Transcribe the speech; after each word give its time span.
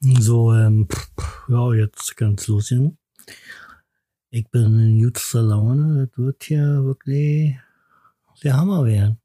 So, 0.00 0.54
ähm, 0.54 0.88
pff, 0.90 1.48
ja, 1.48 1.74
jetzt 1.74 2.16
ganz 2.16 2.48
losgehen. 2.48 2.98
Ich 4.30 4.48
bin 4.48 4.78
in 4.78 5.02
guter 5.02 5.42
Laune. 5.42 6.06
Das 6.06 6.18
wird 6.18 6.44
hier 6.44 6.84
wirklich 6.84 7.56
der 8.42 8.56
Hammer 8.56 8.86
werden. 8.86 9.20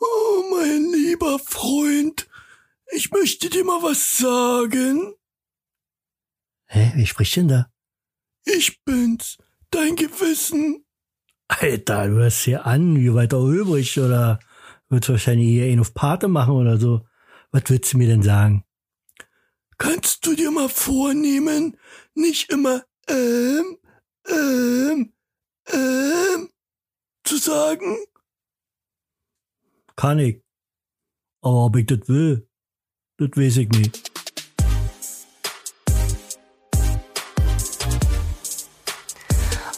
Oh, 0.00 0.42
mein 0.50 0.92
lieber 0.92 1.38
Freund, 1.38 2.28
ich 2.92 3.12
möchte 3.12 3.48
dir 3.48 3.64
mal 3.64 3.80
was 3.82 4.18
sagen. 4.18 5.14
Hä, 6.66 6.92
wer 6.96 7.06
spricht 7.06 7.36
denn 7.36 7.48
da? 7.48 7.70
Ich 8.44 8.82
bin's, 8.84 9.38
dein 9.70 9.94
Gewissen. 9.94 10.84
Alter, 11.46 12.08
du 12.08 12.14
hörst 12.14 12.42
hier 12.42 12.66
an, 12.66 12.96
wie 12.96 13.14
weiter 13.14 13.38
übrig, 13.38 13.98
oder 14.00 14.40
wird 14.88 15.08
wahrscheinlich 15.08 15.46
hier 15.46 15.66
einen 15.66 15.80
auf 15.80 15.94
Pate 15.94 16.26
machen 16.26 16.54
oder 16.54 16.78
so. 16.78 17.06
Was 17.52 17.62
willst 17.68 17.92
du 17.92 17.98
mir 17.98 18.08
denn 18.08 18.22
sagen? 18.22 18.64
Kannst 19.78 20.24
du 20.26 20.34
dir 20.34 20.50
mal 20.50 20.68
vornehmen, 20.68 21.76
nicht 22.14 22.50
immer 22.50 22.84
ähm, 23.08 23.78
ähm, 24.28 25.12
ähm 25.72 26.50
zu 27.24 27.36
sagen? 27.36 27.96
Kann 29.96 30.18
ich. 30.18 30.42
Aber 31.40 31.66
ob 31.66 31.76
ich 31.76 31.86
das 31.86 32.08
will, 32.08 32.48
das 33.18 33.30
weiß 33.34 33.56
ich 33.58 33.68
nicht. 33.70 34.10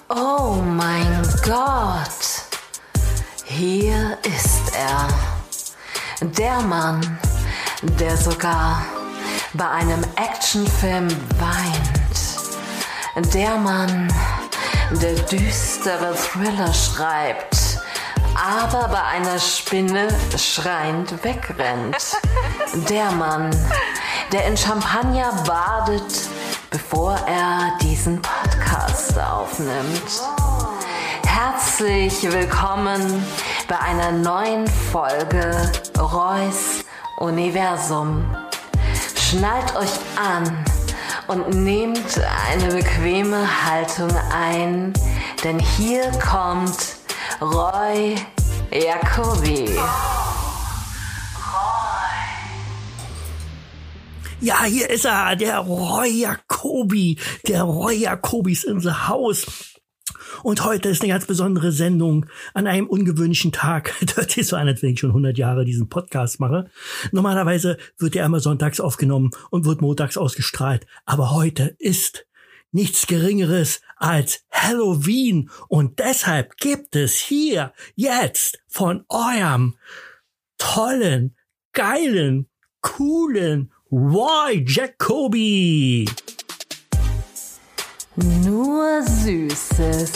Oh 0.08 0.62
mein 0.62 1.22
Gott. 1.44 2.46
Hier 3.44 4.18
ist 4.22 4.74
er. 4.74 5.08
Der 6.38 6.60
Mann, 6.62 7.18
der 7.98 8.16
sogar 8.16 8.95
bei 9.56 9.68
einem 9.68 10.02
Actionfilm 10.16 11.08
weint. 11.38 13.32
Der 13.34 13.56
Mann, 13.56 14.12
der 14.90 15.14
düstere 15.14 16.14
Thriller 16.14 16.72
schreibt, 16.72 17.78
aber 18.34 18.88
bei 18.88 19.02
einer 19.02 19.38
Spinne 19.38 20.08
schreiend 20.36 21.24
wegrennt. 21.24 21.96
Der 22.90 23.10
Mann, 23.12 23.50
der 24.32 24.46
in 24.46 24.56
Champagner 24.56 25.32
badet, 25.46 26.28
bevor 26.70 27.16
er 27.26 27.72
diesen 27.80 28.20
Podcast 28.20 29.18
aufnimmt. 29.18 30.20
Herzlich 31.26 32.30
willkommen 32.30 33.24
bei 33.68 33.78
einer 33.78 34.12
neuen 34.12 34.66
Folge 34.66 35.72
Reus 35.98 36.84
Universum. 37.18 38.45
Schnallt 39.30 39.74
euch 39.74 39.90
an 40.16 40.64
und 41.26 41.64
nehmt 41.64 42.20
eine 42.48 42.72
bequeme 42.72 43.44
Haltung 43.64 44.10
ein, 44.32 44.92
denn 45.42 45.58
hier 45.58 46.12
kommt 46.12 46.96
Roy 47.40 48.14
Jacobi. 48.70 49.76
Ja, 54.40 54.62
hier 54.62 54.90
ist 54.90 55.06
er, 55.06 55.34
der 55.34 55.58
Roy 55.58 56.20
Jacobi. 56.20 57.18
Der 57.48 57.64
Roy 57.64 57.96
Jacobi 57.96 58.52
ist 58.52 58.62
in 58.62 58.78
the 58.78 58.92
house. 59.08 59.75
Und 60.42 60.64
heute 60.64 60.88
ist 60.88 61.02
eine 61.02 61.12
ganz 61.12 61.26
besondere 61.26 61.72
Sendung 61.72 62.26
an 62.54 62.66
einem 62.66 62.86
ungewöhnlichen 62.86 63.52
Tag. 63.52 63.94
Das 64.16 64.36
ist 64.36 64.48
so 64.48 64.56
an, 64.56 64.68
als 64.68 64.82
wenn 64.82 64.90
ich 64.90 65.00
schon 65.00 65.10
100 65.10 65.36
Jahre 65.36 65.64
diesen 65.64 65.88
Podcast 65.88 66.40
mache. 66.40 66.70
Normalerweise 67.12 67.76
wird 67.98 68.16
er 68.16 68.24
immer 68.24 68.40
sonntags 68.40 68.80
aufgenommen 68.80 69.30
und 69.50 69.64
wird 69.64 69.80
montags 69.80 70.16
ausgestrahlt. 70.16 70.86
Aber 71.04 71.32
heute 71.32 71.76
ist 71.78 72.26
nichts 72.72 73.06
Geringeres 73.06 73.80
als 73.96 74.44
Halloween. 74.50 75.50
Und 75.68 75.98
deshalb 75.98 76.56
gibt 76.56 76.96
es 76.96 77.16
hier 77.16 77.72
jetzt 77.94 78.58
von 78.68 79.04
eurem 79.08 79.76
tollen, 80.58 81.36
geilen, 81.72 82.48
coolen 82.80 83.72
Roy 83.90 84.64
Jacoby. 84.66 86.06
Nur 88.16 89.02
Süßes, 89.02 90.12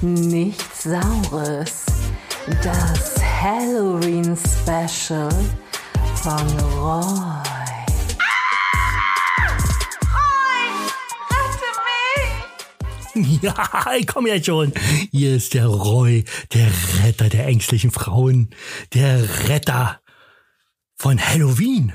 nichts 0.00 0.82
Saures. 0.82 1.86
Das 2.64 3.14
Halloween 3.22 4.36
Special 4.36 5.30
von 6.16 6.48
Roy. 6.80 7.44
Ja, 13.40 13.54
ich 13.96 14.06
komme 14.08 14.30
ja 14.30 14.42
schon. 14.42 14.72
Hier 15.12 15.36
ist 15.36 15.54
der 15.54 15.68
Roy, 15.68 16.24
der 16.52 16.68
Retter 17.04 17.28
der 17.28 17.46
ängstlichen 17.46 17.92
Frauen, 17.92 18.50
der 18.94 19.48
Retter 19.48 20.00
von 20.96 21.20
Halloween. 21.24 21.92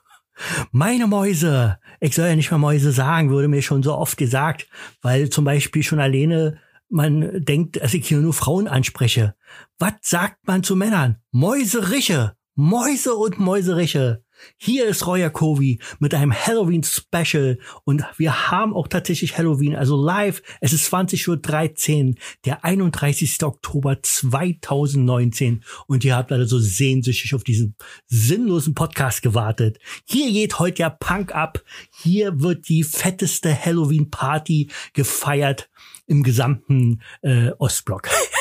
Meine 0.70 1.06
Mäuse, 1.06 1.78
ich 2.02 2.16
soll 2.16 2.26
ja 2.26 2.34
nicht 2.34 2.50
mal 2.50 2.58
Mäuse 2.58 2.90
sagen, 2.90 3.30
wurde 3.30 3.46
mir 3.46 3.62
schon 3.62 3.84
so 3.84 3.94
oft 3.94 4.16
gesagt, 4.16 4.66
weil 5.02 5.30
zum 5.30 5.44
Beispiel 5.44 5.84
schon 5.84 6.00
alleine 6.00 6.58
man 6.88 7.44
denkt, 7.44 7.80
dass 7.80 7.94
ich 7.94 8.08
hier 8.08 8.18
nur 8.18 8.34
Frauen 8.34 8.66
anspreche. 8.66 9.34
Was 9.78 9.94
sagt 10.02 10.46
man 10.46 10.64
zu 10.64 10.74
Männern? 10.74 11.18
Mäuseriche, 11.30 12.34
Mäuse 12.56 13.14
und 13.14 13.38
Mäuseriche. 13.38 14.21
Hier 14.56 14.86
ist 14.86 15.06
Roy 15.06 15.20
Jacobi 15.20 15.78
mit 15.98 16.14
einem 16.14 16.32
Halloween-Special 16.32 17.58
und 17.84 18.04
wir 18.16 18.50
haben 18.50 18.74
auch 18.74 18.88
tatsächlich 18.88 19.38
Halloween, 19.38 19.76
also 19.76 19.96
live. 19.96 20.42
Es 20.60 20.72
ist 20.72 20.92
20.13 20.92 22.08
Uhr, 22.08 22.14
der 22.44 22.64
31. 22.64 23.42
Oktober 23.42 24.02
2019 24.02 25.64
und 25.86 26.04
ihr 26.04 26.16
habt 26.16 26.32
alle 26.32 26.46
so 26.46 26.58
sehnsüchtig 26.58 27.34
auf 27.34 27.44
diesen 27.44 27.76
sinnlosen 28.06 28.74
Podcast 28.74 29.22
gewartet. 29.22 29.78
Hier 30.04 30.30
geht 30.32 30.58
heute 30.58 30.82
ja 30.82 30.90
Punk 30.90 31.34
ab. 31.34 31.62
Hier 32.02 32.40
wird 32.40 32.68
die 32.68 32.84
fetteste 32.84 33.54
Halloween-Party 33.54 34.70
gefeiert 34.92 35.70
im 36.06 36.22
gesamten 36.22 37.02
äh, 37.22 37.50
Ostblock. 37.58 38.08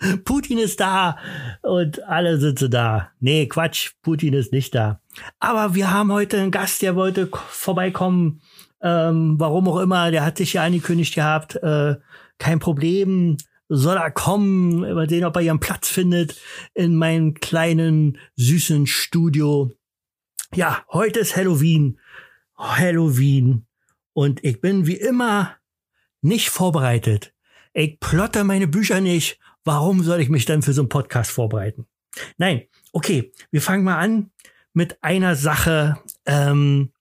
Putin 0.24 0.58
ist 0.58 0.80
da 0.80 1.18
und 1.62 2.02
alle 2.04 2.38
sitzen 2.38 2.70
da. 2.70 3.10
Nee, 3.20 3.46
Quatsch, 3.46 3.92
Putin 4.02 4.34
ist 4.34 4.52
nicht 4.52 4.74
da. 4.74 5.00
Aber 5.40 5.74
wir 5.74 5.92
haben 5.92 6.12
heute 6.12 6.38
einen 6.38 6.50
Gast, 6.50 6.82
der 6.82 6.96
wollte 6.96 7.28
vorbeikommen. 7.48 8.40
Ähm, 8.80 9.34
warum 9.38 9.68
auch 9.68 9.80
immer, 9.80 10.10
der 10.10 10.24
hat 10.24 10.38
sich 10.38 10.52
ja 10.52 10.62
angekündigt 10.62 11.14
gehabt. 11.14 11.56
Äh, 11.56 11.96
kein 12.38 12.60
Problem, 12.60 13.36
soll 13.68 13.96
er 13.96 14.10
kommen, 14.10 14.80
mal 14.80 15.08
sehen, 15.08 15.24
ob 15.24 15.36
er 15.36 15.42
ihren 15.42 15.60
Platz 15.60 15.88
findet 15.88 16.40
in 16.74 16.94
meinem 16.94 17.34
kleinen, 17.34 18.18
süßen 18.36 18.86
Studio. 18.86 19.72
Ja, 20.54 20.84
heute 20.90 21.20
ist 21.20 21.36
Halloween. 21.36 21.98
Halloween. 22.56 23.66
Und 24.14 24.42
ich 24.44 24.60
bin 24.60 24.86
wie 24.86 24.96
immer 24.96 25.56
nicht 26.22 26.48
vorbereitet. 26.48 27.34
Ich 27.74 28.00
plotte 28.00 28.44
meine 28.44 28.66
Bücher 28.66 29.00
nicht 29.00 29.38
Warum 29.68 30.02
soll 30.02 30.22
ich 30.22 30.30
mich 30.30 30.46
dann 30.46 30.62
für 30.62 30.72
so 30.72 30.80
einen 30.80 30.88
Podcast 30.88 31.30
vorbereiten? 31.30 31.86
Nein, 32.38 32.62
okay, 32.92 33.34
wir 33.50 33.60
fangen 33.60 33.84
mal 33.84 33.98
an 33.98 34.30
mit 34.72 35.04
einer 35.04 35.36
Sache, 35.36 35.98
ähm, 36.24 36.94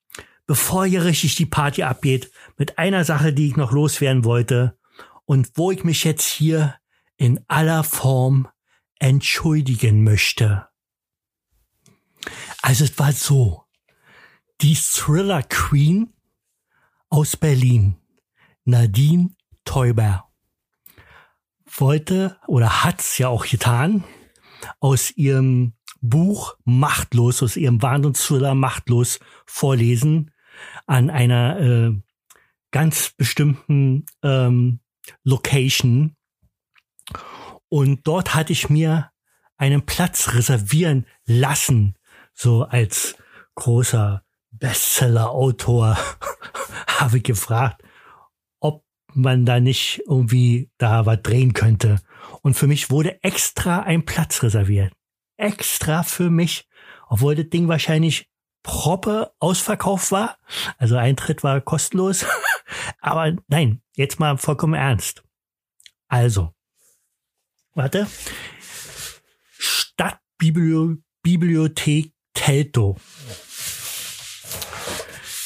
bevor 0.48 0.86
hier 0.86 1.06
richtig 1.06 1.36
die 1.36 1.46
Party 1.46 1.84
abgeht, 1.84 2.30
mit 2.58 2.78
einer 2.78 3.06
Sache, 3.06 3.32
die 3.32 3.48
ich 3.48 3.56
noch 3.56 3.72
loswerden 3.72 4.26
wollte 4.26 4.78
und 5.24 5.52
wo 5.56 5.72
ich 5.72 5.86
mich 5.86 6.04
jetzt 6.04 6.26
hier 6.26 6.76
in 7.16 7.40
aller 7.48 7.86
Form 7.86 8.50
entschuldigen 9.00 10.04
möchte. 10.04 10.68
Also 12.62 12.84
es 12.84 13.00
war 13.00 13.14
so, 13.14 13.64
die 14.60 14.76
Thriller 14.76 15.42
Queen 15.42 16.12
aus 17.08 17.38
Berlin, 17.38 17.96
Nadine 18.66 19.30
Teuber, 19.64 20.27
wollte 21.80 22.38
oder 22.48 22.84
hat's 22.84 23.18
ja 23.18 23.28
auch 23.28 23.46
getan, 23.46 24.04
aus 24.80 25.12
ihrem 25.12 25.74
Buch 26.02 26.58
Machtlos, 26.64 27.42
aus 27.44 27.58
ihrem 27.58 27.82
Wahnsinnsthriller 27.82 28.56
Machtlos 28.56 29.20
vorlesen 29.46 30.32
an 30.86 31.10
einer 31.10 31.60
äh, 31.60 31.96
ganz 32.72 33.12
bestimmten 33.12 34.06
ähm, 34.24 34.80
Location. 35.24 36.16
Und 37.70 38.06
dort 38.08 38.34
hatte 38.34 38.54
ich 38.54 38.70
mir 38.70 39.12
einen 39.58 39.86
Platz 39.86 40.34
reservieren 40.34 41.06
lassen, 41.26 41.96
so 42.34 42.64
als 42.64 43.16
großer 43.56 44.24
Bestseller-Autor 44.52 45.98
habe 46.88 47.18
ich 47.18 47.24
gefragt, 47.24 47.84
man 49.18 49.46
da 49.46 49.60
nicht 49.60 50.02
irgendwie 50.08 50.70
da 50.78 51.06
was 51.06 51.22
drehen 51.22 51.54
könnte. 51.54 52.02
Und 52.42 52.56
für 52.56 52.68
mich 52.68 52.90
wurde 52.90 53.22
extra 53.24 53.82
ein 53.82 54.06
Platz 54.06 54.42
reserviert. 54.44 54.94
Extra 55.38 56.04
für 56.04 56.30
mich. 56.30 56.68
Obwohl 57.10 57.36
das 57.36 57.50
Ding 57.50 57.68
wahrscheinlich 57.68 58.30
proppe 58.64 59.32
ausverkauft 59.40 60.12
war. 60.12 60.38
Also 60.78 60.98
Eintritt 60.98 61.44
war 61.44 61.62
kostenlos. 61.62 62.26
Aber 63.00 63.36
nein, 63.48 63.82
jetzt 63.96 64.20
mal 64.20 64.38
vollkommen 64.38 64.74
ernst. 64.74 65.24
Also, 66.08 66.54
warte. 67.74 68.08
Stadtbibliothek 69.58 72.12
Telto. 72.34 72.98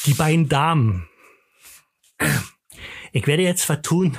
Die 0.06 0.14
beiden 0.14 0.48
Damen. 0.48 1.08
Ich 3.12 3.26
werde 3.26 3.42
jetzt 3.42 3.64
vertun. 3.64 4.18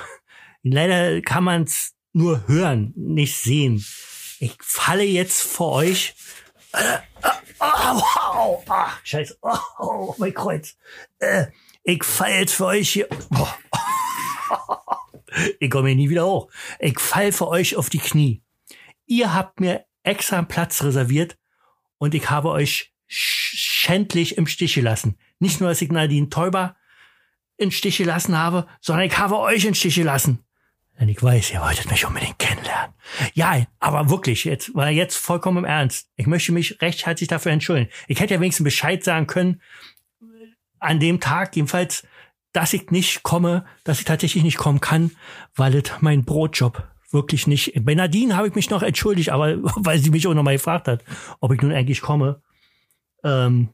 Leider 0.61 1.21
kann 1.21 1.43
man 1.43 1.63
es 1.63 1.93
nur 2.13 2.47
hören, 2.47 2.93
nicht 2.95 3.35
sehen. 3.35 3.83
Ich 4.39 4.55
falle 4.61 5.03
jetzt 5.03 5.41
vor 5.41 5.73
euch. 5.73 6.13
Äh, 6.73 6.99
oh, 7.59 8.01
oh, 8.35 8.63
oh, 8.67 8.87
scheiße. 9.03 9.37
Oh, 9.41 10.13
mein 10.17 10.33
Kreuz. 10.33 10.77
Äh, 11.19 11.47
ich 11.83 12.03
falle 12.03 12.39
jetzt 12.39 12.53
für 12.53 12.65
euch 12.67 12.89
hier. 12.89 13.09
Ich 15.59 15.71
komme 15.71 15.89
hier 15.89 15.95
nie 15.95 16.09
wieder 16.11 16.27
hoch. 16.27 16.49
Ich 16.79 16.99
fall 16.99 17.31
für 17.31 17.47
euch 17.47 17.75
auf 17.75 17.89
die 17.89 17.97
Knie. 17.97 18.43
Ihr 19.07 19.33
habt 19.33 19.59
mir 19.59 19.85
extra 20.03 20.37
einen 20.37 20.47
Platz 20.47 20.83
reserviert 20.83 21.37
und 21.97 22.13
ich 22.13 22.29
habe 22.29 22.49
euch 22.49 22.93
schändlich 23.07 24.37
im 24.37 24.45
Stich 24.45 24.75
gelassen. 24.75 25.17
Nicht 25.39 25.59
nur, 25.59 25.69
dass 25.69 25.81
ich 25.81 25.91
Nadine 25.91 26.29
Täuber 26.29 26.75
in 27.57 27.71
Stich 27.71 27.97
gelassen 27.97 28.37
habe, 28.37 28.67
sondern 28.81 29.07
ich 29.07 29.17
habe 29.17 29.37
euch 29.39 29.65
in 29.65 29.75
Stich 29.75 29.95
gelassen. 29.95 30.43
Denn 30.99 31.09
ich 31.09 31.21
weiß, 31.21 31.51
ihr 31.51 31.61
wolltet 31.61 31.89
mich 31.89 32.05
unbedingt 32.05 32.37
kennenlernen. 32.37 32.93
Ja, 33.33 33.65
aber 33.79 34.09
wirklich, 34.09 34.43
jetzt, 34.43 34.75
weil 34.75 34.93
jetzt 34.93 35.17
vollkommen 35.17 35.59
im 35.59 35.65
Ernst. 35.65 36.09
Ich 36.15 36.27
möchte 36.27 36.51
mich 36.51 36.81
recht 36.81 37.05
herzlich 37.05 37.29
dafür 37.29 37.51
entschuldigen. 37.51 37.89
Ich 38.07 38.19
hätte 38.19 38.35
ja 38.35 38.39
wenigstens 38.39 38.63
Bescheid 38.63 39.03
sagen 39.03 39.27
können, 39.27 39.61
an 40.79 40.99
dem 40.99 41.19
Tag, 41.19 41.55
jedenfalls, 41.55 42.05
dass 42.51 42.73
ich 42.73 42.91
nicht 42.91 43.23
komme, 43.23 43.65
dass 43.83 43.99
ich 43.99 44.05
tatsächlich 44.05 44.43
nicht 44.43 44.57
kommen 44.57 44.79
kann, 44.79 45.11
weil 45.55 45.75
es 45.75 45.91
mein 46.01 46.25
Brotjob 46.25 46.83
wirklich 47.09 47.47
nicht. 47.47 47.73
Bei 47.83 47.95
Nadine 47.95 48.35
habe 48.35 48.47
ich 48.47 48.55
mich 48.55 48.69
noch 48.69 48.83
entschuldigt, 48.83 49.29
aber 49.29 49.57
weil 49.61 49.99
sie 49.99 50.11
mich 50.11 50.27
auch 50.27 50.33
noch 50.33 50.43
mal 50.43 50.53
gefragt 50.53 50.87
hat, 50.87 51.03
ob 51.39 51.51
ich 51.53 51.61
nun 51.61 51.71
eigentlich 51.71 52.01
komme. 52.01 52.41
Ähm, 53.23 53.69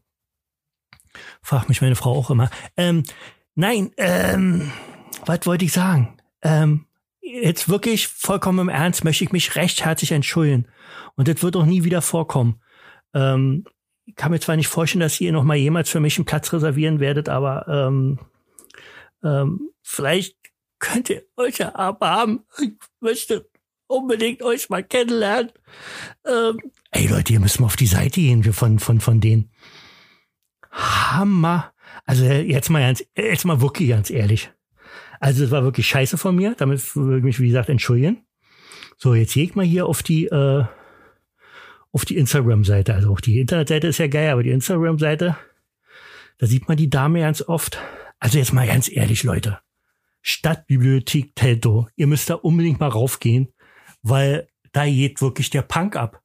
fragt 1.42 1.70
mich 1.70 1.82
meine 1.82 1.96
Frau 1.96 2.16
auch 2.16 2.30
immer. 2.30 2.50
Ähm, 2.78 3.04
nein, 3.60 3.92
ähm, 3.98 4.72
was 5.26 5.46
wollte 5.46 5.66
ich 5.66 5.74
sagen? 5.74 6.18
Ähm, 6.42 6.86
jetzt 7.22 7.70
wirklich 7.70 8.08
vollkommen 8.08 8.60
im 8.60 8.70
Ernst 8.70 9.04
möchte 9.04 9.24
ich 9.24 9.32
mich 9.32 9.56
recht 9.56 9.84
herzlich 9.84 10.12
entschuldigen. 10.12 10.68
Und 11.16 11.28
das 11.28 11.44
wird 11.44 11.58
auch 11.58 11.66
nie 11.66 11.84
wieder 11.84 12.02
vorkommen. 12.02 12.62
Ähm, 13.14 13.66
ich 14.06 14.16
kann 14.16 14.32
mir 14.32 14.40
zwar 14.40 14.56
nicht 14.56 14.70
vorstellen, 14.70 15.02
dass 15.02 15.20
ihr 15.20 15.32
noch 15.32 15.44
mal 15.44 15.58
jemals 15.58 15.90
für 15.90 16.00
mich 16.00 16.18
einen 16.18 16.26
Platz 16.26 16.52
reservieren 16.54 17.00
werdet, 17.00 17.30
aber 17.30 17.68
ähm, 17.68 18.20
ähm, 19.24 19.70
vielleicht 19.84 20.38
könnt 20.80 21.10
ihr 21.10 21.24
euch 21.36 21.58
ja 21.58 21.68
erbarmen. 21.68 22.46
Ich 22.62 22.72
möchte 23.02 23.50
unbedingt 23.88 24.42
euch 24.42 24.70
mal 24.70 24.84
kennenlernen. 24.84 25.52
Ähm, 26.26 26.60
ey 26.92 27.08
Leute, 27.08 27.34
ihr 27.34 27.40
müsst 27.40 27.60
mal 27.60 27.66
auf 27.66 27.76
die 27.76 27.88
Seite 27.88 28.22
gehen 28.22 28.44
von, 28.54 28.80
von, 28.80 29.00
von 29.02 29.20
denen. 29.20 29.52
Hammer. 30.72 31.74
Also 32.10 32.26
jetzt 32.26 32.72
mal 32.72 32.82
ganz, 32.82 33.04
jetzt 33.16 33.46
mal 33.46 33.62
wirklich 33.62 33.90
ganz 33.90 34.10
ehrlich. 34.10 34.52
Also 35.20 35.44
es 35.44 35.52
war 35.52 35.64
wirklich 35.64 35.86
scheiße 35.86 36.18
von 36.18 36.36
mir. 36.36 36.56
Damit 36.58 36.96
würde 36.96 37.20
ich 37.20 37.24
mich, 37.24 37.40
wie 37.40 37.50
gesagt, 37.50 37.70
entschuldigen. 37.70 38.26
So, 38.98 39.14
jetzt 39.14 39.36
gehe 39.36 39.52
mal 39.54 39.64
hier 39.64 39.86
auf 39.86 40.02
die, 40.02 40.26
äh, 40.26 40.66
auf 41.92 42.06
die 42.06 42.18
Instagram-Seite. 42.18 42.96
Also 42.96 43.12
auch 43.12 43.20
die 43.20 43.40
Internetseite 43.40 43.86
ist 43.86 44.00
ja 44.00 44.08
geil, 44.08 44.32
aber 44.32 44.42
die 44.42 44.50
Instagram-Seite, 44.50 45.38
da 46.40 46.48
sieht 46.48 46.68
man 46.68 46.78
die 46.78 46.90
Dame 46.90 47.20
ganz 47.20 47.44
oft. 47.44 47.78
Also 48.18 48.40
jetzt 48.40 48.54
mal 48.54 48.66
ganz 48.66 48.90
ehrlich, 48.90 49.22
Leute. 49.22 49.60
Stadtbibliothek 50.24 51.36
Telto. 51.36 51.90
Ihr 51.96 52.08
müsst 52.08 52.32
da 52.32 52.34
unbedingt 52.34 52.80
mal 52.80 52.90
raufgehen, 52.90 53.54
weil 54.02 54.48
da 54.72 54.88
geht 54.88 55.22
wirklich 55.22 55.52
der 55.52 55.62
Punk 55.62 55.96
ab. 55.96 56.24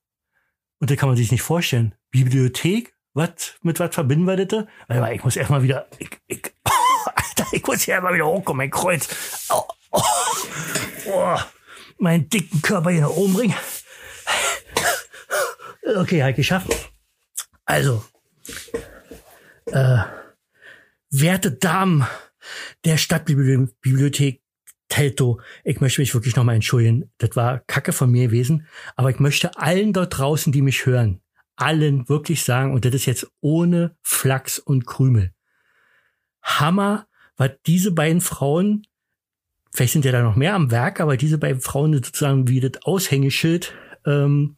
Und 0.79 0.91
da 0.91 0.97
kann 0.97 1.11
man 1.11 1.19
sich 1.19 1.31
nicht 1.31 1.43
vorstellen. 1.43 1.95
Bibliothek? 2.11 2.94
Was, 3.15 3.55
mit 3.63 3.79
was 3.79 3.95
verbinden 3.95 4.27
wir 4.27 4.45
das? 4.45 4.65
Weil 4.89 5.15
ich 5.15 5.23
muss 5.23 5.37
erstmal 5.37 5.63
wieder, 5.63 5.87
ich, 5.99 6.11
ich, 6.27 6.53
oh, 6.67 7.11
Alter, 7.15 7.47
ich 7.53 7.65
muss 7.65 7.83
hier 7.83 7.95
erstmal 7.95 8.15
wieder 8.15 8.27
hochkommen, 8.27 8.59
mein 8.59 8.71
Kreuz. 8.71 9.09
Oh, 9.51 9.63
oh, 9.93 10.03
oh, 11.07 11.39
meinen 11.99 12.29
dicken 12.29 12.61
Körper 12.61 12.91
hier 12.91 13.03
nach 13.03 13.11
oben 13.11 13.35
bringen. 13.35 13.55
Okay, 15.97 16.23
halt 16.23 16.37
geschafft. 16.37 16.69
Also, 17.65 18.05
äh, 19.67 19.99
werte 21.11 21.53
Damen 21.53 22.07
der 22.85 22.97
Stadtbibliothek 22.97 24.43
Telto, 24.89 25.41
ich 25.65 25.81
möchte 25.81 26.01
mich 26.01 26.15
wirklich 26.15 26.37
nochmal 26.37 26.57
entschuldigen. 26.57 27.11
Das 27.19 27.37
war 27.37 27.61
Kacke 27.61 27.93
von 27.93 28.11
mir 28.11 28.27
gewesen. 28.27 28.67
Aber 28.97 29.11
ich 29.11 29.19
möchte 29.19 29.57
allen 29.57 29.93
dort 29.93 30.19
draußen, 30.19 30.53
die 30.53 30.63
mich 30.63 30.87
hören, 30.87 31.21
allen 31.57 32.09
wirklich 32.09 32.43
sagen, 32.43 32.73
und 32.73 32.85
das 32.85 32.95
ist 32.95 33.07
jetzt 33.07 33.31
ohne 33.41 33.97
Flachs 34.03 34.59
und 34.59 34.87
Krümel. 34.87 35.33
Hammer, 36.43 37.07
was 37.37 37.51
diese 37.67 37.93
beiden 37.93 38.21
Frauen, 38.21 38.87
vielleicht 39.73 39.93
sind 39.93 40.05
ja 40.05 40.13
da 40.13 40.23
noch 40.23 40.37
mehr 40.37 40.55
am 40.55 40.71
Werk, 40.71 41.01
aber 41.01 41.17
diese 41.17 41.39
beiden 41.39 41.61
Frauen 41.61 41.95
sozusagen 41.95 42.49
wie 42.49 42.61
das 42.61 42.83
Aushängeschild 42.83 43.75
ähm, 44.07 44.57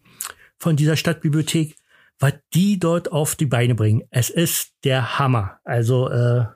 von 0.58 0.76
dieser 0.76 0.96
Stadtbibliothek, 0.96 1.76
was 2.18 2.34
die 2.54 2.78
dort 2.78 3.12
auf 3.12 3.34
die 3.34 3.46
Beine 3.46 3.74
bringen. 3.74 4.02
Es 4.10 4.30
ist 4.30 4.72
der 4.84 5.18
Hammer. 5.18 5.60
Also, 5.64 6.08
äh, 6.08 6.46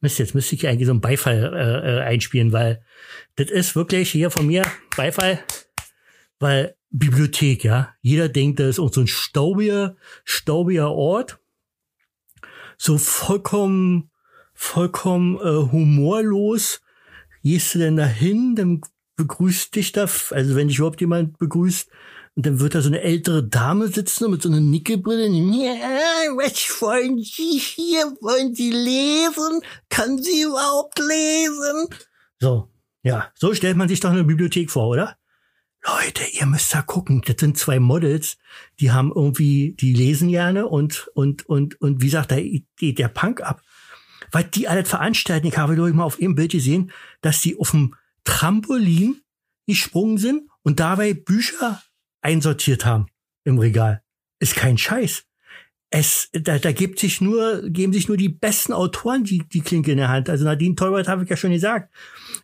Mist, 0.00 0.18
jetzt 0.18 0.34
müsste 0.34 0.54
ich 0.56 0.68
eigentlich 0.68 0.86
so 0.86 0.92
einen 0.92 1.00
Beifall 1.00 1.54
äh, 1.54 1.96
äh, 1.96 2.00
einspielen, 2.02 2.52
weil 2.52 2.84
das 3.36 3.50
ist 3.50 3.76
wirklich 3.76 4.10
hier 4.10 4.30
von 4.30 4.46
mir 4.46 4.62
Beifall, 4.96 5.40
weil 6.38 6.76
Bibliothek, 6.98 7.64
ja. 7.64 7.94
Jeder 8.00 8.28
denkt, 8.28 8.58
das 8.60 8.70
ist 8.70 8.78
auch 8.78 8.92
so 8.92 9.02
ein 9.02 9.06
staubiger, 9.06 9.96
staubiger 10.24 10.92
Ort. 10.92 11.38
So 12.78 12.98
vollkommen, 12.98 14.10
vollkommen 14.54 15.36
äh, 15.36 15.70
humorlos. 15.72 16.80
Gehst 17.42 17.74
du 17.74 17.78
denn 17.78 17.96
da 17.96 18.06
hin, 18.06 18.56
dann 18.56 18.80
begrüßt 19.16 19.74
dich 19.74 19.92
da, 19.92 20.02
also 20.30 20.56
wenn 20.56 20.68
dich 20.68 20.78
überhaupt 20.78 21.00
jemand 21.00 21.38
begrüßt, 21.38 21.88
und 22.34 22.44
dann 22.44 22.60
wird 22.60 22.74
da 22.74 22.82
so 22.82 22.88
eine 22.88 23.00
ältere 23.00 23.42
Dame 23.42 23.88
sitzen 23.88 24.30
mit 24.30 24.42
so 24.42 24.50
einer 24.50 24.60
Nickelbrille. 24.60 25.26
Ja, 25.26 25.72
was 26.36 26.82
wollen 26.82 27.18
Sie 27.22 27.58
hier? 27.58 28.14
Wollen 28.20 28.54
Sie 28.54 28.70
lesen? 28.70 29.62
Kann 29.88 30.22
sie 30.22 30.42
überhaupt 30.42 30.98
lesen? 30.98 31.88
So, 32.38 32.68
ja, 33.02 33.32
so 33.34 33.54
stellt 33.54 33.78
man 33.78 33.88
sich 33.88 34.00
doch 34.00 34.10
eine 34.10 34.24
Bibliothek 34.24 34.70
vor, 34.70 34.88
oder? 34.88 35.16
Leute, 35.86 36.24
ihr 36.32 36.46
müsst 36.46 36.74
da 36.74 36.82
gucken. 36.82 37.22
Das 37.24 37.36
sind 37.38 37.58
zwei 37.58 37.78
Models, 37.78 38.38
die 38.80 38.90
haben 38.90 39.12
irgendwie, 39.14 39.76
die 39.78 39.92
lesen 39.92 40.28
gerne 40.28 40.66
und, 40.66 41.08
und, 41.14 41.46
und, 41.46 41.80
und 41.80 42.02
wie 42.02 42.08
sagt, 42.08 42.34
geht 42.76 42.98
der 42.98 43.08
Punk 43.08 43.40
ab. 43.40 43.62
Weil 44.32 44.44
die 44.44 44.66
alles 44.66 44.88
veranstalten. 44.88 45.46
Ich 45.46 45.56
habe 45.56 45.76
durch 45.76 45.94
mal 45.94 46.04
auf 46.04 46.20
ihrem 46.20 46.34
Bild 46.34 46.52
gesehen, 46.52 46.90
dass 47.20 47.40
die 47.40 47.58
auf 47.58 47.70
dem 47.70 47.94
Trampolin 48.24 49.20
gesprungen 49.66 50.18
sind 50.18 50.50
und 50.62 50.80
dabei 50.80 51.14
Bücher 51.14 51.80
einsortiert 52.20 52.84
haben 52.84 53.06
im 53.44 53.58
Regal. 53.58 54.02
Ist 54.40 54.56
kein 54.56 54.78
Scheiß. 54.78 55.24
Es, 55.90 56.28
da, 56.32 56.58
da 56.58 56.72
gibt 56.72 56.98
sich 56.98 57.20
nur, 57.20 57.62
geben 57.70 57.92
sich 57.92 58.08
nur 58.08 58.16
die 58.16 58.28
besten 58.28 58.72
Autoren 58.72 59.22
die, 59.22 59.46
die 59.46 59.60
Klinke 59.60 59.92
in 59.92 59.98
der 59.98 60.08
Hand. 60.08 60.28
Also 60.28 60.44
Nadine 60.44 60.74
Teuret 60.74 61.06
habe 61.06 61.22
ich 61.22 61.30
ja 61.30 61.36
schon 61.36 61.52
gesagt. 61.52 61.94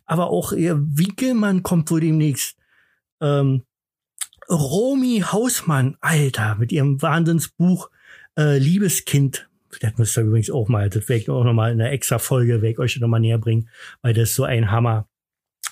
Aber 0.05 0.29
auch 0.29 0.53
ihr 0.53 0.79
Winkelmann 0.79 1.61
kommt 1.61 1.91
wohl 1.91 1.99
demnächst. 1.99 2.55
Ähm, 3.23 3.63
Romy 4.49 5.23
Hausmann, 5.25 5.97
Alter, 6.01 6.55
mit 6.55 6.71
ihrem 6.71 7.01
Wahnsinnsbuch 7.01 7.89
äh, 8.37 8.57
Liebeskind. 8.57 9.49
Das 9.79 9.97
müsst 9.97 10.17
ihr 10.17 10.23
übrigens 10.23 10.51
auch 10.51 10.67
mal, 10.67 10.89
das 10.89 11.09
werde 11.09 11.21
ich 11.21 11.29
auch 11.29 11.43
noch 11.43 11.53
mal 11.53 11.71
in 11.71 11.81
einer 11.81 11.91
extra 11.91 12.19
Folge, 12.19 12.55
werde 12.61 12.69
ich 12.69 12.79
euch 12.79 12.99
noch 12.99 13.07
mal 13.07 13.19
näher 13.19 13.39
bringen, 13.39 13.69
weil 14.01 14.13
das 14.13 14.29
ist 14.29 14.35
so 14.35 14.43
ein 14.43 14.69
Hammer. 14.69 15.07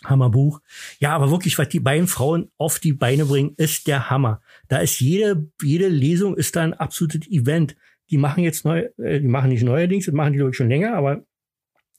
Hammerbuch. 0.03 0.61
Ja, 0.99 1.13
aber 1.13 1.29
wirklich, 1.29 1.59
was 1.59 1.69
die 1.69 1.79
beiden 1.79 2.07
Frauen 2.07 2.49
auf 2.57 2.79
die 2.79 2.93
Beine 2.93 3.25
bringen, 3.25 3.53
ist 3.57 3.85
der 3.85 4.09
Hammer. 4.09 4.41
Da 4.67 4.79
ist 4.79 4.99
jede, 4.99 5.47
jede 5.61 5.89
Lesung 5.89 6.35
ist 6.35 6.55
da 6.55 6.63
ein 6.63 6.73
absolutes 6.73 7.29
Event. 7.29 7.75
Die 8.09 8.17
machen 8.17 8.43
jetzt 8.43 8.65
neu, 8.65 8.89
äh, 8.97 9.19
die 9.19 9.27
machen 9.27 9.49
nicht 9.49 9.63
neuerdings, 9.63 10.05
das 10.05 10.15
machen 10.15 10.33
die 10.33 10.39
glaube 10.39 10.55
schon 10.55 10.69
länger, 10.69 10.95
aber 10.95 11.23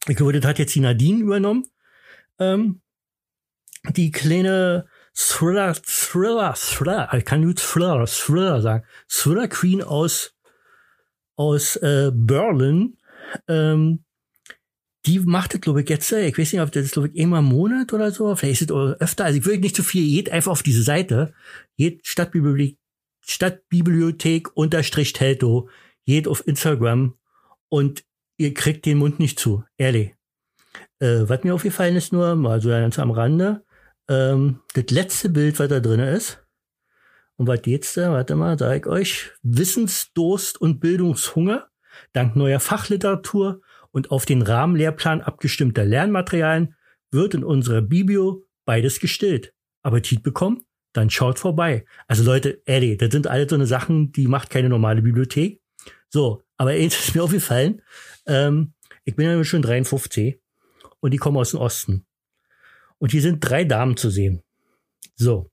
ich 0.09 0.17
glaube, 0.17 0.33
das 0.33 0.45
hat 0.45 0.59
jetzt 0.59 0.75
die 0.75 0.81
Nadine 0.81 1.21
übernommen. 1.21 1.65
Ähm, 2.41 2.81
die 3.95 4.11
kleine 4.11 4.87
Thriller, 5.15 5.75
Thriller, 5.75 6.55
Thriller, 6.55 7.13
ich 7.15 7.25
kann 7.25 7.43
nur 7.43 7.55
Thriller, 7.55 8.07
Thriller 8.07 8.61
sagen. 8.63 8.85
Thriller 9.09 9.49
Queen 9.49 9.83
aus, 9.83 10.35
aus 11.37 11.77
äh, 11.77 12.11
Berlin. 12.15 12.97
Ähm, 13.47 14.05
die 15.07 15.19
macht 15.19 15.55
das, 15.55 15.61
glaube 15.61 15.83
ich, 15.83 15.89
jetzt, 15.89 16.13
äh, 16.13 16.29
ich 16.29 16.39
weiß 16.39 16.53
nicht, 16.53 16.63
ob 16.63 16.73
das, 16.73 16.93
glaube 16.93 17.09
ich, 17.09 17.17
immer 17.17 17.41
im 17.41 17.47
Monat 17.47 17.93
oder 17.93 18.11
so, 18.13 18.35
vielleicht 18.37 18.63
ist 18.63 18.71
es 18.71 19.01
öfter, 19.01 19.25
also 19.25 19.39
ich 19.39 19.45
will 19.45 19.59
nicht 19.59 19.75
zu 19.75 19.83
viel, 19.83 20.09
geht 20.09 20.31
einfach 20.31 20.53
auf 20.53 20.63
diese 20.63 20.83
Seite, 20.83 21.35
geht 21.77 22.07
Stadtbibliothek, 22.07 22.79
Stadtbibliothek 23.21 24.57
unterstrich 24.57 25.13
Telto, 25.13 25.69
geht 26.07 26.29
auf 26.29 26.47
Instagram 26.47 27.15
Und 27.69 28.05
ihr 28.37 28.55
kriegt 28.55 28.87
den 28.87 28.99
Mund 28.99 29.19
nicht 29.19 29.39
zu, 29.39 29.65
ehrlich. 29.77 30.15
Äh, 31.01 31.29
was 31.29 31.43
mir 31.43 31.55
aufgefallen 31.55 31.97
ist 31.97 32.13
nur, 32.13 32.35
mal 32.37 32.61
so 32.61 32.69
ganz 32.69 32.99
am 32.99 33.11
Rande, 33.11 33.65
ähm, 34.09 34.61
das 34.75 34.87
letzte 34.91 35.29
Bild, 35.29 35.59
was 35.59 35.69
da 35.69 35.81
drin 35.81 36.01
ist, 36.01 36.43
und 37.37 37.47
was 37.47 37.63
geht's 37.63 37.95
da? 37.95 38.13
Warte 38.13 38.37
mal, 38.37 38.59
sag 38.59 38.77
ich 38.77 38.87
euch. 38.87 39.31
Wissensdurst 39.43 40.61
und 40.61 40.81
Bildungshunger 40.81 41.69
dank 42.13 42.37
neuer 42.37 42.61
Fachliteratur 42.61 43.61
und 43.91 44.11
auf 44.11 44.25
den 44.25 44.43
Rahmenlehrplan 44.43 45.21
abgestimmter 45.21 45.85
Lernmaterialien 45.85 46.75
wird 47.11 47.35
in 47.35 47.45
unserer 47.45 47.83
Bibio 47.83 48.47
beides 48.65 49.01
gestillt. 49.01 49.55
Appetit 49.83 50.23
bekommen? 50.23 50.65
Dann 50.93 51.11
schaut 51.11 51.39
vorbei. 51.39 51.85
Also 52.07 52.23
Leute, 52.23 52.63
ehrlich, 52.67 52.99
das 52.99 53.11
sind 53.11 53.27
alles 53.27 53.49
so 53.51 53.57
eine 53.57 53.67
Sachen, 53.67 54.13
die 54.13 54.27
macht 54.27 54.51
keine 54.51 54.69
normale 54.69 55.03
Bibliothek. 55.03 55.61
So, 56.09 56.43
aber 56.57 56.71
eins 56.71 56.99
ist 56.99 57.15
mir 57.15 57.23
aufgefallen. 57.23 57.83
Ähm, 58.27 58.75
ich 59.05 59.17
bin 59.17 59.27
ja 59.27 59.43
schon 59.45 59.63
53 59.63 60.39
und 61.01 61.11
die 61.13 61.17
kommen 61.17 61.39
aus 61.39 61.51
dem 61.51 61.61
Osten. 61.61 62.07
Und 63.03 63.11
hier 63.11 63.21
sind 63.21 63.41
drei 63.41 63.65
Damen 63.65 63.97
zu 63.97 64.11
sehen. 64.11 64.45
So. 65.17 65.51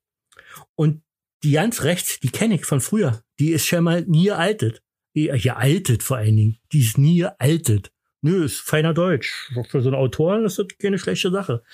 Und 0.76 1.02
die 1.42 1.50
ganz 1.50 1.82
rechts, 1.82 2.20
die 2.20 2.30
kenne 2.30 2.54
ich 2.54 2.64
von 2.64 2.80
früher. 2.80 3.24
Die 3.40 3.50
ist 3.50 3.66
schon 3.66 3.82
mal 3.82 4.02
nie 4.02 4.30
altet. 4.30 4.84
Gealtet 5.14 6.04
vor 6.04 6.18
allen 6.18 6.36
Dingen. 6.36 6.58
Die 6.70 6.78
ist 6.78 6.96
nie 6.96 7.24
altet. 7.24 7.90
Nö, 8.22 8.44
ist 8.44 8.60
feiner 8.60 8.94
Deutsch. 8.94 9.50
Für 9.68 9.82
so 9.82 9.88
einen 9.88 9.96
Autoren 9.96 10.44
ist 10.44 10.60
das 10.60 10.68
keine 10.80 10.96
schlechte 10.96 11.32
Sache. 11.32 11.64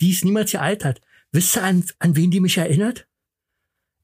Die 0.00 0.10
ist 0.10 0.24
niemals 0.24 0.52
gealtert. 0.52 1.00
Wisst 1.32 1.56
ihr, 1.56 1.64
an, 1.64 1.84
an 1.98 2.14
wen 2.14 2.30
die 2.30 2.38
mich 2.38 2.56
erinnert? 2.56 3.08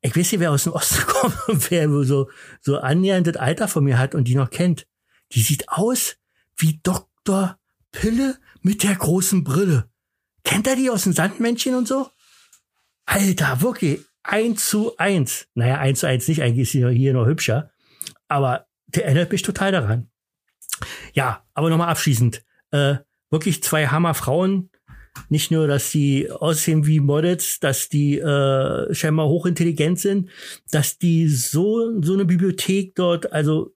Ich 0.01 0.17
weiß 0.17 0.33
nicht, 0.33 0.41
wer 0.41 0.51
aus 0.51 0.65
dem 0.65 0.73
Osten 0.73 1.03
kommt 1.07 1.49
und 1.49 1.71
wer 1.71 1.89
so, 2.03 2.29
so 2.61 2.79
annähernd 2.79 3.29
das 3.29 3.37
Alter 3.37 3.69
von 3.69 3.85
mir 3.85 3.99
hat 3.99 4.17
und 4.17 4.25
die 4.25 4.35
noch 4.35 4.51
kennt. 4.51 4.89
Die 5.31 5.43
sieht 5.43 5.69
aus 5.69 6.17
wie 6.57 6.81
Dr. 6.83 7.57
Pille 7.93 8.37
mit 8.63 8.83
der 8.83 8.97
großen 8.97 9.45
Brille. 9.45 9.90
Kennt 10.45 10.67
er 10.67 10.77
die 10.77 10.91
aus 10.91 11.05
dem 11.05 11.13
Sandmännchen 11.13 11.75
und 11.75 11.87
so? 11.87 12.09
Alter, 13.07 13.61
wirklich, 13.61 14.01
eins 14.23 14.69
zu 14.69 14.97
eins. 14.97 15.49
Naja, 15.55 15.79
eins 15.79 16.01
zu 16.01 16.07
eins 16.07 16.29
nicht, 16.29 16.43
eigentlich 16.43 16.63
ist 16.63 16.73
sie 16.73 16.89
hier 16.91 17.13
noch 17.13 17.27
hübscher. 17.27 17.71
Aber 18.29 18.67
der 18.87 19.07
erinnert 19.07 19.33
mich 19.33 19.43
total 19.43 19.73
daran. 19.73 20.11
Ja, 21.13 21.45
aber 21.55 21.71
nochmal 21.71 21.89
abschließend. 21.89 22.45
Äh, 22.71 22.97
wirklich 23.31 23.63
zwei 23.63 23.87
Hammerfrauen. 23.89 24.71
Nicht 25.29 25.51
nur, 25.51 25.67
dass 25.67 25.91
die 25.91 26.31
aussehen 26.31 26.87
wie 26.87 27.01
Models, 27.01 27.59
dass 27.59 27.89
die 27.89 28.19
äh, 28.19 28.95
scheinbar 28.95 29.29
hochintelligent 29.29 29.99
sind, 29.99 30.31
dass 30.71 30.99
die 30.99 31.29
so 31.29 32.01
so 32.01 32.15
eine 32.15 32.25
Bibliothek 32.25 32.95
dort, 32.95 33.33
also 33.33 33.75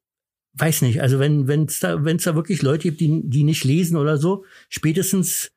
weiß 0.55 0.83
nicht, 0.83 1.03
also 1.03 1.19
wenn 1.19 1.65
es 1.67 1.81
da 1.81 2.05
wenn 2.05 2.17
es 2.17 2.25
da 2.25 2.37
wirklich 2.37 2.63
Leute 2.63 2.85
gibt, 2.85 3.01
die 3.01 3.23
die 3.25 3.43
nicht 3.43 3.65
lesen 3.65 3.97
oder 3.97 4.17
so, 4.17 4.45
spätestens 4.69 5.51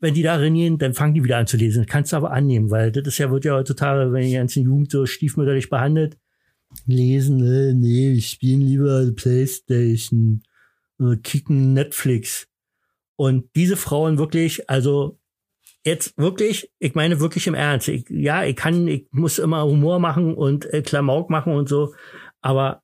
wenn 0.00 0.14
die 0.14 0.22
da 0.22 0.36
reinieren, 0.36 0.78
dann 0.78 0.94
fangen 0.94 1.14
die 1.14 1.24
wieder 1.24 1.38
an 1.38 1.46
zu 1.46 1.56
lesen. 1.56 1.86
Kannst 1.86 2.12
du 2.12 2.16
aber 2.16 2.32
annehmen, 2.32 2.70
weil 2.70 2.92
das 2.92 3.06
ist 3.06 3.18
ja, 3.18 3.30
wird 3.30 3.44
ja 3.44 3.54
heutzutage, 3.54 4.12
wenn 4.12 4.26
die 4.26 4.34
ganzen 4.34 4.64
Jugend 4.64 4.90
so 4.90 5.06
stiefmütterlich 5.06 5.70
behandelt. 5.70 6.18
Lesen, 6.86 7.40
äh, 7.44 7.72
nee, 7.72 8.12
ich 8.12 8.30
spiele 8.30 8.64
lieber 8.64 9.10
Playstation, 9.12 10.42
äh, 11.00 11.16
kicken 11.16 11.72
Netflix. 11.72 12.48
Und 13.16 13.48
diese 13.56 13.76
Frauen 13.76 14.18
wirklich, 14.18 14.68
also 14.68 15.18
jetzt 15.84 16.18
wirklich, 16.18 16.70
ich 16.78 16.94
meine 16.94 17.20
wirklich 17.20 17.46
im 17.46 17.54
Ernst. 17.54 17.88
Ich, 17.88 18.04
ja, 18.10 18.44
ich 18.44 18.56
kann, 18.56 18.86
ich 18.88 19.06
muss 19.12 19.38
immer 19.38 19.64
Humor 19.64 19.98
machen 20.00 20.34
und 20.34 20.70
äh, 20.72 20.82
Klamauk 20.82 21.30
machen 21.30 21.54
und 21.54 21.68
so, 21.68 21.94
aber 22.42 22.82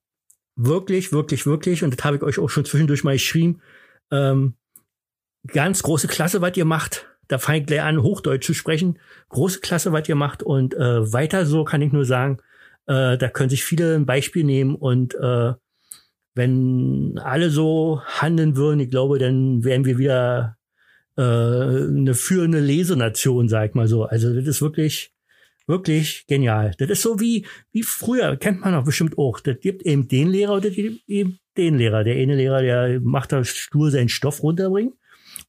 wirklich, 0.57 1.13
wirklich, 1.13 1.45
wirklich, 1.45 1.83
und 1.85 1.97
das 1.97 2.05
habe 2.05 2.17
ich 2.17 2.23
euch 2.23 2.39
auch 2.39 2.49
schon 2.49 2.65
zwischendurch 2.65 3.05
mal 3.05 3.15
geschrieben, 3.15 3.61
ähm, 4.11 4.55
ganz 5.47 5.83
große 5.83 6.09
Klasse, 6.09 6.41
was 6.41 6.57
ihr 6.57 6.65
macht. 6.65 7.07
Da 7.29 7.39
fange 7.39 7.61
ich 7.61 7.67
gleich 7.67 7.83
an, 7.83 8.03
Hochdeutsch 8.03 8.47
zu 8.47 8.55
sprechen. 8.55 8.99
Große 9.29 9.61
Klasse, 9.61 9.93
was 9.93 10.09
ihr 10.09 10.15
macht. 10.15 10.43
Und 10.43 10.75
äh, 10.75 11.13
weiter 11.13 11.47
so 11.47 11.65
kann 11.65 11.83
ich 11.83 11.93
nur 11.93 12.05
sagen, 12.05 12.39
äh, 12.87 13.17
da 13.17 13.29
können 13.29 13.51
sich 13.51 13.65
viele 13.65 13.95
ein 13.95 14.07
Beispiel 14.07 14.45
nehmen. 14.45 14.75
Und 14.75 15.15
äh, 15.15 15.53
wenn 16.35 17.19
alle 17.23 17.51
so 17.51 18.03
handeln 18.05 18.57
würden, 18.57 18.81
ich 18.81 18.91
glaube, 18.91 19.19
dann 19.19 19.65
wären 19.65 19.85
wir 19.85 19.99
wieder 19.99 20.57
äh, 21.17 21.23
eine 21.23 22.15
führende 22.15 22.61
Lesenation, 22.61 23.49
sag 23.49 23.71
ich 23.71 23.75
mal 23.75 23.89
so. 23.89 24.05
Also 24.05 24.35
das 24.35 24.47
ist 24.47 24.63
wirklich, 24.63 25.13
wirklich 25.67 26.27
genial. 26.27 26.75
Das 26.79 26.91
ist 26.91 27.03
so 27.03 27.21
wie, 27.21 27.47
wie 27.71 27.83
früher, 27.83 28.37
kennt 28.37 28.61
man 28.61 28.73
doch 28.73 28.85
bestimmt 28.85 29.19
auch. 29.19 29.41
Das 29.41 29.59
gibt 29.61 29.83
eben 29.83 30.09
den 30.09 30.29
Lehrer 30.29 30.57
oder 30.57 30.71
eben 30.71 31.39
den 31.57 31.79
Lehrer. 31.79 32.05
Der 32.05 32.17
eine 32.17 32.35
Lehrer, 32.35 32.63
der 32.63 33.01
macht 33.01 33.33
da 33.33 33.45
stur 33.45 33.91
seinen 33.91 34.09
Stoff 34.09 34.43
runterbringen. 34.43 34.95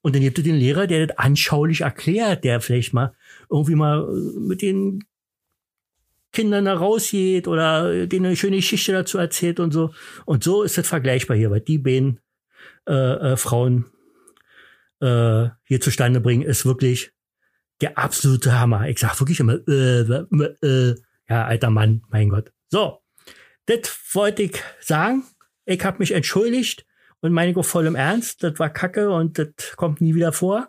Und 0.04 0.16
dann 0.16 0.22
gibt 0.22 0.38
es 0.38 0.44
den 0.44 0.58
Lehrer, 0.58 0.86
der 0.86 1.08
das 1.08 1.18
anschaulich 1.18 1.82
erklärt, 1.82 2.44
der 2.44 2.60
vielleicht 2.60 2.94
mal 2.94 3.16
irgendwie 3.50 3.76
mal 3.76 4.02
äh, 4.02 4.40
mit 4.40 4.62
den 4.62 5.06
Kindern 6.34 6.66
da 6.66 6.74
rausgeht 6.74 7.48
oder 7.48 8.06
denen 8.06 8.26
eine 8.26 8.36
schöne 8.36 8.58
Geschichte 8.58 8.92
dazu 8.92 9.18
erzählt 9.18 9.62
und 9.62 9.72
so. 9.72 9.94
Und 10.26 10.44
so 10.44 10.64
ist 10.64 10.78
das 10.78 10.88
vergleichbar 10.88 11.38
hier, 11.38 11.52
weil 11.52 11.62
die 11.62 11.78
beiden 11.78 12.20
äh, 12.86 12.94
äh, 13.32 13.38
Frauen 13.38 13.86
äh, 15.00 15.48
hier 15.64 15.80
zustande 15.80 16.20
bringen, 16.20 16.44
ist 16.44 16.66
wirklich 16.66 17.14
der 17.80 17.98
absolute 17.98 18.60
Hammer. 18.60 18.90
Ich 18.90 19.00
sag 19.00 19.18
wirklich 19.22 19.40
immer, 19.40 19.60
äh, 19.68 20.02
äh, 20.02 20.68
äh, 20.68 20.96
ja, 21.30 21.46
alter 21.46 21.70
Mann, 21.70 22.04
mein 22.10 22.28
Gott. 22.28 22.52
So, 22.68 23.00
das 23.68 23.90
wollte 24.12 24.44
ich 24.44 24.62
sagen. 24.82 25.24
Ich 25.66 25.86
habe 25.86 26.00
mich 26.00 26.12
entschuldigt 26.12 26.86
und 27.24 27.32
meine 27.32 27.58
ich 27.58 27.66
voll 27.66 27.86
im 27.86 27.96
Ernst, 27.96 28.44
das 28.44 28.60
war 28.60 28.70
Kacke 28.70 29.10
und 29.10 29.40
das 29.40 29.48
kommt 29.78 30.02
nie 30.02 30.14
wieder 30.14 30.34
vor. 30.34 30.68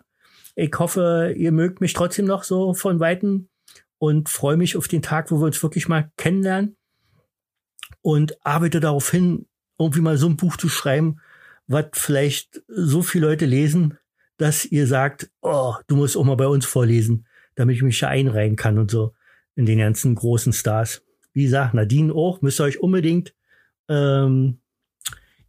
Ich 0.55 0.71
hoffe, 0.79 1.33
ihr 1.35 1.51
mögt 1.51 1.81
mich 1.81 1.91
trotzdem 1.91 2.25
noch 2.25 2.45
so 2.45 2.73
von 2.73 3.01
Weitem 3.01 3.49
und 3.97 4.29
freue 4.29 4.55
mich 4.55 4.77
auf 4.77 4.87
den 4.87 5.01
Tag, 5.01 5.31
wo 5.31 5.41
wir 5.41 5.47
uns 5.47 5.61
wirklich 5.61 5.89
mal 5.89 6.11
kennenlernen 6.15 6.77
und 8.01 8.37
arbeite 8.45 8.79
darauf 8.79 9.11
hin, 9.11 9.47
irgendwie 9.77 9.99
mal 9.99 10.17
so 10.17 10.29
ein 10.29 10.37
Buch 10.37 10.55
zu 10.55 10.69
schreiben, 10.69 11.19
was 11.67 11.87
vielleicht 11.91 12.63
so 12.69 13.01
viele 13.01 13.27
Leute 13.27 13.45
lesen, 13.45 13.97
dass 14.37 14.63
ihr 14.63 14.87
sagt, 14.87 15.29
oh, 15.41 15.73
du 15.87 15.97
musst 15.97 16.15
auch 16.15 16.23
mal 16.23 16.37
bei 16.37 16.47
uns 16.47 16.65
vorlesen, 16.65 17.27
damit 17.55 17.75
ich 17.75 17.83
mich 17.83 17.99
da 17.99 18.07
einreihen 18.07 18.55
kann 18.55 18.79
und 18.79 18.89
so 18.89 19.13
in 19.55 19.65
den 19.65 19.79
ganzen 19.79 20.15
großen 20.15 20.53
Stars. 20.53 21.03
Wie 21.33 21.43
gesagt, 21.43 21.73
Nadine 21.73 22.13
auch, 22.13 22.41
müsst 22.41 22.61
ihr 22.61 22.63
euch 22.63 22.79
unbedingt 22.79 23.35
ähm, 23.89 24.61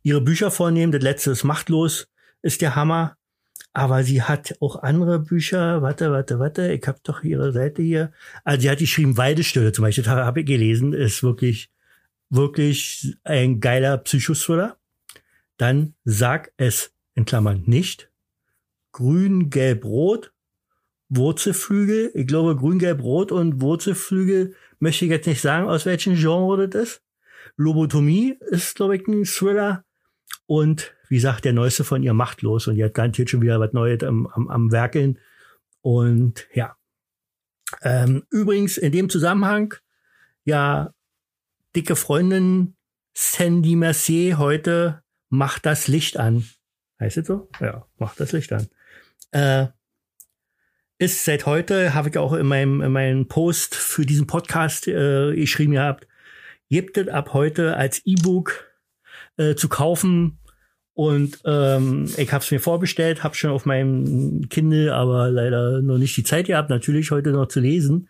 ihre 0.06 0.20
Bücher 0.20 0.52
vornehmen. 0.52 0.92
Das 0.92 1.02
letzte 1.02 1.32
ist 1.32 1.42
Machtlos, 1.42 2.06
ist 2.40 2.62
der 2.62 2.76
Hammer. 2.76 3.16
Aber 3.72 4.04
sie 4.04 4.22
hat 4.22 4.54
auch 4.60 4.84
andere 4.84 5.18
Bücher. 5.18 5.82
Warte, 5.82 6.12
warte, 6.12 6.38
warte. 6.38 6.72
Ich 6.72 6.86
habe 6.86 7.00
doch 7.02 7.24
ihre 7.24 7.52
Seite 7.52 7.82
hier. 7.82 8.12
Also 8.44 8.60
sie 8.60 8.70
hat 8.70 8.78
geschrieben 8.78 9.16
Weidestille 9.16 9.72
zum 9.72 9.82
Beispiel. 9.82 10.04
Das 10.04 10.14
habe 10.14 10.40
ich 10.40 10.46
gelesen. 10.46 10.92
Ist 10.92 11.24
wirklich, 11.24 11.70
wirklich 12.30 13.16
ein 13.24 13.58
geiler 13.58 13.98
Psychothriller. 13.98 14.76
Dann 15.56 15.94
sag 16.04 16.52
es 16.56 16.92
in 17.14 17.24
Klammern 17.24 17.64
nicht. 17.66 18.08
Grün, 18.92 19.50
gelb, 19.50 19.84
rot. 19.84 20.32
Wurzelflügel. 21.08 22.12
Ich 22.14 22.28
glaube, 22.28 22.54
grün, 22.54 22.78
gelb, 22.78 23.02
rot 23.02 23.32
und 23.32 23.60
Wurzelflügel 23.60 24.54
möchte 24.78 25.04
ich 25.04 25.10
jetzt 25.10 25.26
nicht 25.26 25.40
sagen, 25.40 25.68
aus 25.68 25.84
welchem 25.84 26.14
Genre 26.14 26.68
das 26.68 26.82
ist. 26.82 27.02
Lobotomie 27.56 28.38
ist, 28.50 28.76
glaube 28.76 28.96
ich, 28.96 29.06
ein 29.08 29.24
Thriller. 29.24 29.85
Und 30.46 30.94
wie 31.08 31.16
gesagt, 31.16 31.44
der 31.44 31.52
neueste 31.52 31.84
von 31.84 32.02
ihr 32.02 32.14
machtlos 32.14 32.66
und 32.66 32.76
die 32.76 32.84
hat 32.84 32.94
garantiert 32.94 33.30
schon 33.30 33.42
wieder 33.42 33.60
was 33.60 33.72
Neues 33.72 34.02
am, 34.02 34.26
am, 34.28 34.48
am 34.48 34.72
Werkeln. 34.72 35.18
Und 35.80 36.46
ja. 36.52 36.76
Ähm, 37.82 38.24
übrigens 38.30 38.76
in 38.76 38.92
dem 38.92 39.08
Zusammenhang, 39.08 39.74
ja, 40.44 40.94
dicke 41.74 41.96
Freundin 41.96 42.76
Sandy 43.14 43.76
Mercier 43.76 44.38
heute 44.38 45.02
macht 45.28 45.66
das 45.66 45.88
Licht 45.88 46.16
an. 46.16 46.44
Heißt 47.00 47.16
es 47.16 47.26
so? 47.26 47.48
Ja, 47.60 47.86
macht 47.98 48.20
das 48.20 48.32
Licht 48.32 48.52
an. 48.52 48.68
Äh, 49.32 49.66
ist 50.98 51.24
seit 51.24 51.46
heute, 51.46 51.94
habe 51.94 52.08
ich 52.08 52.18
auch 52.18 52.32
in 52.32 52.46
meinem, 52.46 52.80
in 52.80 52.92
meinem 52.92 53.28
Post 53.28 53.74
für 53.74 54.06
diesen 54.06 54.26
Podcast 54.26 54.86
äh, 54.88 55.34
geschrieben 55.34 55.72
gehabt, 55.72 56.06
gibt 56.68 56.96
es 56.96 57.08
ab 57.08 57.32
heute 57.32 57.76
als 57.76 58.00
E-Book 58.04 58.65
äh, 59.36 59.54
zu 59.54 59.68
kaufen. 59.68 60.38
Und 60.94 61.40
ähm, 61.44 62.10
ich 62.16 62.32
habe 62.32 62.42
es 62.42 62.50
mir 62.50 62.58
vorbestellt, 62.58 63.22
habe 63.22 63.34
schon 63.34 63.50
auf 63.50 63.66
meinem 63.66 64.48
Kindle, 64.48 64.94
aber 64.94 65.30
leider 65.30 65.82
noch 65.82 65.98
nicht 65.98 66.16
die 66.16 66.24
Zeit 66.24 66.46
gehabt, 66.46 66.70
natürlich 66.70 67.10
heute 67.10 67.32
noch 67.32 67.48
zu 67.48 67.60
lesen. 67.60 68.08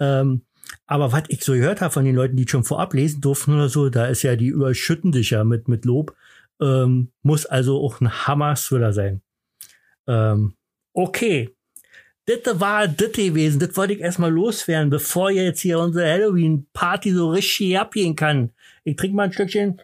Ähm, 0.00 0.42
aber 0.86 1.12
was 1.12 1.24
ich 1.28 1.44
so 1.44 1.52
gehört 1.52 1.80
habe 1.80 1.92
von 1.92 2.04
den 2.04 2.16
Leuten, 2.16 2.36
die 2.36 2.48
schon 2.48 2.64
vorab 2.64 2.92
lesen 2.92 3.20
durften 3.20 3.54
oder 3.54 3.68
so, 3.68 3.88
da 3.88 4.06
ist 4.06 4.22
ja 4.22 4.34
die 4.34 4.48
überschütten 4.48 5.12
dich 5.12 5.30
ja 5.30 5.44
mit, 5.44 5.68
mit 5.68 5.84
Lob. 5.84 6.16
Ähm, 6.60 7.12
muss 7.22 7.46
also 7.46 7.80
auch 7.80 8.00
ein 8.00 8.26
Hammer-Thriller 8.26 8.92
sein. 8.92 9.22
Ähm, 10.08 10.54
okay. 10.92 11.54
Das 12.26 12.58
war 12.58 12.88
das 12.88 13.12
gewesen. 13.12 13.60
Das 13.60 13.76
wollte 13.76 13.92
ich 13.92 14.00
erstmal 14.00 14.32
loswerden, 14.32 14.90
bevor 14.90 15.30
jetzt 15.30 15.60
hier 15.60 15.78
unsere 15.78 16.10
Halloween-Party 16.10 17.12
so 17.12 17.30
richtig 17.30 17.78
abgehen 17.78 18.16
kann. 18.16 18.50
Ich 18.82 18.96
trinke 18.96 19.14
mal 19.14 19.24
ein 19.24 19.32
Stückchen 19.32 19.80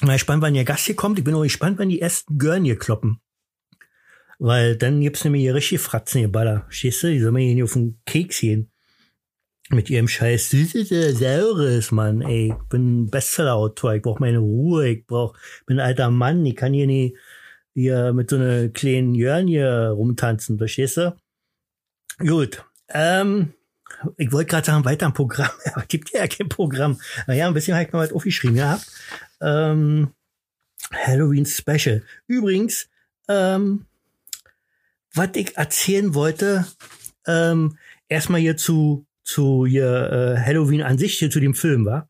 Mal 0.00 0.14
gespannt, 0.14 0.42
wann 0.42 0.54
ihr 0.54 0.64
Gast 0.64 0.86
hier 0.86 0.96
kommt. 0.96 1.18
Ich 1.18 1.24
bin 1.24 1.34
auch 1.34 1.42
gespannt, 1.42 1.78
wann 1.78 1.88
die 1.88 2.00
ersten 2.00 2.38
Görn 2.38 2.64
hier 2.64 2.78
kloppen. 2.78 3.20
Weil 4.38 4.76
dann 4.76 5.00
gibt's 5.00 5.22
nämlich 5.24 5.42
hier 5.42 5.54
richtig 5.54 5.80
Fratzen, 5.80 6.18
hier 6.18 6.32
Baller. 6.32 6.66
Stehst 6.68 7.02
du? 7.02 7.08
Die 7.08 7.20
sollen 7.20 7.34
mir 7.34 7.52
hier 7.52 7.64
auf 7.64 7.74
den 7.74 8.00
Keks 8.06 8.40
gehen. 8.40 8.70
Mit 9.70 9.88
ihrem 9.88 10.08
Scheiß 10.08 10.50
Süßes 10.50 10.88
Saures, 11.18 11.92
Mann. 11.92 12.20
Ey, 12.20 12.48
ich 12.48 12.68
bin 12.68 13.08
Bestseller-Autor. 13.08 13.94
Ich 13.94 14.02
brauch 14.02 14.18
meine 14.18 14.38
Ruhe. 14.38 14.88
Ich 14.88 15.06
brauch, 15.06 15.36
bin 15.66 15.78
ein 15.78 15.86
alter 15.86 16.10
Mann. 16.10 16.44
Ich 16.44 16.56
kann 16.56 16.74
hier 16.74 16.86
nie 16.86 17.16
hier 17.74 18.12
mit 18.12 18.30
so 18.30 18.36
einer 18.36 18.68
kleinen 18.68 19.14
Jörn 19.14 19.46
hier 19.46 19.94
rumtanzen. 19.94 20.58
Verstehst 20.58 20.96
du? 20.96 21.16
Gut. 22.18 22.64
Ähm, 22.88 23.54
ich 24.16 24.32
wollte 24.32 24.50
gerade 24.50 24.66
sagen, 24.66 24.84
weiter 24.84 25.06
im 25.06 25.12
Programm. 25.12 25.50
Aber 25.74 25.84
gibt 25.86 26.12
ja 26.12 26.26
kein 26.26 26.48
Programm. 26.48 27.00
Naja, 27.26 27.48
ein 27.48 27.54
bisschen 27.54 27.74
habe 27.74 27.86
ich 27.86 27.92
mal 27.92 28.04
was 28.04 28.12
aufgeschrieben 28.12 28.56
gehabt. 28.56 28.86
Ähm, 29.40 30.12
Halloween 30.92 31.46
Special. 31.46 32.02
Übrigens, 32.26 32.88
ähm, 33.28 33.86
was 35.14 35.30
ich 35.34 35.56
erzählen 35.56 36.14
wollte, 36.14 36.66
ähm, 37.26 37.78
erstmal 38.08 38.40
hier 38.40 38.56
zu, 38.56 39.06
zu 39.24 39.66
hier, 39.66 40.10
äh, 40.10 40.40
Halloween 40.40 40.82
an 40.82 40.98
sich, 40.98 41.18
hier 41.18 41.30
zu 41.30 41.40
dem 41.40 41.54
Film, 41.54 41.84
war. 41.84 42.08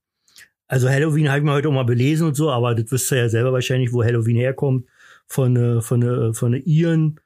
Also 0.69 0.89
Halloween 0.89 1.29
habe 1.29 1.39
ich 1.39 1.45
mir 1.45 1.53
heute 1.53 1.69
auch 1.69 1.73
mal 1.73 1.85
belesen 1.85 2.29
und 2.29 2.35
so, 2.35 2.51
aber 2.51 2.75
das 2.75 2.91
wisst 2.91 3.13
ihr 3.13 3.19
ja 3.19 3.29
selber 3.29 3.53
wahrscheinlich, 3.53 3.93
wo 3.93 4.03
Halloween 4.03 4.37
herkommt. 4.37 4.87
Von, 5.27 5.57
äh, 5.57 5.81
von, 5.81 6.03
äh, 6.03 6.35
von 6.35 6.53
der 6.53 6.67
Iren, 6.67 7.21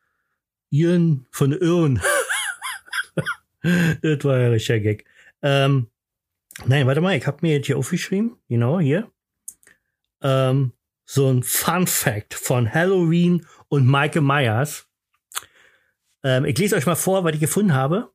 Iren, 0.70 1.26
von 1.30 1.52
Irren. 1.52 2.00
das 4.02 4.24
war 4.24 4.38
ja 4.38 4.48
richtiger 4.48 4.80
Gag. 4.80 5.04
Ähm, 5.42 5.88
nein, 6.66 6.86
warte 6.86 7.00
mal, 7.00 7.16
ich 7.16 7.26
habe 7.26 7.38
mir 7.42 7.54
jetzt 7.54 7.66
hier 7.66 7.78
aufgeschrieben, 7.78 8.36
genau, 8.48 8.80
hier. 8.80 9.10
Ähm, 10.22 10.72
so 11.04 11.30
ein 11.30 11.42
Fun 11.42 11.86
Fact 11.86 12.34
von 12.34 12.72
Halloween 12.72 13.46
und 13.68 13.86
Michael 13.86 14.22
Myers. 14.22 14.86
Ähm, 16.22 16.44
ich 16.44 16.58
lese 16.58 16.76
euch 16.76 16.86
mal 16.86 16.96
vor, 16.96 17.24
was 17.24 17.34
ich 17.34 17.40
gefunden 17.40 17.74
habe. 17.74 18.12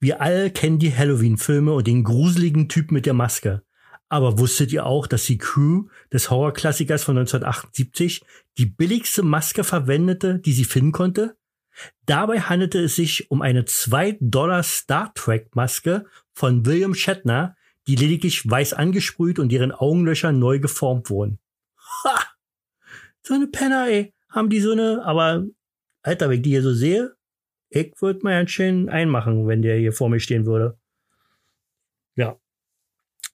Wir 0.00 0.20
alle 0.20 0.50
kennen 0.50 0.78
die 0.78 0.94
Halloween-Filme 0.94 1.72
und 1.72 1.86
den 1.86 2.04
gruseligen 2.04 2.68
Typ 2.68 2.90
mit 2.90 3.06
der 3.06 3.14
Maske. 3.14 3.62
Aber 4.08 4.38
wusstet 4.38 4.72
ihr 4.72 4.84
auch, 4.84 5.06
dass 5.06 5.24
die 5.24 5.38
Crew 5.38 5.84
des 6.12 6.30
Horrorklassikers 6.30 7.04
von 7.04 7.16
1978 7.16 8.22
die 8.58 8.66
billigste 8.66 9.22
Maske 9.22 9.64
verwendete, 9.64 10.38
die 10.38 10.52
sie 10.52 10.64
finden 10.64 10.92
konnte? 10.92 11.36
Dabei 12.06 12.40
handelte 12.40 12.80
es 12.80 12.96
sich 12.96 13.30
um 13.30 13.42
eine 13.42 13.64
2 13.64 14.18
Dollar 14.20 14.62
Star 14.62 15.12
Trek 15.14 15.54
Maske 15.54 16.04
von 16.32 16.66
William 16.66 16.94
Shatner, 16.94 17.56
die 17.86 17.96
lediglich 17.96 18.48
weiß 18.48 18.74
angesprüht 18.74 19.38
und 19.38 19.50
deren 19.50 19.72
Augenlöcher 19.72 20.32
neu 20.32 20.58
geformt 20.58 21.10
wurden. 21.10 21.38
Ha! 22.04 22.20
So 23.22 23.34
eine 23.34 23.46
Penner, 23.46 23.86
ey. 23.88 24.14
Haben 24.30 24.50
die 24.50 24.60
so 24.60 24.72
eine, 24.72 25.04
aber 25.04 25.44
Alter, 26.02 26.28
wenn 26.28 26.36
ich 26.36 26.42
die 26.42 26.50
hier 26.50 26.62
so 26.62 26.72
sehe, 26.72 27.14
ich 27.68 27.94
würde 28.00 28.20
mal 28.22 28.38
ganz 28.38 28.50
schön 28.50 28.88
einmachen, 28.88 29.46
wenn 29.46 29.62
der 29.62 29.76
hier 29.76 29.92
vor 29.92 30.08
mir 30.08 30.20
stehen 30.20 30.46
würde. 30.46 30.78
Ja. 32.16 32.36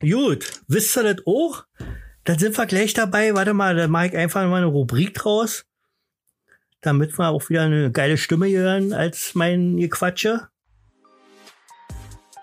Gut, 0.01 0.63
wisst 0.69 0.97
ihr 0.97 1.15
das 1.15 1.27
auch? 1.27 1.67
Dann 2.25 2.39
sind 2.39 2.57
wir 2.57 2.67
gleich 2.67 2.95
dabei. 2.95 3.35
Warte 3.35 3.55
mal, 3.55 3.75
da 3.75 3.89
mache 3.89 4.09
ich 4.09 4.17
einfach 4.17 4.47
mal 4.49 4.59
eine 4.59 4.67
Rubrik 4.67 5.15
draus 5.15 5.68
damit 6.81 7.19
wir 7.19 7.29
auch 7.29 7.49
wieder 7.49 7.63
eine 7.63 7.91
geile 7.91 8.17
Stimme 8.17 8.49
hören 8.49 8.93
als 8.93 9.35
mein 9.35 9.77
Gequatsche. 9.77 10.49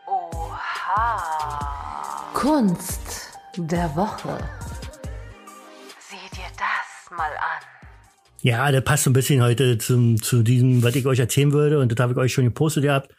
Oha. 0.07 1.45
Kunst 2.33 3.31
der 3.57 3.95
Woche. 3.95 4.37
Sieh 5.99 6.35
dir 6.35 6.49
das 6.57 7.11
mal 7.17 7.31
an. 7.31 7.63
Ja, 8.41 8.71
das 8.71 8.83
passt 8.83 9.05
so 9.05 9.09
ein 9.09 9.13
bisschen 9.13 9.41
heute 9.41 9.77
zum, 9.77 10.21
zu 10.21 10.43
diesem, 10.43 10.83
was 10.83 10.95
ich 10.95 11.05
euch 11.07 11.19
erzählen 11.19 11.51
würde. 11.51 11.79
Und 11.79 11.91
das 11.91 11.99
habe 11.99 12.13
ich 12.13 12.17
euch 12.19 12.33
schon 12.33 12.45
gepostet 12.45 12.83
gehabt. 12.83 13.15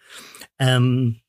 Ähm, 0.59 1.20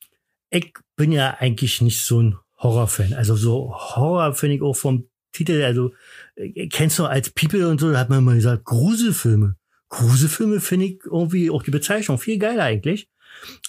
ich 0.49 0.73
bin 0.95 1.11
ja 1.11 1.35
eigentlich 1.39 1.81
nicht 1.81 2.05
so 2.05 2.21
ein 2.21 2.37
Horrorfan. 2.59 3.13
Also 3.13 3.35
so 3.35 3.73
Horror 3.73 4.33
finde 4.33 4.55
ich 4.55 4.61
auch 4.61 4.75
vom 4.75 5.09
Titel, 5.31 5.63
also 5.63 5.93
äh, 6.35 6.67
kennst 6.67 6.99
du 6.99 7.05
als 7.05 7.29
People 7.29 7.67
und 7.67 7.79
so, 7.79 7.91
da 7.91 7.99
hat 7.99 8.09
man 8.09 8.23
mal 8.23 8.35
gesagt, 8.35 8.65
Gruselfilme. 8.65 9.55
Gruselfilme 9.89 10.59
finde 10.59 10.85
ich 10.85 10.99
irgendwie 11.05 11.49
auch 11.49 11.63
die 11.63 11.71
Bezeichnung 11.71 12.17
viel 12.17 12.37
geiler 12.37 12.63
eigentlich. 12.63 13.09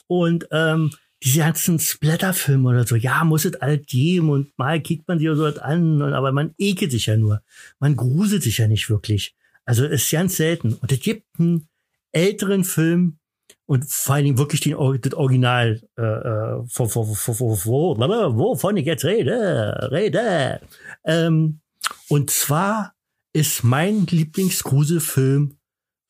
Und 0.06 0.48
ähm, 0.50 0.90
diese 1.22 1.40
ganzen 1.40 1.78
Splatterfilme 1.78 2.68
oder 2.68 2.86
so, 2.86 2.94
ja, 2.94 3.24
muss 3.24 3.44
es 3.44 3.56
alt 3.56 3.86
geben 3.88 4.30
und 4.30 4.56
mal 4.56 4.80
kickt 4.80 5.08
man 5.08 5.18
sich 5.18 5.28
so 5.28 5.42
was 5.42 5.58
an, 5.58 6.00
aber 6.02 6.32
man 6.32 6.54
ekelt 6.58 6.92
sich 6.92 7.06
ja 7.06 7.16
nur. 7.16 7.42
Man 7.80 7.96
gruselt 7.96 8.42
sich 8.42 8.58
ja 8.58 8.68
nicht 8.68 8.88
wirklich. 8.88 9.34
Also 9.64 9.84
ist 9.84 10.10
ganz 10.10 10.36
selten. 10.36 10.74
Und 10.74 10.92
es 10.92 11.00
gibt 11.00 11.24
einen 11.38 11.68
älteren 12.12 12.64
Film 12.64 13.18
und 13.66 13.84
vor 13.90 14.14
allen 14.14 14.24
Dingen 14.24 14.38
wirklich 14.38 14.60
den, 14.60 14.76
das 15.00 15.14
Original, 15.14 15.82
äh 15.96 16.66
von, 16.68 16.88
von, 16.88 17.14
von, 17.14 17.34
von, 17.34 17.56
wovon 17.58 18.76
ich 18.76 18.86
jetzt 18.86 19.04
rede, 19.04 19.90
rede. 19.90 20.60
Ähm, 21.04 21.60
und 22.08 22.30
zwar 22.30 22.94
ist 23.32 23.64
mein 23.64 24.06
Lieblingsgruselfilm 24.06 25.57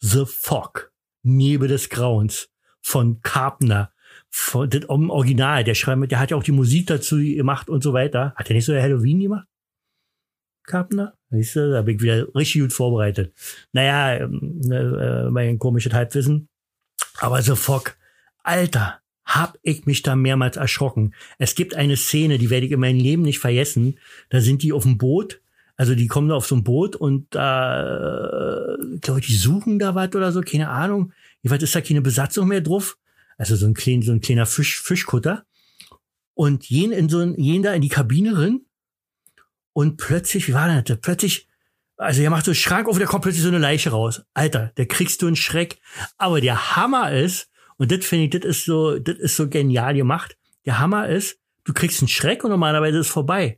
The 0.00 0.24
Fog, 0.26 0.92
Nebel 1.22 1.68
des 1.68 1.88
Grauens 1.88 2.48
von 2.80 3.20
Carpenter. 3.22 3.92
Von, 4.30 4.68
das 4.68 4.88
Original, 4.88 5.64
der 5.64 5.74
schreibt, 5.74 6.10
der 6.10 6.20
hat 6.20 6.30
ja 6.30 6.36
auch 6.36 6.42
die 6.42 6.52
Musik 6.52 6.86
dazu 6.86 7.16
gemacht 7.16 7.68
und 7.68 7.82
so 7.82 7.92
weiter. 7.92 8.34
Hat 8.36 8.50
er 8.50 8.54
nicht 8.54 8.64
so 8.64 8.74
Halloween 8.74 9.20
gemacht? 9.20 9.46
Carpenter? 10.64 11.14
Siehst 11.30 11.56
du, 11.56 11.70
da 11.70 11.82
bin 11.82 11.96
ich 11.96 12.02
wieder 12.02 12.34
richtig 12.34 12.62
gut 12.62 12.72
vorbereitet. 12.72 13.34
Naja, 13.72 14.24
ähm, 14.24 14.60
äh, 14.70 15.30
mein 15.30 15.58
komisches 15.58 15.92
Halbwissen. 15.92 16.48
Aber 17.18 17.42
The 17.42 17.56
Fog, 17.56 17.96
Alter, 18.42 19.00
hab 19.24 19.58
ich 19.62 19.84
mich 19.86 20.02
da 20.02 20.16
mehrmals 20.16 20.56
erschrocken. 20.56 21.14
Es 21.38 21.54
gibt 21.54 21.74
eine 21.74 21.96
Szene, 21.96 22.38
die 22.38 22.50
werde 22.50 22.66
ich 22.66 22.72
in 22.72 22.80
meinem 22.80 23.00
Leben 23.00 23.22
nicht 23.22 23.40
vergessen. 23.40 23.98
Da 24.30 24.40
sind 24.40 24.62
die 24.62 24.72
auf 24.72 24.84
dem 24.84 24.96
Boot 24.96 25.42
also 25.78 25.94
die 25.94 26.08
kommen 26.08 26.28
da 26.28 26.34
auf 26.34 26.46
so 26.46 26.56
ein 26.56 26.64
Boot 26.64 26.96
und 26.96 27.32
da, 27.34 28.74
äh, 28.74 28.98
glaube 28.98 29.20
ich, 29.20 29.26
die 29.26 29.36
suchen 29.36 29.78
da 29.78 29.94
was 29.94 30.12
oder 30.12 30.32
so, 30.32 30.40
keine 30.40 30.70
Ahnung. 30.70 31.12
Jedenfalls 31.40 31.62
ist 31.62 31.74
da 31.74 31.80
keine 31.80 32.02
Besatzung 32.02 32.48
mehr 32.48 32.60
drauf. 32.60 32.98
Also 33.38 33.54
so 33.54 33.64
ein, 33.66 33.74
klein, 33.74 34.02
so 34.02 34.10
ein 34.10 34.20
kleiner 34.20 34.44
Fisch, 34.44 34.82
Fischkutter. 34.82 35.44
Und 36.34 36.64
gehen 36.64 36.90
in 36.90 37.08
so 37.08 37.20
ein, 37.20 37.36
gehen 37.36 37.62
da 37.62 37.72
in 37.74 37.82
die 37.82 37.88
Kabine 37.88 38.36
rein. 38.36 38.62
Und 39.72 39.98
plötzlich, 39.98 40.48
wie 40.48 40.54
war 40.54 40.66
denn 40.66 40.82
das? 40.82 40.98
Plötzlich, 41.00 41.46
also 41.96 42.22
er 42.22 42.30
macht 42.30 42.46
so 42.46 42.50
einen 42.50 42.56
Schrank 42.56 42.88
auf 42.88 42.98
da 42.98 43.04
kommt 43.06 43.22
plötzlich 43.22 43.44
so 43.44 43.48
eine 43.48 43.58
Leiche 43.58 43.90
raus. 43.90 44.22
Alter, 44.34 44.72
da 44.74 44.84
kriegst 44.84 45.22
du 45.22 45.28
einen 45.28 45.36
Schreck. 45.36 45.78
Aber 46.16 46.40
der 46.40 46.74
Hammer 46.74 47.12
ist, 47.12 47.50
und 47.76 47.92
das 47.92 48.04
finde 48.04 48.24
ich, 48.24 48.30
das 48.30 48.44
ist 48.44 48.64
so, 48.64 48.98
das 48.98 49.16
ist 49.18 49.36
so 49.36 49.48
genial 49.48 49.94
gemacht. 49.94 50.36
Der 50.66 50.80
Hammer 50.80 51.08
ist, 51.08 51.38
du 51.62 51.72
kriegst 51.72 52.02
einen 52.02 52.08
Schreck 52.08 52.42
und 52.42 52.50
normalerweise 52.50 52.98
ist 52.98 53.06
es 53.06 53.12
vorbei 53.12 53.57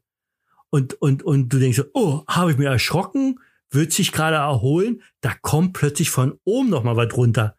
und, 0.71 0.95
und, 0.95 1.23
und 1.23 1.49
du 1.49 1.59
denkst, 1.59 1.83
oh, 1.95 2.23
habe 2.27 2.53
ich 2.53 2.59
mir 2.59 2.69
erschrocken, 2.69 3.41
wird 3.71 3.93
sich 3.93 4.13
gerade 4.13 4.37
erholen, 4.37 5.03
da 5.21 5.35
kommt 5.35 5.75
plötzlich 5.75 6.11
von 6.11 6.39
oben 6.45 6.71
noch 6.71 6.83
mal 6.83 6.97
was 6.97 7.17
runter. 7.17 7.57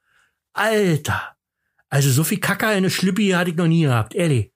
Alter! 0.53 1.35
Also 1.89 2.09
so 2.09 2.23
viel 2.23 2.39
Kacker 2.39 2.71
in 2.71 2.77
eine 2.77 2.89
Schlüppi 2.89 3.29
hatte 3.29 3.51
ich 3.51 3.57
noch 3.57 3.67
nie 3.67 3.83
gehabt, 3.83 4.15
ehrlich. 4.15 4.51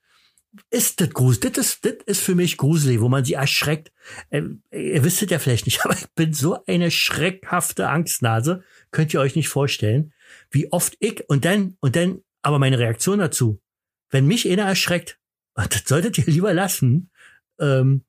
Ist 0.70 1.02
das 1.02 1.10
gruselig? 1.10 1.54
Das 1.54 1.68
ist, 1.68 1.86
das 1.86 1.96
ist 2.06 2.22
für 2.22 2.34
mich 2.34 2.56
gruselig, 2.56 3.02
wo 3.02 3.10
man 3.10 3.26
sie 3.26 3.34
erschreckt. 3.34 3.92
Ähm, 4.32 4.64
ihr 4.72 5.04
wisst 5.04 5.22
es 5.22 5.30
ja 5.30 5.40
vielleicht 5.40 5.66
nicht, 5.66 5.82
aber 5.86 5.94
ich 5.94 6.08
bin 6.16 6.34
so 6.34 6.64
eine 6.66 6.92
schreckhafte 6.92 7.90
Angstnase, 7.90 8.64
könnt 8.92 9.14
ihr 9.14 9.20
euch 9.20 9.36
nicht 9.36 9.50
vorstellen, 9.50 10.14
wie 10.50 10.72
oft 10.72 10.96
ich 11.00 11.30
und 11.30 11.44
dann, 11.44 11.76
und 11.82 11.98
dann, 11.98 12.22
aber 12.42 12.60
meine 12.60 12.80
Reaktion 12.80 13.20
dazu, 13.20 13.62
wenn 14.10 14.28
mich 14.28 14.50
einer 14.50 14.64
erschreckt, 14.64 15.20
das 15.56 15.84
solltet 15.86 16.18
ihr 16.18 16.26
lieber 16.26 16.54
lassen, 16.54 17.12
ähm, 17.60 18.06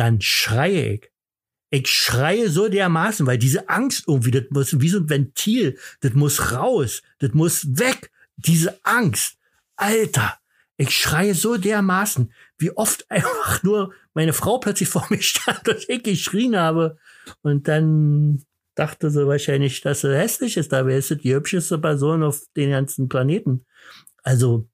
dann 0.00 0.22
schreie 0.22 0.94
ich. 0.94 1.12
Ich 1.68 1.88
schreie 1.88 2.48
so 2.48 2.70
dermaßen, 2.70 3.26
weil 3.26 3.36
diese 3.36 3.68
Angst 3.68 4.04
irgendwie, 4.08 4.30
das 4.30 4.44
muss 4.48 4.80
wie 4.80 4.88
so 4.88 4.98
ein 4.98 5.10
Ventil, 5.10 5.78
das 6.00 6.14
muss 6.14 6.52
raus, 6.52 7.02
das 7.18 7.34
muss 7.34 7.78
weg. 7.78 8.10
Diese 8.36 8.82
Angst. 8.82 9.36
Alter, 9.76 10.38
ich 10.78 10.96
schreie 10.96 11.34
so 11.34 11.58
dermaßen, 11.58 12.32
wie 12.56 12.70
oft 12.70 13.10
einfach 13.10 13.62
nur 13.62 13.92
meine 14.14 14.32
Frau 14.32 14.58
plötzlich 14.58 14.88
vor 14.88 15.06
mir 15.10 15.20
stand 15.20 15.68
und 15.68 15.86
ich 15.86 16.02
geschrien 16.02 16.56
habe. 16.56 16.96
Und 17.42 17.68
dann 17.68 18.42
dachte 18.74 19.10
sie 19.10 19.28
wahrscheinlich, 19.28 19.82
dass 19.82 20.00
sie 20.00 20.16
hässlich 20.16 20.56
ist, 20.56 20.72
aber 20.72 20.94
ist 20.94 21.08
sie 21.08 21.18
die 21.18 21.34
hübscheste 21.34 21.78
Person 21.78 22.22
auf 22.22 22.40
den 22.56 22.70
ganzen 22.70 23.10
Planeten. 23.10 23.66
Also, 24.22 24.66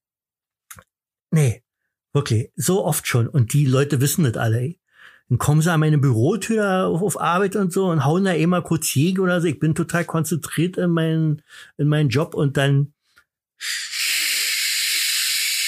nee, 1.32 1.64
wirklich, 2.12 2.52
so 2.54 2.84
oft 2.84 3.08
schon. 3.08 3.26
Und 3.28 3.52
die 3.54 3.66
Leute 3.66 4.00
wissen 4.00 4.22
das 4.22 4.36
alle. 4.36 4.60
Ey. 4.60 4.80
Dann 5.28 5.38
kommen 5.38 5.60
sie 5.60 5.72
an 5.72 5.80
meine 5.80 5.98
Bürotür 5.98 6.86
auf, 6.86 7.02
auf 7.02 7.20
Arbeit 7.20 7.56
und 7.56 7.72
so 7.72 7.86
und 7.86 8.04
hauen 8.04 8.24
da 8.24 8.32
immer 8.32 8.62
kurz 8.62 8.94
Jäger 8.94 9.22
oder 9.22 9.40
so. 9.40 9.48
Ich 9.48 9.58
bin 9.58 9.74
total 9.74 10.04
konzentriert 10.04 10.76
in 10.76 10.90
meinen, 10.90 11.42
in 11.76 11.88
meinen 11.88 12.10
Job 12.10 12.34
und 12.34 12.56
dann 12.56 12.92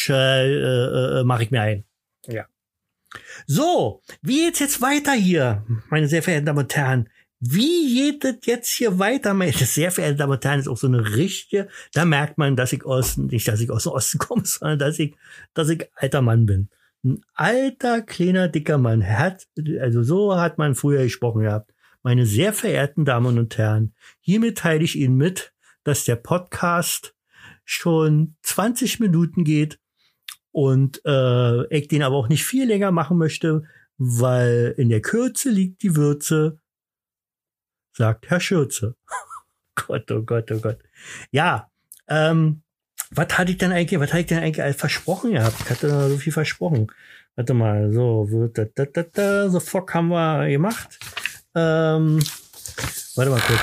äh, 0.09 1.21
äh, 1.21 1.25
mache 1.25 1.43
ich 1.43 1.51
mir 1.51 1.61
ein. 1.63 1.85
Ja. 2.27 2.47
So, 3.47 4.03
wie 4.23 4.45
geht's 4.45 4.59
jetzt 4.59 4.81
weiter 4.81 5.13
hier, 5.13 5.65
meine 5.91 6.09
sehr 6.09 6.23
verehrten 6.23 6.47
Damen 6.47 6.59
und 6.59 6.77
Herren? 6.77 7.09
Wie 7.41 7.95
geht 7.95 8.25
es 8.25 8.47
jetzt 8.47 8.69
hier 8.69 8.99
weiter? 8.99 9.33
Meine 9.35 9.53
sehr 9.53 9.91
verehrten 9.91 10.19
Damen 10.19 10.33
und 10.33 10.45
Herren, 10.45 10.61
ist 10.61 10.69
auch 10.69 10.77
so 10.77 10.87
eine 10.87 11.17
richtige, 11.17 11.69
da 11.93 12.05
merkt 12.05 12.39
man, 12.39 12.57
dass 12.57 12.73
ich 12.73 12.85
aus, 12.85 13.17
nicht, 13.17 13.49
dass 13.49 13.61
ich 13.61 13.71
aus 13.71 13.85
dem 13.85 13.93
Osten 13.93 14.19
komme, 14.19 14.45
sondern 14.45 14.79
dass 14.79 14.99
ich, 14.99 15.15
dass 15.55 15.69
ich 15.69 15.89
alter 15.95 16.23
Mann 16.23 16.47
bin. 16.47 16.69
Ein 17.05 17.21
alter, 17.35 18.03
kleiner, 18.03 18.49
dicker 18.49 18.79
Mann. 18.79 19.07
Hat, 19.07 19.47
also 19.81 20.03
so 20.03 20.37
hat 20.37 20.59
man 20.59 20.75
früher 20.75 21.05
gesprochen 21.05 21.43
gehabt. 21.43 21.73
Meine 22.03 22.27
sehr 22.27 22.53
verehrten 22.53 23.05
Damen 23.05 23.39
und 23.39 23.57
Herren, 23.59 23.95
hiermit 24.21 24.59
teile 24.59 24.85
ich 24.85 24.97
Ihnen 24.97 25.17
mit, 25.17 25.53
dass 25.85 26.05
der 26.05 26.17
Podcast 26.17 27.15
schon 27.65 28.37
20 28.43 29.01
Minuten 29.01 29.45
geht 29.45 29.79
und 30.53 31.03
äh, 31.05 31.67
ich 31.77 31.89
den 31.89 32.03
aber 32.03 32.17
auch 32.17 32.29
nicht 32.29 32.45
viel 32.45 32.67
länger 32.67 32.91
machen 32.91 33.19
möchte, 33.19 33.65
weil 33.99 34.75
in 34.77 34.89
der 34.89 35.03
Kürze 35.03 35.51
liegt 35.51 35.83
die 35.83 35.97
Würze, 35.97 36.61
sagt 37.93 38.31
Herr 38.31 38.41
Schürze. 38.41 38.97
Gott, 39.75 40.11
oh 40.11 40.23
Gott, 40.23 40.51
oh 40.51 40.59
Gott. 40.59 40.79
Ja, 41.31 41.71
ähm, 42.09 42.63
was 43.11 43.39
hatte 43.39 43.53
ich 43.53 43.59
denn 43.59 43.73
eigentlich, 43.73 44.01
was 44.01 44.11
hatte 44.11 44.21
ich 44.21 44.27
denn 44.27 44.43
eigentlich 44.43 44.77
versprochen 44.77 45.33
gehabt? 45.33 45.57
Ich 45.61 45.71
hatte 45.71 46.11
so 46.11 46.19
viel 46.19 46.33
versprochen. 46.33 46.89
Warte 47.37 47.55
mal, 47.55 47.93
so, 47.93 48.29
da, 48.53 48.65
da, 48.75 48.85
da, 48.85 49.03
da, 49.03 49.49
so 49.49 49.61
Fock 49.61 49.95
haben 49.95 50.09
wir 50.09 50.49
gemacht. 50.49 50.99
Ähm, 51.55 52.19
warte 53.15 53.31
mal 53.31 53.41
kurz. 53.41 53.61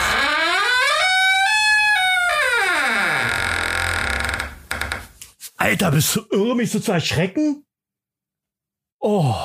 Alter, 5.57 5.91
bist 5.91 6.15
du 6.15 6.21
irre, 6.31 6.55
mich 6.55 6.71
so 6.71 6.79
zu 6.79 6.91
erschrecken? 6.91 7.65
Oh. 8.99 9.35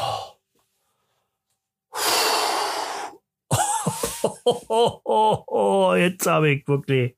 Jetzt 5.96 6.26
habe 6.26 6.50
ich 6.50 6.68
wirklich, 6.68 7.16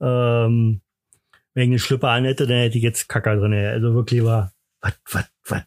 ähm, 0.00 0.80
wenn 1.56 1.62
ich 1.62 1.70
eine 1.70 1.78
Schlüpper 1.78 2.10
an 2.10 2.26
hätte, 2.26 2.46
dann 2.46 2.58
hätte 2.58 2.76
ich 2.76 2.84
jetzt 2.84 3.08
Kacker 3.08 3.34
drin. 3.34 3.54
Also 3.54 3.94
wirklich 3.94 4.22
war, 4.22 4.52
was, 4.82 4.92
was, 5.10 5.24
was? 5.46 5.62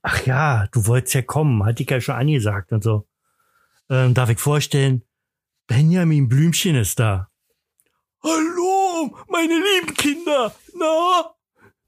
Ach 0.00 0.24
ja, 0.24 0.68
du 0.70 0.86
wolltest 0.86 1.14
ja 1.14 1.22
kommen, 1.22 1.64
hatte 1.64 1.82
ich 1.82 1.90
ja 1.90 2.00
schon 2.00 2.14
angesagt 2.14 2.70
und 2.70 2.84
so. 2.84 3.08
Ähm, 3.90 4.14
darf 4.14 4.30
ich 4.30 4.38
vorstellen, 4.38 5.02
Benjamin 5.66 6.28
Blümchen 6.28 6.76
ist 6.76 7.00
da. 7.00 7.28
Hallo, 8.22 9.16
meine 9.28 9.54
lieben 9.54 9.94
Kinder. 9.94 10.54
Na? 10.78 11.34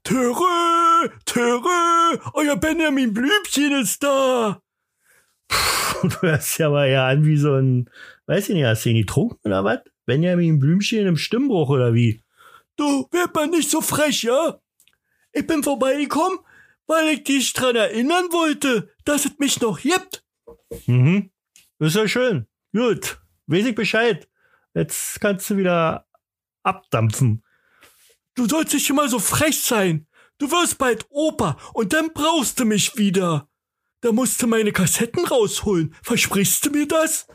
Töre, 0.03 1.11
Töre, 1.23 2.19
euer 2.33 2.57
Benjamin 2.57 3.13
Blümchen 3.13 3.71
ist 3.81 4.03
da. 4.03 4.61
Puh, 5.47 6.07
du 6.09 6.21
hörst 6.23 6.57
ja 6.57 6.67
aber 6.67 6.87
ja 6.87 7.07
an 7.07 7.23
wie 7.23 7.37
so 7.37 7.53
ein, 7.53 7.89
weiß 8.25 8.49
ich 8.49 8.55
nicht, 8.55 8.65
hast 8.65 8.83
du 8.83 8.89
ihn 8.89 8.97
getrunken 8.97 9.47
oder 9.47 9.63
was? 9.63 9.79
Benjamin 10.05 10.59
Blümchen 10.59 11.07
im 11.07 11.15
Stimmbruch 11.15 11.69
oder 11.69 11.93
wie? 11.93 12.21
Du, 12.75 13.07
werd 13.11 13.33
mal 13.33 13.47
nicht 13.47 13.69
so 13.69 13.81
frech, 13.81 14.23
ja? 14.23 14.59
Ich 15.31 15.47
bin 15.47 15.63
vorbeigekommen, 15.63 16.39
weil 16.87 17.07
ich 17.09 17.23
dich 17.23 17.53
dran 17.53 17.75
erinnern 17.75 18.31
wollte, 18.31 18.93
dass 19.05 19.25
es 19.25 19.37
mich 19.37 19.59
noch 19.61 19.79
gibt. 19.79 20.23
Mhm. 20.85 21.31
Ist 21.79 21.95
ja 21.95 22.07
schön. 22.07 22.47
Gut. 22.73 23.19
Weiß 23.47 23.65
ich 23.65 23.75
Bescheid. 23.75 24.27
Jetzt 24.73 25.19
kannst 25.21 25.49
du 25.49 25.57
wieder 25.57 26.07
abdampfen. 26.63 27.43
Du 28.35 28.47
sollst 28.47 28.73
nicht 28.73 28.89
immer 28.89 29.07
so 29.07 29.19
frech 29.19 29.61
sein. 29.61 30.07
Du 30.37 30.51
wirst 30.51 30.77
bald 30.77 31.05
Opa 31.09 31.57
und 31.73 31.93
dann 31.93 32.11
brauchst 32.13 32.59
du 32.59 32.65
mich 32.65 32.97
wieder. 32.97 33.47
Da 34.01 34.11
musst 34.11 34.41
du 34.41 34.47
meine 34.47 34.73
Kassetten 34.73 35.25
rausholen. 35.25 35.95
Versprichst 36.03 36.65
du 36.65 36.71
mir 36.71 36.87
das? 36.87 37.27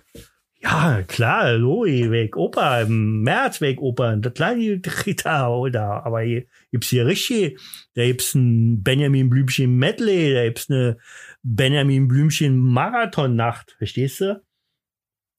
Ja, 0.63 1.03
klar, 1.09 1.53
Loi, 1.55 2.11
weg 2.11 2.37
Opa, 2.37 2.83
im 2.83 3.23
März 3.23 3.63
weg 3.63 3.81
Opa. 3.81 4.15
Da 4.17 4.29
klar, 4.29 4.55
die 4.55 4.81
Rita, 5.07 5.49
oder, 5.49 6.05
aber 6.05 6.21
hier 6.21 6.45
gibt's 6.71 6.89
hier 6.91 7.07
richtig, 7.07 7.59
da 7.95 8.05
gibt's 8.05 8.35
ein 8.35 8.83
Benjamin 8.83 9.31
Blümchen 9.31 9.77
Medley, 9.79 10.35
da 10.35 10.45
gibt's 10.45 10.69
eine 10.69 10.99
Benjamin 11.43 12.09
Blümchen 12.09 12.59
Marathonnacht, 12.59 13.73
verstehst 13.79 14.21
du? 14.21 14.43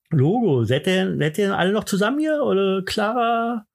Logo, 0.10 0.64
seid 0.66 0.88
ihr, 0.88 1.16
seid 1.18 1.38
ihr 1.38 1.58
alle 1.58 1.72
noch 1.72 1.84
zusammen 1.84 2.20
hier? 2.20 2.42
Oder 2.44 2.82
Clara, 2.84 3.68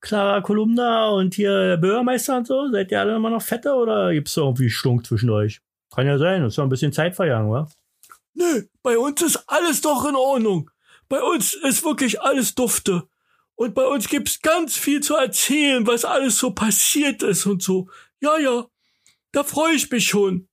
Clara 0.00 0.40
Kolumna 0.40 1.10
und 1.10 1.34
hier 1.34 1.52
der 1.52 1.76
Bürgermeister 1.76 2.38
und 2.38 2.46
so? 2.46 2.70
Seid 2.72 2.90
ihr 2.90 3.00
alle 3.00 3.16
immer 3.16 3.30
noch 3.30 3.42
fette 3.42 3.74
oder 3.74 4.12
gibt's 4.14 4.34
da 4.34 4.42
irgendwie 4.42 4.70
Stunk 4.70 5.06
zwischen 5.06 5.30
euch? 5.30 5.60
Kann 5.94 6.06
ja 6.06 6.18
sein, 6.18 6.42
das 6.42 6.54
ist 6.54 6.56
ja 6.56 6.62
ein 6.64 6.70
bisschen 6.70 6.92
Zeit 6.92 7.14
verjagen, 7.16 7.50
wa? 7.50 7.68
Nö, 8.34 8.64
bei 8.82 8.98
uns 8.98 9.22
ist 9.22 9.44
alles 9.46 9.80
doch 9.80 10.08
in 10.08 10.16
Ordnung. 10.16 10.70
Bei 11.08 11.22
uns 11.22 11.54
ist 11.54 11.84
wirklich 11.84 12.20
alles 12.22 12.54
dufte. 12.54 13.08
Und 13.56 13.74
bei 13.74 13.84
uns 13.84 14.08
gibt's 14.08 14.40
ganz 14.40 14.76
viel 14.76 15.00
zu 15.02 15.16
erzählen, 15.16 15.86
was 15.86 16.04
alles 16.04 16.38
so 16.38 16.52
passiert 16.52 17.22
ist 17.22 17.44
und 17.44 17.62
so. 17.62 17.90
Ja, 18.20 18.38
ja, 18.38 18.66
da 19.32 19.44
freue 19.44 19.74
ich 19.74 19.90
mich 19.90 20.06
schon. 20.06 20.48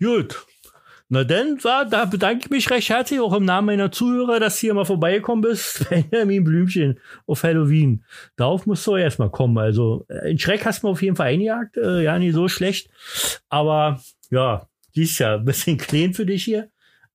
Gut. 0.00 0.44
Na 1.08 1.22
denn, 1.22 1.58
da, 1.62 1.84
da 1.84 2.06
bedanke 2.06 2.46
ich 2.46 2.50
mich 2.50 2.70
recht 2.70 2.88
herzlich 2.88 3.20
auch 3.20 3.34
im 3.34 3.44
Namen 3.44 3.66
meiner 3.66 3.92
Zuhörer, 3.92 4.40
dass 4.40 4.56
du 4.56 4.60
hier 4.62 4.74
mal 4.74 4.84
vorbeigekommen 4.84 5.42
bist. 5.42 5.88
Benjamin 6.10 6.44
Blümchen 6.44 6.98
auf 7.26 7.42
Halloween. 7.42 8.04
Darauf 8.36 8.66
musst 8.66 8.86
du 8.86 8.96
erstmal 8.96 9.30
kommen. 9.30 9.56
Also, 9.58 10.06
in 10.24 10.38
Schreck 10.38 10.64
hast 10.64 10.82
du 10.82 10.86
mir 10.86 10.92
auf 10.92 11.02
jeden 11.02 11.16
Fall 11.16 11.28
eingejagt. 11.28 11.76
Äh, 11.76 12.02
ja, 12.02 12.18
nicht 12.18 12.34
so 12.34 12.48
schlecht. 12.48 12.90
Aber, 13.48 14.02
ja, 14.30 14.66
siehst 14.92 15.18
ja, 15.20 15.36
ein 15.36 15.44
bisschen 15.44 15.76
klein 15.76 16.14
für 16.14 16.26
dich 16.26 16.44
hier. 16.44 16.70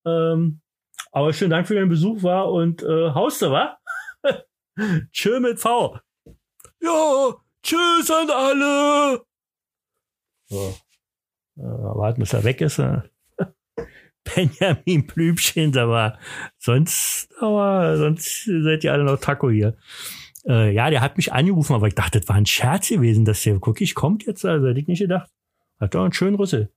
Ähm, 0.10 0.62
aber 1.12 1.34
schönen 1.34 1.52
Dank 1.52 1.68
für 1.68 1.76
deinen 1.76 1.90
Besuch, 1.90 2.24
war 2.24 2.52
und 2.52 2.84
äh, 2.84 3.12
Hauste, 3.12 3.52
wa? 3.52 3.78
Tschö 5.12 5.40
mit 5.40 5.60
V. 5.60 6.00
Ja, 6.82 7.36
tschüss 7.64 8.12
an 8.12 8.30
alle. 8.30 9.22
So. 10.48 10.76
Äh, 11.58 11.62
warten, 11.62 12.22
bis 12.22 12.34
er 12.34 12.44
weg 12.44 12.62
ist. 12.62 12.80
Äh. 12.80 13.02
Benjamin 14.24 15.08
Blümchen, 15.08 15.76
aber 15.78 16.20
sonst, 16.58 17.30
aber 17.40 17.98
sonst 17.98 18.46
seid 18.46 18.84
ihr 18.84 18.94
alle 18.94 19.04
noch 19.04 19.20
Taco 19.20 19.50
hier. 19.50 19.78
Äh, 20.48 20.74
ja, 20.74 20.90
der 20.90 21.02
hat 21.02 21.18
mich 21.18 21.34
angerufen, 21.34 21.74
aber 21.74 21.88
ich 21.88 21.96
dachte, 21.96 22.20
das 22.20 22.30
war 22.30 22.36
ein 22.36 22.46
Scherz 22.46 22.90
gewesen, 22.90 23.26
dass 23.26 23.44
der 23.44 23.56
wirklich 23.56 23.96
kommt 23.96 24.26
jetzt. 24.26 24.46
Also 24.46 24.68
hätte 24.68 24.80
ich 24.80 24.88
nicht 24.88 25.00
gedacht. 25.00 25.30
Hat 25.80 25.96
doch 25.96 26.04
einen 26.04 26.14
schönen 26.14 26.36
Rüssel. 26.36 26.72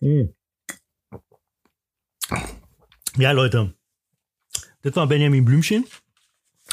Hm. 0.00 0.34
Ja, 3.16 3.32
Leute. 3.32 3.74
Das 4.82 4.94
war 4.96 5.06
Benjamin 5.06 5.44
Blümchen. 5.44 5.84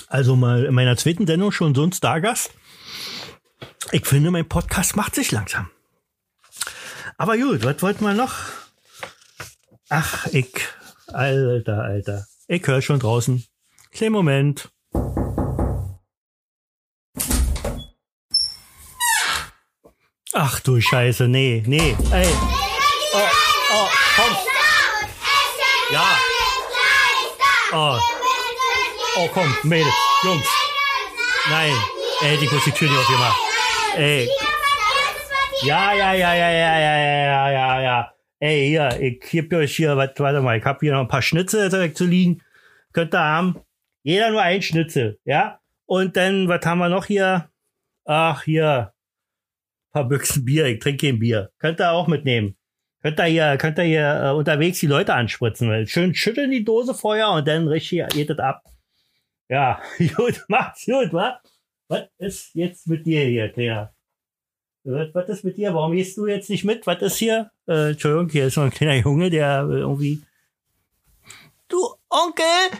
Also 0.07 0.35
mal 0.35 0.65
in 0.65 0.73
meiner 0.73 0.97
zweiten 0.97 1.25
Sendung 1.25 1.51
schon 1.51 1.73
so 1.73 1.83
ein 1.83 1.91
Stargast. 1.91 2.51
Ich 3.91 4.05
finde, 4.05 4.31
mein 4.31 4.47
Podcast 4.47 4.95
macht 4.95 5.15
sich 5.15 5.31
langsam. 5.31 5.69
Aber 7.17 7.37
gut, 7.37 7.63
was 7.63 7.81
wollten 7.81 8.03
wir 8.03 8.13
noch? 8.13 8.33
Ach, 9.89 10.27
ich, 10.27 10.53
alter, 11.07 11.83
alter. 11.83 12.25
Ich 12.47 12.65
höre 12.67 12.81
schon 12.81 12.99
draußen. 12.99 13.45
Kleinen 13.91 14.13
Moment. 14.13 14.69
Ach 20.33 20.59
du 20.59 20.81
Scheiße, 20.81 21.29
nee, 21.29 21.63
nee, 21.65 21.95
ey. 22.11 22.27
Oh, 23.13 23.19
oh, 23.73 23.87
komm. 24.17 24.35
Ja. 25.91 26.17
Oh. 27.77 27.99
Oh, 29.17 29.27
komm, 29.33 29.53
Mädels, 29.63 29.93
Jungs. 30.23 30.47
Nein, 31.49 31.73
ey, 32.21 32.37
die 32.37 32.47
muss 32.47 32.63
die 32.63 32.71
Tür 32.71 32.89
nicht 32.89 32.97
aufgemacht. 32.97 33.37
Ey. 33.97 34.29
Ja, 35.61 35.93
ja, 35.93 36.13
ja, 36.13 36.33
ja, 36.33 36.49
ja, 36.51 36.79
ja, 36.79 36.97
ja, 36.97 37.51
ja, 37.51 37.81
ja. 37.81 38.13
Ey, 38.39 38.69
hier, 38.69 38.97
ich 39.01 39.19
gebe 39.19 39.57
euch 39.57 39.75
hier, 39.75 39.97
warte, 39.97 40.23
warte 40.23 40.39
mal, 40.39 40.57
ich 40.57 40.63
habe 40.63 40.79
hier 40.79 40.93
noch 40.93 41.01
ein 41.01 41.09
paar 41.09 41.21
Schnitzel 41.21 41.69
direkt 41.69 41.97
zu 41.97 42.05
liegen. 42.05 42.41
Könnt 42.93 43.13
ihr 43.13 43.19
haben. 43.19 43.59
Jeder 44.03 44.31
nur 44.31 44.41
ein 44.41 44.61
Schnitzel, 44.61 45.19
ja? 45.25 45.59
Und 45.85 46.15
dann, 46.15 46.47
was 46.47 46.65
haben 46.65 46.79
wir 46.79 46.87
noch 46.87 47.05
hier? 47.05 47.49
Ach, 48.05 48.43
hier. 48.43 48.93
Ein 49.89 49.91
paar 49.91 50.07
Büchsen 50.07 50.45
Bier, 50.45 50.67
ich 50.67 50.79
trinke 50.79 51.07
kein 51.07 51.19
Bier. 51.19 51.51
Könnt 51.59 51.81
ihr 51.81 51.91
auch 51.91 52.07
mitnehmen. 52.07 52.55
Könnt 53.05 53.19
ihr 53.19 53.25
hier, 53.25 53.57
könnt 53.57 53.77
ihr 53.77 53.83
hier 53.83 54.23
äh, 54.23 54.31
unterwegs 54.31 54.79
die 54.79 54.87
Leute 54.87 55.13
anspritzen. 55.13 55.85
Schön 55.85 56.15
schütteln 56.15 56.49
die 56.49 56.63
Dose 56.63 56.95
vorher 56.95 57.29
und 57.29 57.47
dann 57.47 57.67
richtig 57.67 58.03
geht 58.07 58.31
das 58.31 58.39
ab. 58.39 58.63
Ja, 59.47 59.79
gut, 60.15 60.43
macht's 60.47 60.87
gut, 60.87 61.13
wa? 61.13 61.39
Was 61.87 62.05
ist 62.17 62.55
jetzt 62.55 62.87
mit 62.87 63.05
dir 63.05 63.23
hier, 63.25 63.53
Kleiner? 63.53 63.93
Was, 64.85 65.13
was 65.13 65.29
ist 65.29 65.43
mit 65.43 65.55
dir? 65.55 65.71
Warum 65.75 65.91
gehst 65.91 66.17
du 66.17 66.25
jetzt 66.25 66.49
nicht 66.49 66.63
mit? 66.63 66.87
Was 66.87 66.99
ist 67.03 67.17
hier? 67.17 67.51
Äh, 67.67 67.91
Entschuldigung, 67.91 68.29
hier 68.29 68.47
ist 68.47 68.57
noch 68.57 68.63
ein 68.63 68.71
kleiner 68.71 68.95
Junge, 68.95 69.29
der 69.29 69.67
äh, 69.69 69.81
irgendwie. 69.81 70.23
Du, 71.67 71.77
Onkel, 72.09 72.79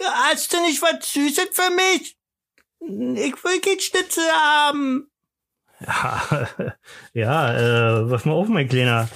hast 0.00 0.52
du 0.52 0.60
nicht 0.62 0.82
was 0.82 1.12
Süßes 1.12 1.50
für 1.52 1.70
mich? 1.70 2.16
Ich 2.80 3.44
will 3.44 3.60
kein 3.60 3.78
Schnitzel 3.78 4.24
haben. 4.32 5.08
Ja, 5.78 6.48
ja 7.12 8.00
äh, 8.00 8.10
was 8.10 8.24
mal 8.24 8.32
auf, 8.32 8.48
mein 8.48 8.68
Kleiner. 8.68 9.08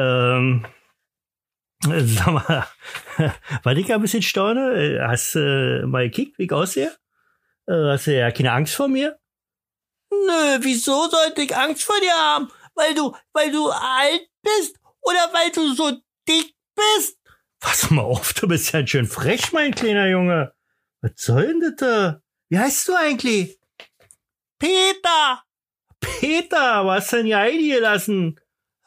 Ähm, 0.00 0.66
Äh, 1.86 2.00
Sag 2.04 2.26
mal, 2.28 2.66
war 3.62 3.76
ich 3.76 3.92
ein 3.92 4.00
bisschen 4.02 4.22
staune? 4.22 4.74
Äh, 4.74 5.00
Hast 5.06 5.34
du 5.34 5.80
äh, 5.82 5.86
mal 5.86 6.04
gekickt, 6.08 6.38
wie 6.38 6.44
ich 6.44 6.52
aussehe? 6.52 6.94
Äh, 7.66 7.92
Hast 7.92 8.06
du 8.06 8.16
ja 8.16 8.30
keine 8.30 8.52
Angst 8.52 8.74
vor 8.74 8.88
mir? 8.88 9.18
Nö, 10.12 10.58
wieso 10.60 11.08
sollte 11.08 11.42
ich 11.42 11.56
Angst 11.56 11.84
vor 11.84 11.98
dir 12.00 12.12
haben? 12.12 12.50
Weil 12.74 12.94
du, 12.94 13.14
weil 13.32 13.50
du 13.52 13.68
alt 13.70 14.28
bist 14.42 14.76
oder 15.02 15.30
weil 15.32 15.50
du 15.52 15.72
so 15.74 15.90
dick 16.28 16.54
bist? 16.74 17.18
Pass 17.60 17.90
mal 17.90 18.02
auf, 18.02 18.32
du 18.34 18.48
bist 18.48 18.72
ja 18.72 18.86
schön 18.86 19.06
frech, 19.06 19.52
mein 19.52 19.74
kleiner 19.74 20.08
Junge. 20.08 20.52
Was 21.02 21.12
soll 21.16 21.46
denn 21.46 21.60
das 21.60 21.76
da? 21.76 22.20
Wie 22.48 22.58
heißt 22.58 22.88
du 22.88 22.94
eigentlich? 22.94 23.58
Peter! 24.58 25.42
Peter, 26.00 26.84
was 26.86 27.08
denn 27.10 27.26
hier 27.26 27.38
eingelassen? 27.38 28.40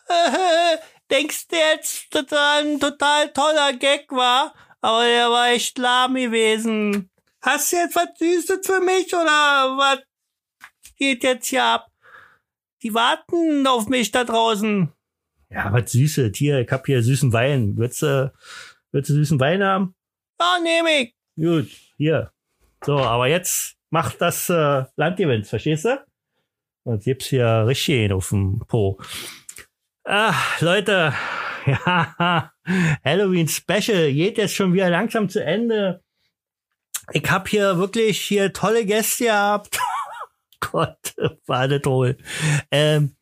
Denkst 1.11 1.47
du 1.47 1.55
jetzt, 1.55 2.13
dass 2.13 2.25
das 2.25 2.39
ein 2.63 2.79
total 2.79 3.31
toller 3.33 3.73
Gag 3.73 4.11
war? 4.11 4.53
Aber 4.81 5.03
der 5.03 5.29
war 5.29 5.49
echt 5.49 5.77
lahm 5.77 6.15
gewesen. 6.15 7.09
Hast 7.41 7.71
du 7.71 7.77
jetzt 7.77 7.95
was 7.95 8.09
Süßes 8.17 8.65
für 8.65 8.79
mich 8.81 9.13
oder 9.13 9.75
was 9.77 9.99
geht 10.97 11.23
jetzt 11.23 11.47
hier 11.47 11.63
ab? 11.63 11.87
Die 12.81 12.93
warten 12.93 13.65
auf 13.67 13.87
mich 13.87 14.11
da 14.11 14.23
draußen. 14.23 14.91
Ja, 15.49 15.71
was 15.71 15.91
Süßes. 15.91 16.31
Hier, 16.35 16.59
ich 16.59 16.71
hab 16.71 16.85
hier 16.85 17.01
süßen 17.03 17.31
Wein. 17.31 17.77
Würdest 17.77 18.01
du, 18.01 18.33
würdest 18.91 19.09
du 19.11 19.13
süßen 19.15 19.39
Wein 19.39 19.63
haben? 19.63 19.95
Ja, 20.39 20.57
nehm 20.61 20.85
ich. 20.87 21.15
Gut, 21.35 21.69
hier. 21.97 22.31
So, 22.83 22.97
aber 22.97 23.27
jetzt 23.27 23.75
macht 23.89 24.19
das 24.19 24.49
äh, 24.49 24.83
Landgewinn, 24.95 25.43
verstehst 25.43 25.85
du? 25.85 26.03
Und 26.83 27.03
gibt's 27.03 27.27
hier 27.27 27.65
richtig 27.67 28.11
auf 28.11 28.29
dem 28.29 28.59
Po. 28.67 28.99
Ah, 30.05 30.35
Leute, 30.59 31.13
ja, 31.65 32.51
Halloween 33.05 33.47
Special 33.47 34.11
geht 34.11 34.37
jetzt 34.37 34.53
schon 34.53 34.73
wieder 34.73 34.89
langsam 34.89 35.29
zu 35.29 35.43
Ende. 35.43 36.03
Ich 37.11 37.29
hab 37.29 37.47
hier 37.47 37.77
wirklich 37.77 38.19
hier 38.21 38.51
tolle 38.51 38.85
Gäste 38.85 39.25
gehabt. 39.25 39.79
Gott, 40.59 41.15
war 41.45 41.67
das 41.67 41.81
toll. 41.81 42.17
Ähm, 42.69 43.15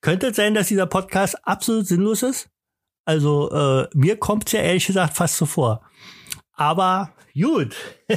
könnte 0.00 0.28
es 0.28 0.36
sein, 0.36 0.54
dass 0.54 0.68
dieser 0.68 0.86
Podcast 0.86 1.36
absolut 1.46 1.86
sinnlos 1.86 2.22
ist? 2.22 2.48
Also, 3.04 3.50
äh, 3.50 3.88
mir 3.94 4.16
kommt's 4.16 4.52
ja 4.52 4.60
ehrlich 4.60 4.86
gesagt 4.86 5.16
fast 5.16 5.36
so 5.36 5.46
vor. 5.46 5.82
Aber 6.54 7.12
gut. 7.34 7.74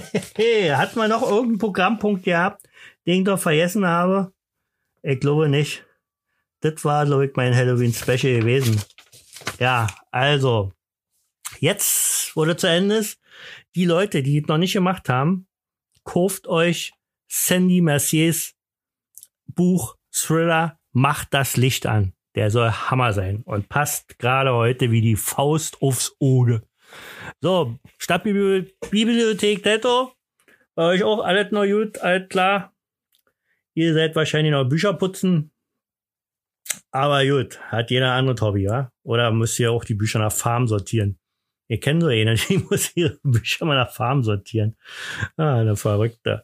Hat 0.71 0.95
man 0.95 1.09
noch 1.09 1.23
irgendeinen 1.23 1.57
Programmpunkt 1.57 2.23
gehabt, 2.23 2.63
den 3.07 3.19
ich 3.19 3.25
doch 3.25 3.39
vergessen 3.39 3.87
habe? 3.87 4.33
Ich 5.01 5.19
glaube 5.19 5.49
nicht. 5.49 5.83
Das 6.63 6.85
war, 6.85 7.05
glaube 7.05 7.25
ich, 7.25 7.35
mein 7.35 7.53
Halloween-Special 7.53 8.39
gewesen. 8.39 8.81
Ja, 9.59 9.87
also, 10.11 10.71
jetzt, 11.59 12.31
das 12.35 12.57
zu 12.57 12.67
Ende 12.67 12.95
ist, 12.95 13.19
die 13.75 13.83
Leute, 13.83 14.23
die 14.23 14.39
es 14.39 14.47
noch 14.47 14.57
nicht 14.57 14.71
gemacht 14.71 15.09
haben, 15.09 15.45
kauft 16.05 16.47
euch 16.47 16.93
Sandy 17.27 17.81
Merciers 17.81 18.55
Buch 19.45 19.97
Thriller 20.11 20.79
Macht 20.93 21.33
das 21.33 21.57
Licht 21.57 21.85
an. 21.85 22.13
Der 22.35 22.49
soll 22.49 22.71
Hammer 22.71 23.11
sein 23.11 23.41
und 23.43 23.67
passt 23.67 24.17
gerade 24.17 24.53
heute 24.53 24.89
wie 24.89 25.01
die 25.01 25.17
Faust 25.17 25.81
aufs 25.81 26.15
Auge. 26.21 26.63
So, 27.41 27.77
Stadtbibliothek 27.97 29.63
Tetto. 29.63 30.13
Bei 30.75 30.85
euch 30.85 31.03
auch 31.03 31.19
alles 31.23 31.51
noch 31.51 31.65
gut, 31.65 31.97
alles 31.97 32.29
klar. 32.29 32.73
Ihr 33.73 33.93
seid 33.93 34.15
wahrscheinlich 34.15 34.51
noch 34.51 34.63
Bücher 34.63 34.93
putzen. 34.93 35.52
Aber 36.91 37.25
gut, 37.25 37.59
hat 37.71 37.91
jeder 37.91 38.13
andere 38.13 38.35
Hobby, 38.45 38.63
ja? 38.63 38.91
Oder 39.03 39.31
müsst 39.31 39.59
ihr 39.59 39.71
auch 39.71 39.83
die 39.83 39.95
Bücher 39.95 40.19
nach 40.19 40.31
Farm 40.31 40.67
sortieren? 40.67 41.19
Ihr 41.67 41.79
kennt 41.79 42.01
so 42.01 42.07
einen, 42.09 42.37
die 42.49 42.57
muss 42.57 42.95
ihre 42.95 43.17
Bücher 43.23 43.65
mal 43.65 43.75
nach 43.75 43.91
Farm 43.91 44.23
sortieren. 44.23 44.75
Ah, 45.37 45.59
eine 45.59 45.75
Verrückte. 45.75 46.43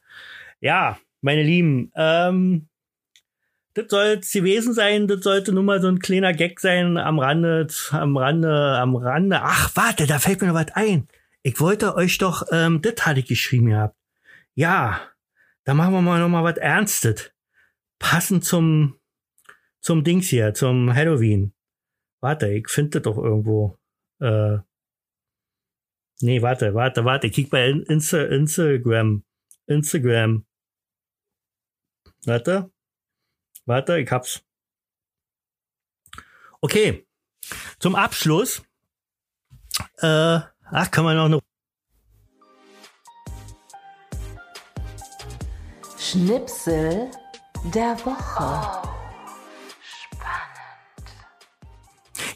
Ja, 0.62 0.98
meine 1.22 1.44
Lieben, 1.44 1.92
ähm, 1.96 2.70
das 3.74 3.86
soll 3.90 4.20
es 4.22 4.32
gewesen 4.32 4.74
sein. 4.74 5.08
Das 5.08 5.22
sollte 5.22 5.54
nur 5.54 5.64
mal 5.64 5.82
so 5.82 5.88
ein 5.88 6.00
kleiner 6.00 6.34
Gag 6.34 6.60
sein 6.60 6.98
am 6.98 7.20
Rande, 7.20 7.68
am 7.92 8.18
Rande, 8.18 8.78
am 8.78 8.96
Rande. 8.96 9.40
Ach, 9.42 9.72
warte, 9.76 10.08
da 10.08 10.20
fällt 10.20 10.42
mir 10.42 10.48
noch 10.48 10.56
was 10.56 10.72
ein. 10.74 11.08
Ich 11.44 11.60
wollte 11.60 11.96
euch 11.96 12.18
doch, 12.18 12.44
ähm, 12.52 12.82
das 12.82 13.06
hatte 13.06 13.22
ich 13.22 13.28
geschrieben 13.28 13.68
gehabt. 13.68 13.96
Ja, 14.56 15.02
da 15.64 15.74
machen 15.74 15.94
wir 15.94 16.02
mal 16.02 16.20
noch 16.20 16.30
mal 16.30 16.44
was 16.44 16.58
Ernstes. 16.58 17.32
Passend 18.00 18.44
zum, 18.44 18.99
zum 19.82 20.04
Dings 20.04 20.28
hier, 20.28 20.54
zum 20.54 20.94
Halloween. 20.94 21.54
Warte, 22.22 22.50
ich 22.50 22.68
finde 22.68 23.02
doch 23.02 23.18
irgendwo. 23.18 23.78
Äh, 24.20 24.58
nee, 26.22 26.42
warte, 26.42 26.74
warte, 26.74 27.06
warte. 27.06 27.28
Ich 27.28 27.34
kick 27.34 27.50
bei 27.50 27.70
Insta 27.70 28.26
Instagram. 28.26 29.24
Instagram. 29.68 30.46
Warte. 32.26 32.72
Warte, 33.66 34.00
ich 34.00 34.12
hab's. 34.12 34.44
Okay. 36.62 37.08
Zum 37.80 37.96
Abschluss. 37.96 38.64
Äh, 40.00 40.40
ach, 40.72 40.92
kann 40.92 41.06
man 41.06 41.16
noch 41.16 41.26
eine. 41.26 41.40
Schnipsel 45.98 47.12
der 47.74 47.96
Woche. 48.04 48.89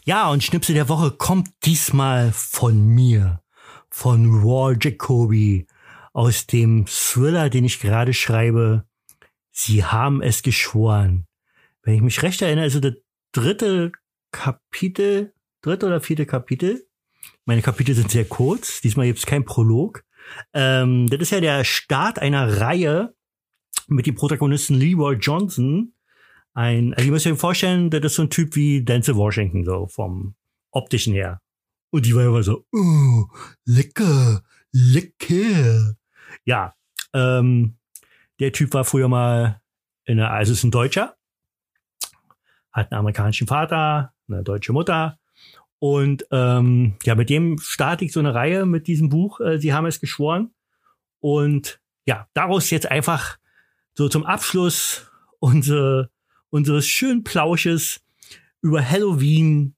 Ja, 0.05 0.29
und 0.29 0.43
Schnipsel 0.43 0.75
der 0.75 0.89
Woche 0.89 1.11
kommt 1.11 1.49
diesmal 1.63 2.33
von 2.33 2.85
mir. 2.85 3.41
Von 3.89 4.41
Raw 4.43 4.75
Jacoby. 4.79 5.65
Aus 6.11 6.45
dem 6.45 6.85
Thriller, 6.87 7.49
den 7.49 7.63
ich 7.63 7.79
gerade 7.79 8.13
schreibe. 8.13 8.85
Sie 9.51 9.85
haben 9.85 10.21
es 10.21 10.43
geschworen. 10.43 11.25
Wenn 11.83 11.95
ich 11.95 12.01
mich 12.01 12.21
recht 12.21 12.41
erinnere, 12.41 12.65
also 12.65 12.81
das 12.81 12.95
dritte 13.31 13.93
Kapitel, 14.31 15.33
dritte 15.61 15.85
oder 15.85 16.01
vierte 16.01 16.25
Kapitel. 16.25 16.85
Meine 17.45 17.61
Kapitel 17.61 17.95
sind 17.95 18.11
sehr 18.11 18.25
kurz. 18.25 18.81
Diesmal 18.81 19.05
gibt 19.05 19.19
es 19.19 19.25
kein 19.25 19.45
Prolog. 19.45 20.03
Ähm, 20.53 21.07
das 21.07 21.21
ist 21.21 21.31
ja 21.31 21.39
der 21.39 21.63
Start 21.63 22.19
einer 22.19 22.59
Reihe 22.59 23.15
mit 23.87 24.05
dem 24.05 24.15
Protagonisten 24.15 24.75
Leroy 24.75 25.15
Johnson. 25.15 25.93
Ein, 26.53 26.93
also 26.93 27.05
ihr 27.05 27.11
müsst 27.11 27.25
euch 27.25 27.37
vorstellen, 27.37 27.89
das 27.89 28.03
ist 28.03 28.15
so 28.15 28.23
ein 28.23 28.29
Typ 28.29 28.55
wie 28.55 28.83
Denzel 28.83 29.15
Washington, 29.15 29.65
so 29.65 29.87
vom 29.87 30.35
optischen 30.71 31.13
her. 31.13 31.41
Und 31.89 32.05
die 32.05 32.15
war 32.15 32.25
immer 32.25 32.43
so, 32.43 32.65
oh, 32.71 33.25
lecker, 33.65 34.43
lecker. 34.71 35.95
Ja, 36.45 36.75
ähm, 37.13 37.77
der 38.39 38.51
Typ 38.51 38.73
war 38.73 38.83
früher 38.83 39.07
mal 39.07 39.61
in 40.05 40.17
der, 40.17 40.31
also 40.31 40.53
ist 40.53 40.63
ein 40.63 40.71
Deutscher, 40.71 41.15
hat 42.71 42.91
einen 42.91 42.99
amerikanischen 42.99 43.47
Vater, 43.47 44.13
eine 44.27 44.43
deutsche 44.43 44.73
Mutter. 44.73 45.19
Und 45.79 46.25
ähm, 46.31 46.95
ja, 47.03 47.15
mit 47.15 47.29
dem 47.29 47.57
starte 47.59 48.05
ich 48.05 48.13
so 48.13 48.19
eine 48.19 48.33
Reihe 48.33 48.65
mit 48.65 48.87
diesem 48.87 49.09
Buch. 49.09 49.39
Äh, 49.39 49.59
Sie 49.59 49.73
haben 49.73 49.85
es 49.85 49.99
geschworen. 49.99 50.53
Und 51.19 51.81
ja, 52.05 52.27
daraus 52.33 52.69
jetzt 52.69 52.89
einfach 52.89 53.37
so 53.93 54.09
zum 54.09 54.25
Abschluss 54.25 55.11
unsere, 55.39 56.09
unseres 56.53 56.85
schönen 56.85 57.23
Plausches 57.23 57.99
über 58.61 58.87
Halloween, 58.87 59.75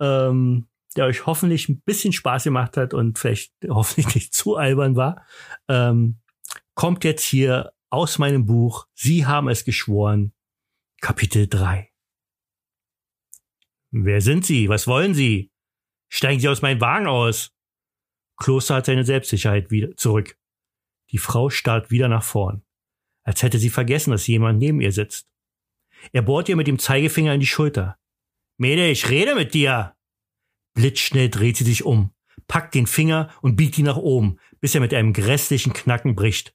ähm, 0.00 0.66
der 0.96 1.04
euch 1.04 1.26
hoffentlich 1.26 1.68
ein 1.68 1.82
bisschen 1.82 2.14
Spaß 2.14 2.44
gemacht 2.44 2.78
hat 2.78 2.94
und 2.94 3.18
vielleicht 3.18 3.52
hoffentlich 3.68 4.14
nicht 4.14 4.34
zu 4.34 4.56
albern 4.56 4.96
war, 4.96 5.26
ähm, 5.68 6.16
kommt 6.74 7.04
jetzt 7.04 7.22
hier 7.22 7.72
aus 7.90 8.18
meinem 8.18 8.46
Buch 8.46 8.86
Sie 8.94 9.26
haben 9.26 9.48
es 9.48 9.66
geschworen, 9.66 10.32
Kapitel 11.02 11.48
3. 11.48 11.92
Wer 13.90 14.20
sind 14.22 14.46
Sie? 14.46 14.70
Was 14.70 14.86
wollen 14.86 15.12
Sie? 15.12 15.50
Steigen 16.08 16.40
Sie 16.40 16.48
aus 16.48 16.62
meinem 16.62 16.80
Wagen 16.80 17.08
aus. 17.08 17.52
Kloster 18.38 18.76
hat 18.76 18.86
seine 18.86 19.04
Selbstsicherheit 19.04 19.70
wieder 19.70 19.94
zurück. 19.96 20.38
Die 21.10 21.18
Frau 21.18 21.50
starrt 21.50 21.90
wieder 21.90 22.08
nach 22.08 22.24
vorn, 22.24 22.62
als 23.22 23.42
hätte 23.42 23.58
sie 23.58 23.70
vergessen, 23.70 24.10
dass 24.10 24.26
jemand 24.26 24.58
neben 24.58 24.80
ihr 24.80 24.92
sitzt. 24.92 25.28
Er 26.12 26.22
bohrt 26.22 26.48
ihr 26.48 26.56
mit 26.56 26.66
dem 26.66 26.78
Zeigefinger 26.78 27.34
in 27.34 27.40
die 27.40 27.46
Schulter. 27.46 27.98
Mädel, 28.58 28.90
ich 28.90 29.10
rede 29.10 29.34
mit 29.34 29.54
dir! 29.54 29.94
Blitzschnell 30.74 31.30
dreht 31.30 31.56
sie 31.56 31.64
sich 31.64 31.84
um, 31.84 32.12
packt 32.48 32.74
den 32.74 32.86
Finger 32.86 33.30
und 33.40 33.56
biegt 33.56 33.78
ihn 33.78 33.86
nach 33.86 33.96
oben, 33.96 34.38
bis 34.60 34.74
er 34.74 34.80
mit 34.80 34.94
einem 34.94 35.12
grässlichen 35.12 35.72
Knacken 35.72 36.14
bricht. 36.14 36.54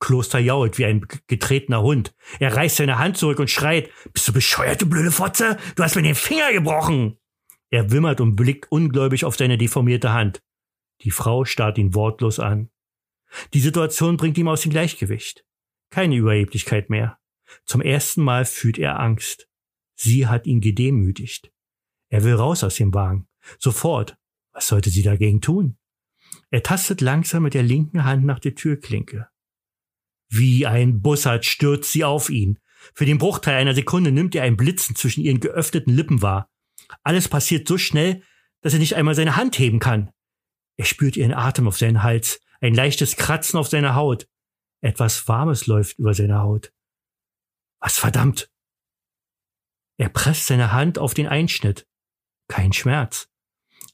Kloster 0.00 0.38
jault 0.38 0.78
wie 0.78 0.84
ein 0.84 1.06
getretener 1.26 1.82
Hund. 1.82 2.14
Er 2.38 2.54
reißt 2.54 2.76
seine 2.76 2.98
Hand 2.98 3.16
zurück 3.16 3.40
und 3.40 3.50
schreit, 3.50 3.90
bist 4.12 4.28
du 4.28 4.32
bescheuert, 4.32 4.80
du 4.80 4.88
blöde 4.88 5.10
Fotze? 5.10 5.58
Du 5.74 5.82
hast 5.82 5.96
mir 5.96 6.02
den 6.02 6.14
Finger 6.14 6.52
gebrochen! 6.52 7.18
Er 7.70 7.90
wimmert 7.90 8.20
und 8.20 8.36
blickt 8.36 8.70
ungläubig 8.70 9.24
auf 9.24 9.36
seine 9.36 9.58
deformierte 9.58 10.12
Hand. 10.12 10.42
Die 11.02 11.10
Frau 11.10 11.44
starrt 11.44 11.78
ihn 11.78 11.94
wortlos 11.94 12.38
an. 12.38 12.70
Die 13.52 13.60
Situation 13.60 14.16
bringt 14.16 14.38
ihm 14.38 14.48
aus 14.48 14.62
dem 14.62 14.70
Gleichgewicht. 14.70 15.44
Keine 15.90 16.16
Überheblichkeit 16.16 16.90
mehr. 16.90 17.18
Zum 17.64 17.80
ersten 17.80 18.22
Mal 18.22 18.44
fühlt 18.44 18.78
er 18.78 19.00
Angst. 19.00 19.48
Sie 19.94 20.26
hat 20.26 20.46
ihn 20.46 20.60
gedemütigt. 20.60 21.52
Er 22.10 22.24
will 22.24 22.34
raus 22.34 22.64
aus 22.64 22.76
dem 22.76 22.94
Wagen. 22.94 23.28
Sofort, 23.58 24.16
Was 24.52 24.68
sollte 24.68 24.90
sie 24.90 25.02
dagegen 25.02 25.40
tun? 25.40 25.78
Er 26.50 26.62
tastet 26.62 27.00
langsam 27.00 27.44
mit 27.44 27.54
der 27.54 27.62
linken 27.62 28.04
Hand 28.04 28.24
nach 28.24 28.40
der 28.40 28.54
Türklinke. 28.54 29.28
Wie 30.28 30.66
ein 30.66 31.00
Bussard 31.00 31.44
stürzt 31.44 31.92
sie 31.92 32.04
auf 32.04 32.28
ihn. 32.28 32.58
Für 32.94 33.06
den 33.06 33.18
Bruchteil 33.18 33.56
einer 33.56 33.74
Sekunde 33.74 34.10
nimmt 34.12 34.34
er 34.34 34.42
ein 34.42 34.56
Blitzen 34.56 34.96
zwischen 34.96 35.22
ihren 35.22 35.40
geöffneten 35.40 35.94
Lippen 35.94 36.22
wahr. 36.22 36.50
Alles 37.02 37.28
passiert 37.28 37.68
so 37.68 37.78
schnell, 37.78 38.22
dass 38.60 38.72
er 38.72 38.78
nicht 38.78 38.96
einmal 38.96 39.14
seine 39.14 39.36
Hand 39.36 39.58
heben 39.58 39.78
kann. 39.78 40.10
Er 40.76 40.84
spürt 40.84 41.16
ihren 41.16 41.34
Atem 41.34 41.68
auf 41.68 41.78
seinen 41.78 42.02
Hals, 42.02 42.40
ein 42.60 42.74
leichtes 42.74 43.16
Kratzen 43.16 43.58
auf 43.58 43.68
seiner 43.68 43.94
Haut. 43.94 44.28
Etwas 44.80 45.26
Warmes 45.28 45.66
läuft 45.66 45.98
über 45.98 46.14
seine 46.14 46.40
Haut. 46.40 46.72
Was 47.80 47.98
verdammt! 47.98 48.50
Er 49.98 50.08
presst 50.08 50.46
seine 50.46 50.72
Hand 50.72 50.98
auf 50.98 51.14
den 51.14 51.26
Einschnitt. 51.26 51.86
Kein 52.48 52.72
Schmerz. 52.72 53.28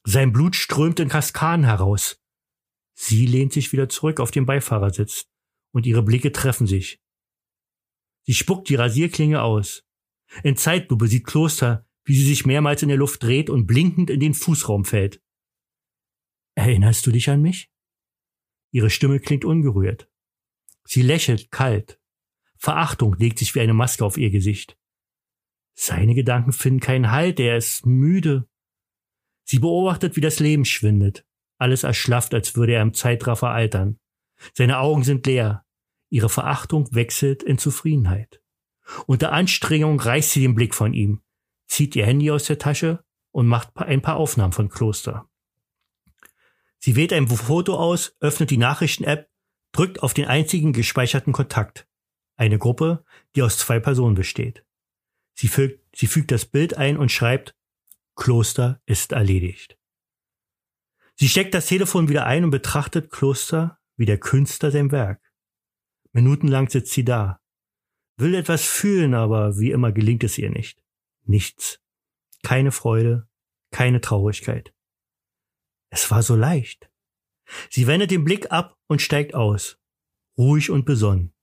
Sein 0.03 0.31
Blut 0.31 0.55
strömt 0.55 0.99
in 0.99 1.09
Kaskaden 1.09 1.65
heraus. 1.65 2.21
Sie 2.93 3.25
lehnt 3.25 3.53
sich 3.53 3.71
wieder 3.73 3.89
zurück 3.89 4.19
auf 4.19 4.31
den 4.31 4.45
Beifahrersitz 4.45 5.27
und 5.71 5.85
ihre 5.85 6.03
Blicke 6.03 6.31
treffen 6.31 6.67
sich. 6.67 7.01
Sie 8.23 8.33
spuckt 8.33 8.69
die 8.69 8.75
Rasierklinge 8.75 9.41
aus. 9.41 9.83
In 10.43 10.57
Zeitlupe 10.57 11.07
sieht 11.07 11.25
Kloster, 11.25 11.87
wie 12.05 12.15
sie 12.15 12.25
sich 12.25 12.45
mehrmals 12.45 12.81
in 12.81 12.89
der 12.89 12.97
Luft 12.97 13.23
dreht 13.23 13.49
und 13.49 13.65
blinkend 13.65 14.09
in 14.09 14.19
den 14.19 14.33
Fußraum 14.33 14.85
fällt. 14.85 15.21
Erinnerst 16.55 17.05
du 17.05 17.11
dich 17.11 17.29
an 17.29 17.41
mich? 17.41 17.69
Ihre 18.71 18.89
Stimme 18.89 19.19
klingt 19.19 19.43
ungerührt. 19.43 20.09
Sie 20.85 21.01
lächelt 21.01 21.51
kalt. 21.51 21.99
Verachtung 22.65 23.15
legt 23.19 23.37
sich 23.37 23.53
wie 23.53 23.59
eine 23.59 23.75
Maske 23.75 24.03
auf 24.03 24.17
ihr 24.17 24.31
Gesicht. 24.31 24.75
Seine 25.75 26.15
Gedanken 26.15 26.51
finden 26.51 26.79
keinen 26.79 27.11
Halt, 27.11 27.39
er 27.39 27.57
ist 27.57 27.85
müde. 27.85 28.47
Sie 29.43 29.59
beobachtet, 29.59 30.15
wie 30.15 30.21
das 30.21 30.39
Leben 30.39 30.65
schwindet. 30.65 31.27
Alles 31.59 31.83
erschlafft, 31.83 32.33
als 32.33 32.55
würde 32.55 32.73
er 32.73 32.81
im 32.81 32.95
Zeitraffer 32.95 33.49
altern. 33.49 33.99
Seine 34.55 34.79
Augen 34.79 35.03
sind 35.03 35.27
leer. 35.27 35.63
Ihre 36.09 36.27
Verachtung 36.27 36.87
wechselt 36.91 37.43
in 37.43 37.59
Zufriedenheit. 37.59 38.41
Unter 39.05 39.31
Anstrengung 39.31 39.99
reißt 39.99 40.31
sie 40.31 40.41
den 40.41 40.55
Blick 40.55 40.73
von 40.73 40.95
ihm, 40.95 41.21
zieht 41.67 41.95
ihr 41.95 42.07
Handy 42.07 42.31
aus 42.31 42.45
der 42.45 42.57
Tasche 42.57 43.03
und 43.29 43.45
macht 43.45 43.77
ein 43.77 44.01
paar 44.01 44.15
Aufnahmen 44.15 44.53
von 44.53 44.69
Kloster. 44.69 45.29
Sie 46.79 46.95
wählt 46.95 47.13
ein 47.13 47.27
Foto 47.27 47.75
aus, 47.75 48.15
öffnet 48.21 48.49
die 48.49 48.57
Nachrichten-App, 48.57 49.29
drückt 49.71 50.01
auf 50.01 50.15
den 50.15 50.25
einzigen 50.25 50.73
gespeicherten 50.73 51.31
Kontakt. 51.31 51.87
Eine 52.35 52.57
Gruppe, 52.57 53.05
die 53.35 53.41
aus 53.41 53.57
zwei 53.57 53.79
Personen 53.79 54.15
besteht. 54.15 54.65
Sie 55.33 55.47
fügt, 55.47 55.95
sie 55.95 56.07
fügt 56.07 56.31
das 56.31 56.45
Bild 56.45 56.77
ein 56.77 56.97
und 56.97 57.11
schreibt, 57.11 57.55
Kloster 58.15 58.81
ist 58.85 59.11
erledigt. 59.11 59.77
Sie 61.15 61.29
steckt 61.29 61.53
das 61.53 61.67
Telefon 61.67 62.09
wieder 62.09 62.25
ein 62.25 62.43
und 62.43 62.51
betrachtet 62.51 63.11
Kloster 63.11 63.79
wie 63.97 64.05
der 64.05 64.17
Künstler 64.17 64.71
sein 64.71 64.91
Werk. 64.91 65.21
Minutenlang 66.11 66.69
sitzt 66.69 66.93
sie 66.93 67.05
da, 67.05 67.41
will 68.17 68.35
etwas 68.35 68.65
fühlen, 68.65 69.13
aber 69.13 69.57
wie 69.57 69.71
immer 69.71 69.91
gelingt 69.91 70.23
es 70.23 70.37
ihr 70.37 70.49
nicht. 70.49 70.81
Nichts. 71.23 71.81
Keine 72.43 72.71
Freude, 72.71 73.27
keine 73.71 74.01
Traurigkeit. 74.01 74.73
Es 75.89 76.11
war 76.11 76.23
so 76.23 76.35
leicht. 76.35 76.89
Sie 77.69 77.87
wendet 77.87 78.11
den 78.11 78.23
Blick 78.23 78.51
ab 78.51 78.77
und 78.87 79.01
steigt 79.01 79.33
aus. 79.33 79.77
Ruhig 80.37 80.69
und 80.69 80.85
besonnen. 80.85 81.34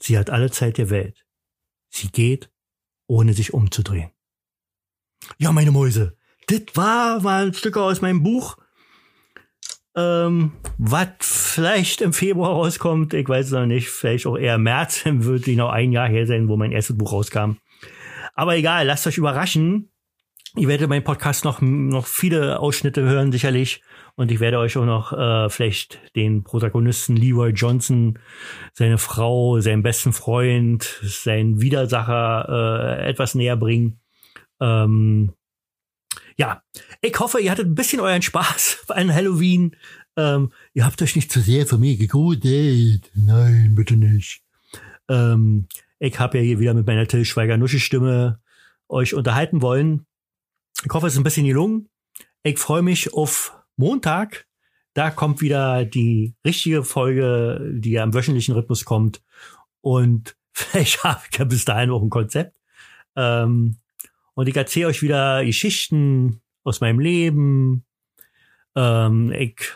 Sie 0.00 0.18
hat 0.18 0.30
alle 0.30 0.50
Zeit 0.50 0.78
der 0.78 0.90
Welt. 0.90 1.24
Sie 1.88 2.08
geht, 2.08 2.50
ohne 3.06 3.32
sich 3.34 3.54
umzudrehen. 3.54 4.10
Ja, 5.38 5.52
meine 5.52 5.70
Mäuse, 5.70 6.16
das 6.46 6.62
war 6.74 7.20
mal 7.20 7.46
ein 7.46 7.54
Stück 7.54 7.76
aus 7.76 8.00
meinem 8.00 8.22
Buch 8.22 8.56
ähm, 9.96 10.52
was 10.78 11.08
vielleicht 11.20 12.00
im 12.00 12.12
Februar 12.12 12.52
rauskommt, 12.52 13.12
ich 13.14 13.28
weiß 13.28 13.46
es 13.46 13.52
noch 13.52 13.66
nicht, 13.66 13.88
vielleicht 13.88 14.26
auch 14.26 14.36
eher 14.36 14.58
März, 14.58 15.04
dann 15.04 15.24
wird 15.24 15.46
ich 15.48 15.56
noch 15.56 15.70
ein 15.70 15.92
Jahr 15.92 16.08
her 16.08 16.26
sein, 16.26 16.48
wo 16.48 16.56
mein 16.56 16.72
erstes 16.72 16.96
Buch 16.96 17.12
rauskam. 17.12 17.56
Aber 18.34 18.56
egal, 18.56 18.86
lasst 18.86 19.06
euch 19.06 19.18
überraschen. 19.18 19.90
Ihr 20.56 20.68
werdet 20.68 20.88
meinen 20.88 21.04
Podcast 21.04 21.44
noch, 21.44 21.60
noch 21.60 22.06
viele 22.06 22.58
Ausschnitte 22.58 23.02
hören, 23.02 23.30
sicherlich. 23.32 23.82
Und 24.16 24.30
ich 24.30 24.40
werde 24.40 24.58
euch 24.58 24.76
auch 24.76 24.84
noch 24.84 25.12
äh, 25.12 25.48
vielleicht 25.48 26.00
den 26.16 26.44
Protagonisten 26.44 27.16
Leroy 27.16 27.50
Johnson, 27.50 28.18
seine 28.72 28.98
Frau, 28.98 29.60
seinen 29.60 29.82
besten 29.82 30.12
Freund, 30.12 31.00
seinen 31.02 31.60
Widersacher 31.60 32.98
äh, 33.00 33.08
etwas 33.08 33.34
näher 33.34 33.56
bringen. 33.56 34.00
Ähm, 34.60 35.32
ja, 36.36 36.62
ich 37.00 37.18
hoffe, 37.18 37.40
ihr 37.40 37.50
hattet 37.50 37.66
ein 37.66 37.74
bisschen 37.74 38.00
euren 38.00 38.22
Spaß 38.22 38.84
an 38.88 39.12
Halloween. 39.12 39.76
Ähm, 40.16 40.52
ihr 40.74 40.84
habt 40.84 41.00
euch 41.02 41.16
nicht 41.16 41.30
zu 41.30 41.40
sehr 41.40 41.66
für 41.66 41.78
mich 41.78 41.98
gegruselt. 41.98 43.10
Nein, 43.14 43.74
bitte 43.74 43.96
nicht. 43.96 44.42
Ähm, 45.08 45.66
ich 45.98 46.18
habe 46.18 46.38
ja 46.38 46.44
hier 46.44 46.58
wieder 46.58 46.74
mit 46.74 46.86
meiner 46.86 47.06
Till 47.06 47.24
Schweiger 47.24 47.56
Nusche 47.56 47.80
Stimme 47.80 48.40
euch 48.88 49.14
unterhalten 49.14 49.62
wollen. 49.62 50.06
Ich 50.84 50.92
hoffe, 50.92 51.06
es 51.06 51.12
ist 51.12 51.18
ein 51.18 51.24
bisschen 51.24 51.46
gelungen. 51.46 51.88
Ich 52.42 52.58
freue 52.58 52.82
mich 52.82 53.12
auf 53.12 53.59
Montag. 53.80 54.46
Da 54.94 55.10
kommt 55.10 55.40
wieder 55.40 55.84
die 55.84 56.34
richtige 56.44 56.84
Folge, 56.84 57.72
die 57.74 57.92
ja 57.92 58.04
im 58.04 58.14
wöchentlichen 58.14 58.54
Rhythmus 58.54 58.84
kommt. 58.84 59.22
Und 59.80 60.36
vielleicht 60.52 61.02
habe 61.02 61.22
ich 61.30 61.38
ja 61.38 61.44
bis 61.44 61.64
dahin 61.64 61.90
auch 61.90 62.02
ein 62.02 62.10
Konzept. 62.10 62.56
Ähm, 63.16 63.78
und 64.34 64.48
ich 64.48 64.56
erzähle 64.56 64.86
euch 64.86 65.02
wieder 65.02 65.44
Geschichten 65.44 66.40
aus 66.62 66.80
meinem 66.80 67.00
Leben. 67.00 67.84
Ähm, 68.76 69.32
ich 69.32 69.72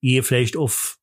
gehe 0.00 0.22
vielleicht 0.22 0.56
auf 0.56 0.98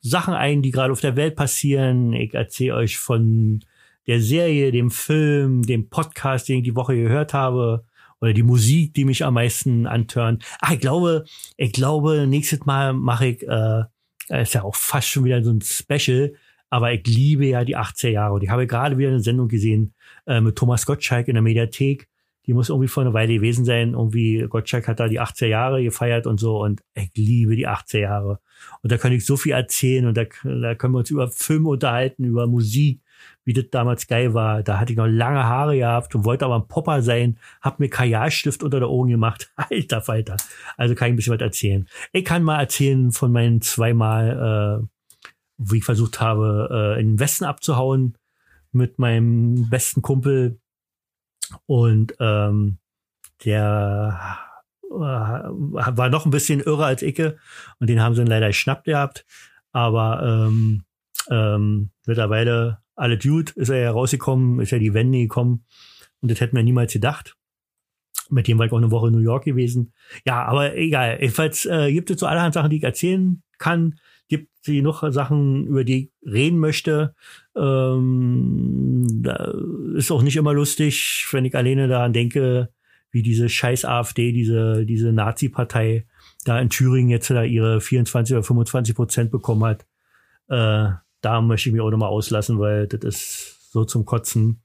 Sachen 0.00 0.34
ein, 0.34 0.62
die 0.62 0.70
gerade 0.70 0.92
auf 0.92 1.00
der 1.00 1.16
Welt 1.16 1.36
passieren. 1.36 2.14
Ich 2.14 2.34
erzähle 2.34 2.76
euch 2.76 2.98
von 2.98 3.64
der 4.06 4.20
Serie, 4.20 4.72
dem 4.72 4.90
Film, 4.90 5.62
dem 5.62 5.90
Podcast, 5.90 6.48
den 6.48 6.58
ich 6.58 6.64
die 6.64 6.76
Woche 6.76 6.96
gehört 6.96 7.34
habe 7.34 7.84
oder 8.20 8.32
die 8.32 8.42
Musik, 8.42 8.94
die 8.94 9.04
mich 9.04 9.24
am 9.24 9.34
meisten 9.34 9.86
antören. 9.86 10.38
Ah, 10.60 10.74
ich 10.74 10.80
glaube, 10.80 11.24
ich 11.56 11.72
glaube, 11.72 12.26
nächstes 12.26 12.66
Mal 12.66 12.92
mache 12.92 13.26
ich, 13.26 13.48
äh, 13.48 13.84
ist 14.28 14.54
ja 14.54 14.62
auch 14.62 14.76
fast 14.76 15.08
schon 15.08 15.24
wieder 15.24 15.42
so 15.42 15.50
ein 15.50 15.60
Special, 15.62 16.34
aber 16.68 16.92
ich 16.92 17.06
liebe 17.06 17.46
ja 17.46 17.64
die 17.64 17.76
80er 17.76 18.10
Jahre 18.10 18.34
und 18.34 18.42
ich 18.42 18.50
habe 18.50 18.66
gerade 18.66 18.98
wieder 18.98 19.08
eine 19.08 19.20
Sendung 19.20 19.48
gesehen 19.48 19.94
äh, 20.26 20.40
mit 20.40 20.56
Thomas 20.56 20.86
Gottschalk 20.86 21.28
in 21.28 21.34
der 21.34 21.42
Mediathek 21.42 22.10
die 22.46 22.54
muss 22.54 22.68
irgendwie 22.68 22.88
vor 22.88 23.02
einer 23.02 23.14
Weile 23.14 23.34
gewesen 23.34 23.64
sein. 23.64 23.92
Irgendwie 23.92 24.46
Gottschalk 24.48 24.88
hat 24.88 24.98
da 24.98 25.08
die 25.08 25.20
80er 25.20 25.46
Jahre 25.46 25.82
gefeiert 25.84 26.26
und 26.26 26.40
so 26.40 26.62
und 26.62 26.82
ich 26.94 27.10
liebe 27.14 27.54
die 27.54 27.68
80er 27.68 28.00
Jahre. 28.00 28.40
Und 28.82 28.90
da 28.90 28.98
kann 28.98 29.12
ich 29.12 29.24
so 29.24 29.36
viel 29.36 29.52
erzählen 29.52 30.06
und 30.06 30.16
da, 30.16 30.24
da 30.42 30.74
können 30.74 30.94
wir 30.94 30.98
uns 30.98 31.10
über 31.10 31.28
Filme 31.28 31.68
unterhalten, 31.68 32.24
über 32.24 32.46
Musik, 32.46 33.02
wie 33.44 33.52
das 33.52 33.66
damals 33.70 34.06
geil 34.06 34.34
war. 34.34 34.62
Da 34.62 34.78
hatte 34.78 34.92
ich 34.92 34.98
noch 34.98 35.06
lange 35.06 35.44
Haare 35.44 35.76
gehabt 35.76 36.14
und 36.14 36.24
wollte 36.24 36.44
aber 36.44 36.56
ein 36.56 36.68
Popper 36.68 37.02
sein, 37.02 37.38
hab 37.60 37.80
mir 37.80 37.88
Kajalstift 37.88 38.62
unter 38.62 38.80
der 38.80 38.88
Augen 38.88 39.10
gemacht. 39.10 39.52
Alter 39.56 40.02
Falter. 40.02 40.36
Also 40.76 40.94
kann 40.94 41.08
ich 41.08 41.12
ein 41.14 41.16
bisschen 41.16 41.34
was 41.34 41.40
erzählen. 41.40 41.88
Ich 42.12 42.24
kann 42.24 42.42
mal 42.42 42.60
erzählen 42.60 43.12
von 43.12 43.32
meinen 43.32 43.60
zweimal, 43.62 44.82
äh, 44.82 44.86
wie 45.58 45.78
ich 45.78 45.84
versucht 45.84 46.20
habe, 46.20 46.96
äh, 46.96 47.00
in 47.00 47.12
den 47.12 47.20
Westen 47.20 47.44
abzuhauen 47.44 48.16
mit 48.72 48.98
meinem 48.98 49.68
besten 49.68 50.02
Kumpel 50.02 50.60
und 51.66 52.14
ähm, 52.20 52.78
der 53.44 54.38
äh, 54.84 54.94
war 54.94 56.08
noch 56.08 56.24
ein 56.24 56.30
bisschen 56.30 56.60
irrer 56.60 56.86
als 56.86 57.02
Icke 57.02 57.38
und 57.78 57.88
den 57.88 58.00
haben 58.00 58.14
sie 58.14 58.20
dann 58.20 58.28
leider 58.28 58.48
geschnappt 58.48 58.84
gehabt. 58.84 59.26
Aber 59.72 60.22
ähm, 60.22 60.84
ähm, 61.30 61.90
mittlerweile 62.06 62.78
alle 63.00 63.18
Dude 63.18 63.52
ist 63.56 63.68
er 63.68 63.78
ja 63.78 63.90
rausgekommen, 63.90 64.60
ist 64.60 64.70
ja 64.70 64.78
die 64.78 64.94
Wende 64.94 65.18
gekommen 65.18 65.64
und 66.20 66.30
das 66.30 66.40
hätten 66.40 66.56
wir 66.56 66.62
niemals 66.62 66.92
gedacht. 66.92 67.36
Mit 68.28 68.46
dem 68.46 68.58
war 68.58 68.66
ich 68.66 68.72
auch 68.72 68.78
eine 68.78 68.92
Woche 68.92 69.08
in 69.08 69.14
New 69.14 69.20
York 69.20 69.44
gewesen. 69.44 69.92
Ja, 70.24 70.44
aber 70.44 70.76
egal. 70.76 71.18
Jedenfalls 71.20 71.66
äh, 71.66 71.92
gibt 71.92 72.10
es 72.10 72.20
so 72.20 72.26
allerhand 72.26 72.54
Sachen, 72.54 72.70
die 72.70 72.76
ich 72.76 72.84
erzählen 72.84 73.42
kann 73.58 73.96
gibt 74.30 74.48
sie 74.62 74.80
noch 74.80 75.02
Sachen, 75.12 75.66
über 75.66 75.84
die 75.84 76.04
ich 76.04 76.32
reden 76.32 76.58
möchte. 76.58 77.14
Ähm, 77.54 79.04
da 79.22 79.52
ist 79.96 80.10
auch 80.10 80.22
nicht 80.22 80.36
immer 80.36 80.54
lustig, 80.54 81.26
wenn 81.32 81.44
ich 81.44 81.54
alleine 81.54 81.88
daran 81.88 82.12
denke, 82.12 82.70
wie 83.10 83.22
diese 83.22 83.48
scheiß 83.48 83.84
AfD, 83.84 84.32
diese, 84.32 84.86
diese 84.86 85.12
Nazi-Partei 85.12 86.06
da 86.44 86.60
in 86.60 86.70
Thüringen 86.70 87.10
jetzt 87.10 87.28
da 87.28 87.42
ihre 87.42 87.80
24 87.80 88.34
oder 88.34 88.44
25 88.44 88.94
Prozent 88.94 89.30
bekommen 89.32 89.64
hat. 89.64 89.86
Äh, 90.48 90.94
da 91.20 91.40
möchte 91.40 91.68
ich 91.68 91.72
mich 91.72 91.82
auch 91.82 91.90
nochmal 91.90 92.08
auslassen, 92.08 92.58
weil 92.58 92.86
das 92.86 93.02
ist 93.04 93.72
so 93.72 93.84
zum 93.84 94.04
Kotzen. 94.04 94.62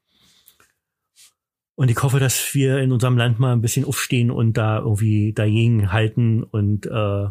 Und 1.75 1.91
ich 1.91 2.01
hoffe, 2.01 2.19
dass 2.19 2.53
wir 2.53 2.79
in 2.79 2.91
unserem 2.91 3.17
Land 3.17 3.39
mal 3.39 3.51
ein 3.51 3.61
bisschen 3.61 3.85
aufstehen 3.85 4.31
und 4.31 4.53
da 4.53 4.79
irgendwie 4.79 5.33
dagegen 5.33 5.91
halten 5.91 6.43
und 6.43 6.85
äh, 6.85 7.27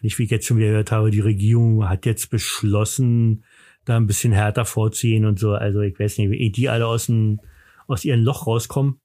nicht 0.00 0.18
wie 0.18 0.24
ich 0.24 0.30
jetzt 0.30 0.46
schon 0.46 0.58
wieder 0.58 0.68
gehört 0.68 0.92
habe, 0.92 1.10
die 1.10 1.20
Regierung 1.20 1.88
hat 1.88 2.06
jetzt 2.06 2.30
beschlossen, 2.30 3.44
da 3.84 3.96
ein 3.96 4.06
bisschen 4.06 4.32
härter 4.32 4.64
vorzugehen 4.64 5.24
und 5.24 5.38
so. 5.38 5.52
Also 5.52 5.80
ich 5.80 5.98
weiß 5.98 6.18
nicht, 6.18 6.30
wie 6.30 6.50
die 6.50 6.68
alle 6.68 6.86
aus, 6.86 7.06
dem, 7.06 7.40
aus 7.86 8.04
ihrem 8.04 8.22
Loch 8.22 8.46
rauskommen. 8.46 9.00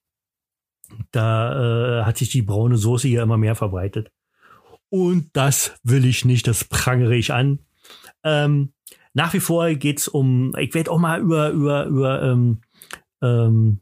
Da 1.11 2.01
äh, 2.01 2.03
hat 2.05 2.17
sich 2.17 2.29
die 2.29 2.43
braune 2.43 2.77
Soße 2.77 3.07
hier 3.07 3.23
immer 3.23 3.37
mehr 3.37 3.55
verbreitet. 3.55 4.11
Und 4.89 5.29
das 5.33 5.77
will 5.83 6.05
ich 6.05 6.25
nicht, 6.25 6.47
das 6.47 6.63
prangere 6.63 7.15
ich 7.15 7.33
an. 7.33 7.59
Ähm, 8.23 8.74
nach 9.15 9.33
wie 9.33 9.39
vor 9.39 9.73
geht's 9.75 10.07
um, 10.09 10.53
ich 10.59 10.73
werde 10.73 10.91
auch 10.91 10.99
mal 10.99 11.21
über, 11.21 11.49
über, 11.49 11.85
über, 11.85 12.21
ähm, 12.21 12.59
ähm, 13.21 13.79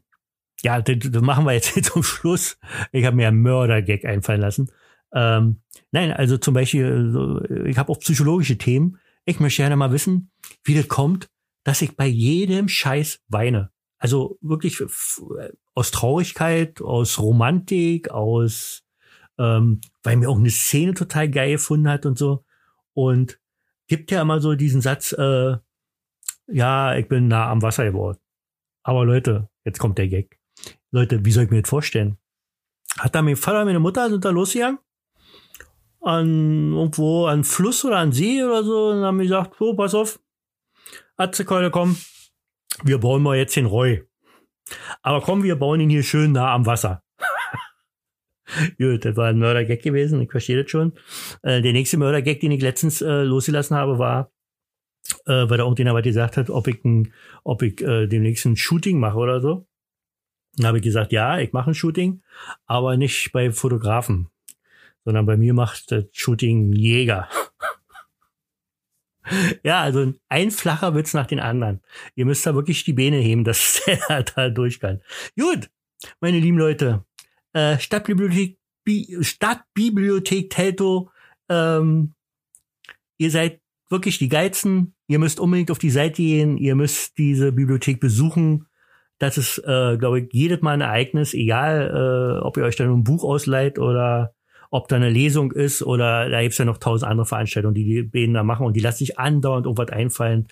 ja, 0.62 0.80
das, 0.80 1.10
das 1.10 1.22
machen 1.22 1.44
wir 1.44 1.52
jetzt 1.52 1.84
zum 1.84 2.04
Schluss. 2.04 2.56
Ich 2.92 3.04
habe 3.04 3.16
mir 3.16 3.28
einen 3.28 3.42
Mörder-Gag 3.42 4.04
einfallen 4.04 4.40
lassen. 4.40 4.70
Ähm, 5.12 5.60
nein, 5.90 6.12
also 6.12 6.38
zum 6.38 6.54
Beispiel, 6.54 7.66
ich 7.66 7.76
habe 7.76 7.90
auch 7.90 7.98
psychologische 7.98 8.56
Themen. 8.56 8.98
Ich 9.24 9.40
möchte 9.40 9.62
gerne 9.62 9.76
mal 9.76 9.90
wissen, 9.90 10.30
wie 10.62 10.74
das 10.74 10.86
kommt, 10.86 11.28
dass 11.64 11.82
ich 11.82 11.96
bei 11.96 12.06
jedem 12.06 12.68
Scheiß 12.68 13.20
weine. 13.26 13.70
Also 13.98 14.38
wirklich 14.40 14.80
aus 15.74 15.90
Traurigkeit, 15.90 16.80
aus 16.80 17.18
Romantik, 17.18 18.10
aus, 18.10 18.84
ähm, 19.36 19.80
weil 20.04 20.16
mir 20.16 20.28
auch 20.28 20.38
eine 20.38 20.50
Szene 20.50 20.94
total 20.94 21.28
geil 21.28 21.52
gefunden 21.52 21.88
hat 21.88 22.06
und 22.06 22.18
so. 22.18 22.44
Und 22.92 23.40
gibt 23.86 24.10
ja 24.10 24.22
immer 24.22 24.40
so 24.40 24.54
diesen 24.54 24.80
Satz, 24.80 25.12
äh, 25.12 25.56
ja, 26.46 26.96
ich 26.96 27.08
bin 27.08 27.28
nah 27.28 27.50
am 27.50 27.62
Wasser 27.62 27.84
geworden. 27.84 28.18
Aber 28.82 29.04
Leute, 29.04 29.48
jetzt 29.64 29.78
kommt 29.78 29.98
der 29.98 30.08
Gag. 30.08 30.38
Leute, 30.90 31.24
wie 31.24 31.30
soll 31.32 31.44
ich 31.44 31.50
mir 31.50 31.62
das 31.62 31.70
vorstellen? 31.70 32.18
Hat 32.98 33.14
da 33.14 33.22
mein 33.22 33.36
Vater 33.36 33.64
meine 33.64 33.80
Mutter 33.80 34.08
sind 34.08 34.24
da 34.24 34.30
losgegangen? 34.30 34.78
An 36.00 36.72
irgendwo 36.72 37.26
an 37.26 37.44
Fluss 37.44 37.84
oder 37.84 37.98
an 37.98 38.12
See 38.12 38.44
oder 38.44 38.62
so 38.62 38.90
und 38.90 39.02
haben 39.02 39.18
gesagt, 39.18 39.56
so, 39.58 39.74
pass 39.74 39.94
auf, 39.94 40.20
Atzekeule, 41.16 41.70
komm, 41.70 41.96
wir 42.82 42.98
bauen 42.98 43.22
mal 43.22 43.36
jetzt 43.36 43.56
den 43.56 43.66
Roy. 43.66 44.06
Aber 45.02 45.20
komm, 45.20 45.42
wir 45.42 45.56
bauen 45.56 45.80
ihn 45.80 45.90
hier 45.90 46.02
schön 46.02 46.32
nah 46.32 46.52
am 46.52 46.66
Wasser. 46.66 47.03
Gut, 48.78 49.04
das 49.04 49.16
war 49.16 49.28
ein 49.28 49.38
Mörder-Gag 49.38 49.82
gewesen, 49.82 50.20
ich 50.20 50.30
verstehe 50.30 50.62
das 50.62 50.70
schon. 50.70 50.92
Äh, 51.42 51.62
der 51.62 51.72
nächste 51.72 51.96
Mörder-Gag, 51.96 52.40
den 52.40 52.52
ich 52.52 52.62
letztens 52.62 53.00
äh, 53.02 53.22
losgelassen 53.22 53.76
habe, 53.76 53.98
war, 53.98 54.32
äh, 55.26 55.48
weil 55.48 55.58
da 55.58 55.64
irgendjemand 55.64 56.04
gesagt 56.04 56.36
hat, 56.36 56.50
ob 56.50 56.68
ich, 56.68 56.84
ein, 56.84 57.12
ob 57.42 57.62
ich 57.62 57.80
äh, 57.80 58.06
demnächst 58.06 58.46
ein 58.46 58.56
Shooting 58.56 58.98
mache 58.98 59.18
oder 59.18 59.40
so. 59.40 59.66
Dann 60.56 60.66
habe 60.66 60.78
ich 60.78 60.84
gesagt, 60.84 61.12
ja, 61.12 61.38
ich 61.38 61.52
mache 61.52 61.70
ein 61.70 61.74
Shooting, 61.74 62.22
aber 62.66 62.96
nicht 62.96 63.32
bei 63.32 63.50
Fotografen, 63.50 64.28
sondern 65.04 65.26
bei 65.26 65.36
mir 65.36 65.52
macht 65.52 65.90
das 65.90 66.04
Shooting 66.12 66.72
Jäger. 66.72 67.28
ja, 69.64 69.80
also 69.80 70.14
ein 70.28 70.50
flacher 70.50 70.94
Witz 70.94 71.12
nach 71.12 71.26
den 71.26 71.40
anderen. 71.40 71.82
Ihr 72.14 72.24
müsst 72.24 72.46
da 72.46 72.54
wirklich 72.54 72.84
die 72.84 72.92
Beine 72.92 73.16
heben, 73.16 73.42
dass 73.44 73.82
der 73.86 74.22
da 74.22 74.48
durch 74.48 74.78
kann. 74.78 75.00
Gut, 75.38 75.70
meine 76.20 76.38
lieben 76.38 76.58
Leute, 76.58 77.04
äh, 77.54 77.78
Stadtbibliothek, 77.78 78.58
Bi 78.84 79.16
Stadtbibliothek 79.22 80.50
Telto, 80.50 81.10
ähm, 81.48 82.12
ihr 83.16 83.30
seid 83.30 83.60
wirklich 83.88 84.18
die 84.18 84.28
Geizen. 84.28 84.94
Ihr 85.06 85.18
müsst 85.18 85.40
unbedingt 85.40 85.70
auf 85.70 85.78
die 85.78 85.90
Seite 85.90 86.16
gehen. 86.16 86.58
Ihr 86.58 86.74
müsst 86.74 87.16
diese 87.16 87.52
Bibliothek 87.52 88.00
besuchen. 88.00 88.66
Das 89.18 89.38
ist, 89.38 89.58
äh, 89.58 89.96
glaube 89.96 90.20
ich, 90.20 90.28
jedes 90.32 90.60
Mal 90.60 90.72
ein 90.72 90.80
Ereignis, 90.80 91.34
egal, 91.34 92.38
äh, 92.40 92.44
ob 92.44 92.56
ihr 92.56 92.64
euch 92.64 92.76
dann 92.76 92.90
ein 92.90 93.04
Buch 93.04 93.22
ausleiht 93.24 93.78
oder 93.78 94.34
ob 94.70 94.88
da 94.88 94.96
eine 94.96 95.08
Lesung 95.08 95.52
ist 95.52 95.82
oder 95.82 96.28
da 96.28 96.42
gibt's 96.42 96.58
ja 96.58 96.64
noch 96.64 96.78
tausend 96.78 97.08
andere 97.08 97.26
Veranstaltungen, 97.26 97.74
die 97.74 97.84
die 97.84 98.02
Bäden 98.02 98.34
da 98.34 98.42
machen 98.42 98.66
und 98.66 98.74
die 98.74 98.80
lassen 98.80 98.98
sich 98.98 99.18
andauernd 99.18 99.66
irgendwas 99.66 99.90
einfallen. 99.90 100.48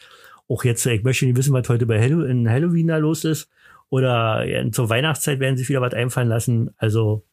Auch 0.49 0.63
jetzt, 0.63 0.87
ich 0.87 1.03
möchte 1.03 1.27
nicht 1.27 1.37
wissen, 1.37 1.53
was 1.53 1.69
heute 1.69 1.87
bei 1.87 2.01
Hallo 2.01 2.23
in 2.23 2.49
Halloween 2.49 2.87
da 2.87 2.99
los 2.99 3.25
ist 3.25 3.51
oder 3.93 4.47
zur 4.73 4.89
Weihnachtszeit 4.89 5.39
werden 5.39 5.59
sich 5.59 5.69
wieder 5.69 5.83
was 5.83 5.93
einfallen 5.93 6.31
lassen. 6.31 6.71
Also, 6.79 7.27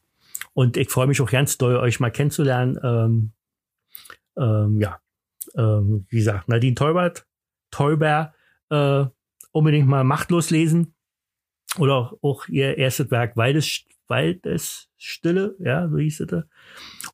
und 0.52 0.76
ich 0.76 0.90
freue 0.90 1.08
mich 1.08 1.22
auch 1.22 1.32
ganz 1.32 1.58
doll, 1.58 1.78
euch 1.78 2.02
mal 2.02 2.10
kennenzulernen. 2.10 2.78
Ähm, 2.84 3.32
ähm, 4.36 4.82
ja, 4.82 5.00
ähm, 5.56 6.06
wie 6.10 6.18
gesagt, 6.18 6.50
Nadine 6.50 6.76
Teubert, 6.76 7.26
Teuber, 7.72 8.34
äh, 8.70 9.06
unbedingt 9.54 9.88
mal 9.88 10.04
machtlos 10.04 10.50
lesen. 10.50 10.96
Oder 11.78 11.96
auch, 11.96 12.14
auch 12.22 12.50
ihr 12.50 12.78
erstes 12.78 13.10
Werk 13.10 13.38
Waldes, 13.38 13.86
Waldesstille, 14.10 15.56
ja, 15.60 15.88
so 15.88 15.98
hieß 15.98 16.20
es. 16.20 16.44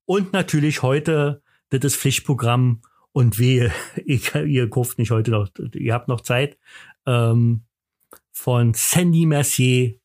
Und 0.06 0.34
natürlich 0.34 0.82
heute, 0.82 1.44
das 1.70 1.84
ist 1.84 1.98
Pflichtprogramm 1.98 2.82
und 3.12 3.38
wehe, 3.38 3.72
ich, 4.06 4.34
ihr 4.34 4.72
kauft 4.72 4.98
nicht 4.98 5.12
heute 5.12 5.30
noch, 5.30 5.50
ihr 5.76 5.94
habt 5.94 6.08
noch 6.08 6.22
Zeit. 6.22 6.58
Ähm, 7.06 7.62
von 8.36 8.74
Sandy 8.74 9.26
Mercier, 9.26 10.00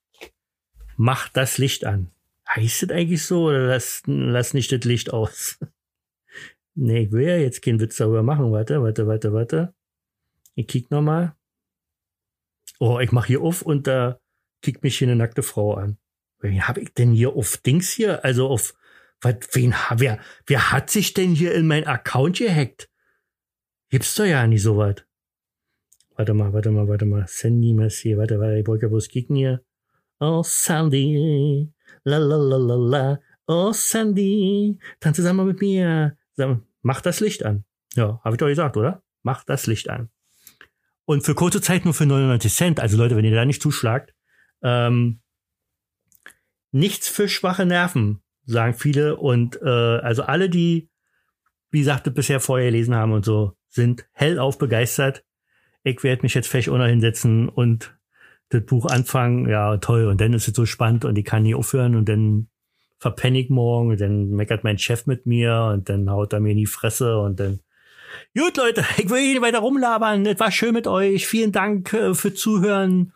Macht 0.97 1.37
das 1.37 1.59
Licht 1.59 1.85
an. 1.85 2.11
Heißt 2.47 2.83
das 2.83 2.91
eigentlich 2.91 3.25
so 3.25 3.45
oder 3.45 3.67
lass, 3.67 4.03
lass 4.07 4.55
nicht 4.55 4.71
das 4.71 4.85
Licht 4.85 5.13
aus? 5.13 5.59
nee, 6.75 7.05
ich 7.05 7.13
will 7.13 7.27
ja 7.27 7.39
jetzt 7.39 7.63
keinen 7.63 7.81
Witz 7.81 7.97
darüber 7.97 8.23
machen. 8.23 8.53
Warte, 8.53 8.83
warte, 8.83 9.07
warte, 9.07 9.33
warte. 9.33 9.75
Ich 10.55 10.67
kick 10.67 10.91
nochmal. 10.91 11.35
Oh, 12.79 12.99
ich 13.01 13.13
mach 13.13 13.27
hier 13.27 13.41
auf 13.41 13.63
und 13.63 13.87
da 13.87 14.21
kickt 14.61 14.83
mich 14.83 14.99
hier 14.99 15.09
eine 15.09 15.17
nackte 15.17 15.43
Frau 15.43 15.75
an. 15.75 15.97
Wen 16.39 16.69
habe 16.69 16.83
ich 16.83 16.93
denn 16.93 17.13
hier 17.13 17.35
auf 17.35 17.57
Dings 17.57 17.91
hier? 17.91 18.23
Also 18.23 18.49
auf, 18.49 18.75
was, 19.23 19.37
wen, 19.53 19.75
wer, 19.97 20.21
wer 20.47 20.71
hat 20.71 20.91
sich 20.91 21.15
denn 21.15 21.35
hier 21.35 21.55
in 21.55 21.67
mein 21.67 21.87
Account 21.87 22.39
gehackt? 22.39 22.91
Gibt's 23.89 24.15
doch 24.15 24.25
ja 24.25 24.47
nicht 24.47 24.63
so 24.63 24.77
was. 24.77 24.97
Warte 26.21 26.35
mal, 26.35 26.53
warte 26.53 26.71
mal, 26.71 26.87
warte 26.87 27.07
mal. 27.07 27.25
Sandy 27.27 27.73
Mercier, 27.73 28.19
warte, 28.19 28.39
warte, 28.39 28.67
wollte 28.67 28.91
bloß 28.91 29.09
kicken 29.09 29.37
hier. 29.37 29.65
Oh, 30.19 30.43
Sandy, 30.45 31.73
la 32.05 32.19
la 32.19 32.37
la 32.37 32.59
la 32.59 32.75
la. 32.75 33.21
Oh, 33.47 33.73
Sandy, 33.73 34.79
tanz 35.01 35.17
zusammen 35.17 35.47
mit 35.47 35.63
mir. 35.63 36.19
Mach 36.83 37.01
das 37.01 37.21
Licht 37.21 37.43
an. 37.43 37.65
Ja, 37.95 38.21
habe 38.23 38.35
ich 38.35 38.39
doch 38.39 38.49
gesagt, 38.49 38.77
oder? 38.77 39.03
Mach 39.23 39.45
das 39.45 39.67
Licht 39.67 39.89
an. 39.89 40.11
Und 41.07 41.25
für 41.25 41.35
kurze 41.35 41.63
Zeit 41.63 41.87
nur 41.87 41.95
für 41.95 42.05
99 42.05 42.53
Cent. 42.53 42.81
Also 42.81 42.99
Leute, 42.99 43.17
wenn 43.17 43.25
ihr 43.25 43.35
da 43.35 43.47
nicht 43.47 43.63
zuschlagt, 43.63 44.15
ähm, 44.63 45.23
nichts 46.71 47.09
für 47.09 47.31
schwache 47.31 47.65
Nerven, 47.65 48.21
sagen 48.45 48.75
viele. 48.75 49.17
Und 49.17 49.59
äh, 49.63 50.01
also 50.01 50.25
alle, 50.25 50.51
die, 50.51 50.91
wie 51.71 51.79
gesagt, 51.79 52.13
bisher 52.15 52.41
vorher 52.41 52.71
gelesen 52.71 52.95
haben 52.95 53.13
und 53.13 53.25
so, 53.25 53.57
sind 53.71 54.07
hellauf 54.13 54.59
begeistert 54.59 55.25
ich 55.83 56.03
werde 56.03 56.23
mich 56.23 56.35
jetzt 56.35 56.49
vielleicht 56.49 56.69
auch 56.69 56.79
noch 56.79 56.87
hinsetzen 56.87 57.49
und 57.49 57.97
das 58.51 58.65
Buch 58.65 58.87
anfangen. 58.87 59.49
Ja, 59.49 59.77
toll. 59.79 60.07
Und 60.07 60.21
dann 60.21 60.33
ist 60.35 60.49
es 60.49 60.55
so 60.55 60.67
spannend 60.67 61.05
und 61.05 61.17
ich 61.17 61.25
kann 61.25 61.45
nie 61.45 61.55
aufhören 61.55 61.97
und 61.97 62.09
dann 62.09 62.49
verpenne 62.99 63.41
ich 63.41 63.49
morgen 63.49 63.91
und 63.91 64.01
dann 64.01 64.31
meckert 64.31 64.65
mein 64.65 64.79
Chef 64.79 65.07
mit 65.07 65.25
mir 65.25 65.71
und 65.73 65.89
dann 65.89 66.11
haut 66.11 66.33
er 66.33 66.41
mir 66.41 66.51
in 66.51 66.59
die 66.59 66.67
Fresse 66.67 67.19
und 67.19 67.41
dann 67.41 67.61
Gut, 68.37 68.57
Leute, 68.57 68.85
ich 68.97 69.09
will 69.09 69.21
hier 69.21 69.43
weiter 69.43 69.61
rumlabern. 69.61 70.27
Es 70.27 70.41
war 70.41 70.51
schön 70.51 70.75
mit 70.75 70.87
euch. 70.87 71.27
Vielen 71.27 71.53
Dank 71.53 71.93
äh, 71.93 72.15
für 72.15 72.35
Zuhören. 72.35 73.13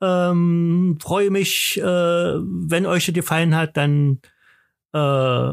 Ähm, 0.00 0.98
freue 1.00 1.30
mich, 1.30 1.80
äh, 1.80 1.82
wenn 1.82 2.86
euch 2.86 3.06
das 3.06 3.14
gefallen 3.14 3.56
hat, 3.56 3.76
dann 3.76 4.20
äh, 4.92 5.52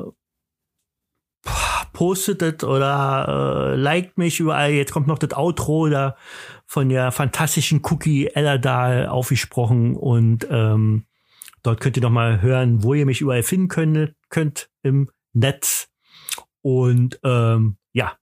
postet 1.93 2.41
es 2.41 2.63
oder 2.63 3.73
äh, 3.73 3.75
liked 3.75 4.17
mich 4.17 4.39
überall. 4.39 4.71
Jetzt 4.71 4.91
kommt 4.91 5.07
noch 5.07 5.19
das 5.19 5.33
Outro 5.33 5.89
da 5.89 6.15
von 6.65 6.89
der 6.89 7.11
fantastischen 7.11 7.81
Cookie 7.83 8.27
Ellerdahl 8.27 9.07
aufgesprochen 9.07 9.95
und 9.95 10.47
ähm, 10.49 11.05
dort 11.63 11.81
könnt 11.81 11.97
ihr 11.97 12.03
noch 12.03 12.09
mal 12.09 12.41
hören, 12.41 12.83
wo 12.83 12.93
ihr 12.93 13.05
mich 13.05 13.21
überall 13.21 13.43
finden 13.43 13.67
könnt, 13.67 14.15
könnt 14.29 14.69
im 14.83 15.09
Netz. 15.33 15.89
Und 16.61 17.19
ähm, 17.23 17.77
ja, 17.91 18.13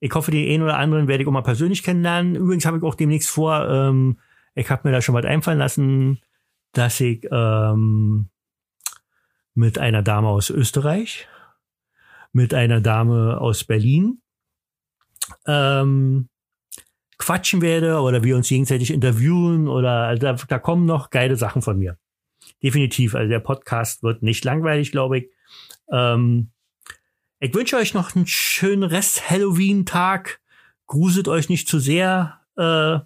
ich 0.00 0.14
hoffe, 0.14 0.30
die 0.30 0.52
einen 0.52 0.62
oder 0.62 0.78
anderen 0.78 1.08
werde 1.08 1.22
ich 1.22 1.28
auch 1.28 1.32
mal 1.32 1.42
persönlich 1.42 1.82
kennenlernen. 1.82 2.36
Übrigens 2.36 2.66
habe 2.66 2.78
ich 2.78 2.82
auch 2.82 2.94
demnächst 2.94 3.30
vor, 3.30 3.68
ähm, 3.68 4.18
ich 4.54 4.70
habe 4.70 4.88
mir 4.88 4.92
da 4.92 5.00
schon 5.00 5.14
was 5.14 5.24
einfallen 5.24 5.58
lassen, 5.58 6.20
dass 6.72 7.00
ich 7.00 7.26
ähm, 7.30 8.28
mit 9.54 9.78
einer 9.78 10.02
Dame 10.02 10.28
aus 10.28 10.50
Österreich 10.50 11.28
mit 12.32 12.54
einer 12.54 12.80
Dame 12.80 13.40
aus 13.40 13.64
Berlin 13.64 14.20
ähm, 15.46 16.28
quatschen 17.18 17.60
werde 17.60 18.00
oder 18.00 18.24
wir 18.24 18.36
uns 18.36 18.48
gegenseitig 18.48 18.90
interviewen 18.90 19.68
oder 19.68 20.06
also 20.06 20.20
da, 20.22 20.32
da 20.32 20.58
kommen 20.58 20.86
noch 20.86 21.10
geile 21.10 21.36
Sachen 21.36 21.62
von 21.62 21.78
mir. 21.78 21.98
Definitiv. 22.62 23.14
Also 23.14 23.28
der 23.28 23.40
Podcast 23.40 24.02
wird 24.02 24.22
nicht 24.22 24.44
langweilig, 24.44 24.92
glaube 24.92 25.18
ich. 25.18 25.30
Ähm, 25.92 26.50
ich 27.38 27.54
wünsche 27.54 27.76
euch 27.76 27.94
noch 27.94 28.14
einen 28.14 28.26
schönen 28.26 28.82
Rest 28.82 29.30
Halloween-Tag. 29.30 30.40
Gruselt 30.86 31.28
euch 31.28 31.48
nicht 31.48 31.68
zu 31.68 31.78
sehr. 31.78 32.40
Äh, 32.56 32.98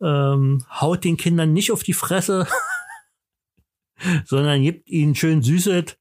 ähm, 0.00 0.64
haut 0.70 1.04
den 1.04 1.16
Kindern 1.16 1.52
nicht 1.52 1.72
auf 1.72 1.82
die 1.82 1.94
Fresse, 1.94 2.46
sondern 4.24 4.62
gebt 4.62 4.88
ihnen 4.88 5.14
schön 5.14 5.42
Süßet 5.42 5.98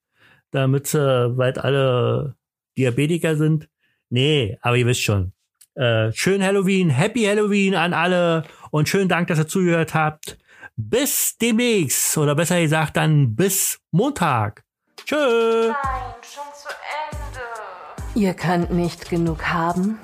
damit 0.54 0.88
sie 0.88 1.34
bald 1.36 1.58
alle 1.58 2.36
Diabetiker 2.78 3.36
sind. 3.36 3.70
Nee, 4.10 4.58
aber 4.62 4.78
ihr 4.78 4.86
wisst 4.86 5.02
schon. 5.02 5.34
Äh, 5.76 6.12
schön 6.14 6.44
Halloween, 6.44 6.90
Happy 6.90 7.24
Halloween 7.24 7.76
an 7.76 7.94
alle 7.94 8.44
und 8.70 8.88
schönen 8.88 9.10
Dank, 9.10 9.28
dass 9.28 9.40
ihr 9.40 9.48
zugehört 9.48 9.94
habt. 9.94 10.38
Bis 10.76 11.38
demnächst 11.38 12.18
oder 12.18 12.36
besser 12.36 12.62
gesagt 12.62 12.98
dann 12.98 13.36
bis 13.36 13.80
Montag. 13.92 14.64
Tschö. 15.06 15.68
Nein, 15.68 16.14
schon 16.22 16.44
zu 16.54 16.70
Ende. 17.10 18.20
Ihr 18.20 18.34
könnt 18.34 18.72
nicht 18.72 19.10
genug 19.10 19.44
haben 19.44 20.00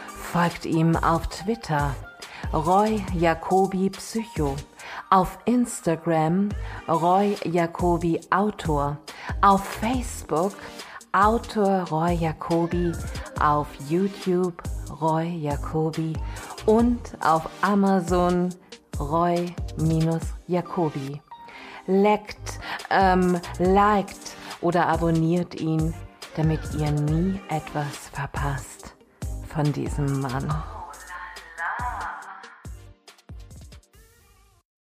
Folgt 0.07 0.65
ihm 0.65 0.95
auf 0.95 1.27
Twitter 1.27 1.95
Roy 2.53 3.03
Jacobi 3.13 3.89
Psycho, 3.89 4.55
auf 5.09 5.37
Instagram 5.45 6.49
Roy 6.87 7.35
Jacobi 7.45 8.21
Autor, 8.29 8.97
auf 9.41 9.63
Facebook 9.63 10.53
Autor 11.11 11.87
Roy 11.89 12.13
Jacobi, 12.13 12.91
auf 13.39 13.67
YouTube 13.89 14.61
Roy 15.01 15.27
Jacobi 15.27 16.13
und 16.65 16.99
auf 17.21 17.49
Amazon 17.61 18.49
Roy-Jacobi. 18.99 21.21
Leckt, 21.87 22.59
ähm, 22.89 23.39
liked 23.59 24.35
oder 24.61 24.87
abonniert 24.87 25.59
ihn, 25.59 25.93
damit 26.35 26.59
ihr 26.77 26.91
nie 26.91 27.39
etwas 27.49 28.09
verpasst 28.11 28.95
von 29.47 29.71
diesem 29.71 30.21
Mann. 30.21 30.53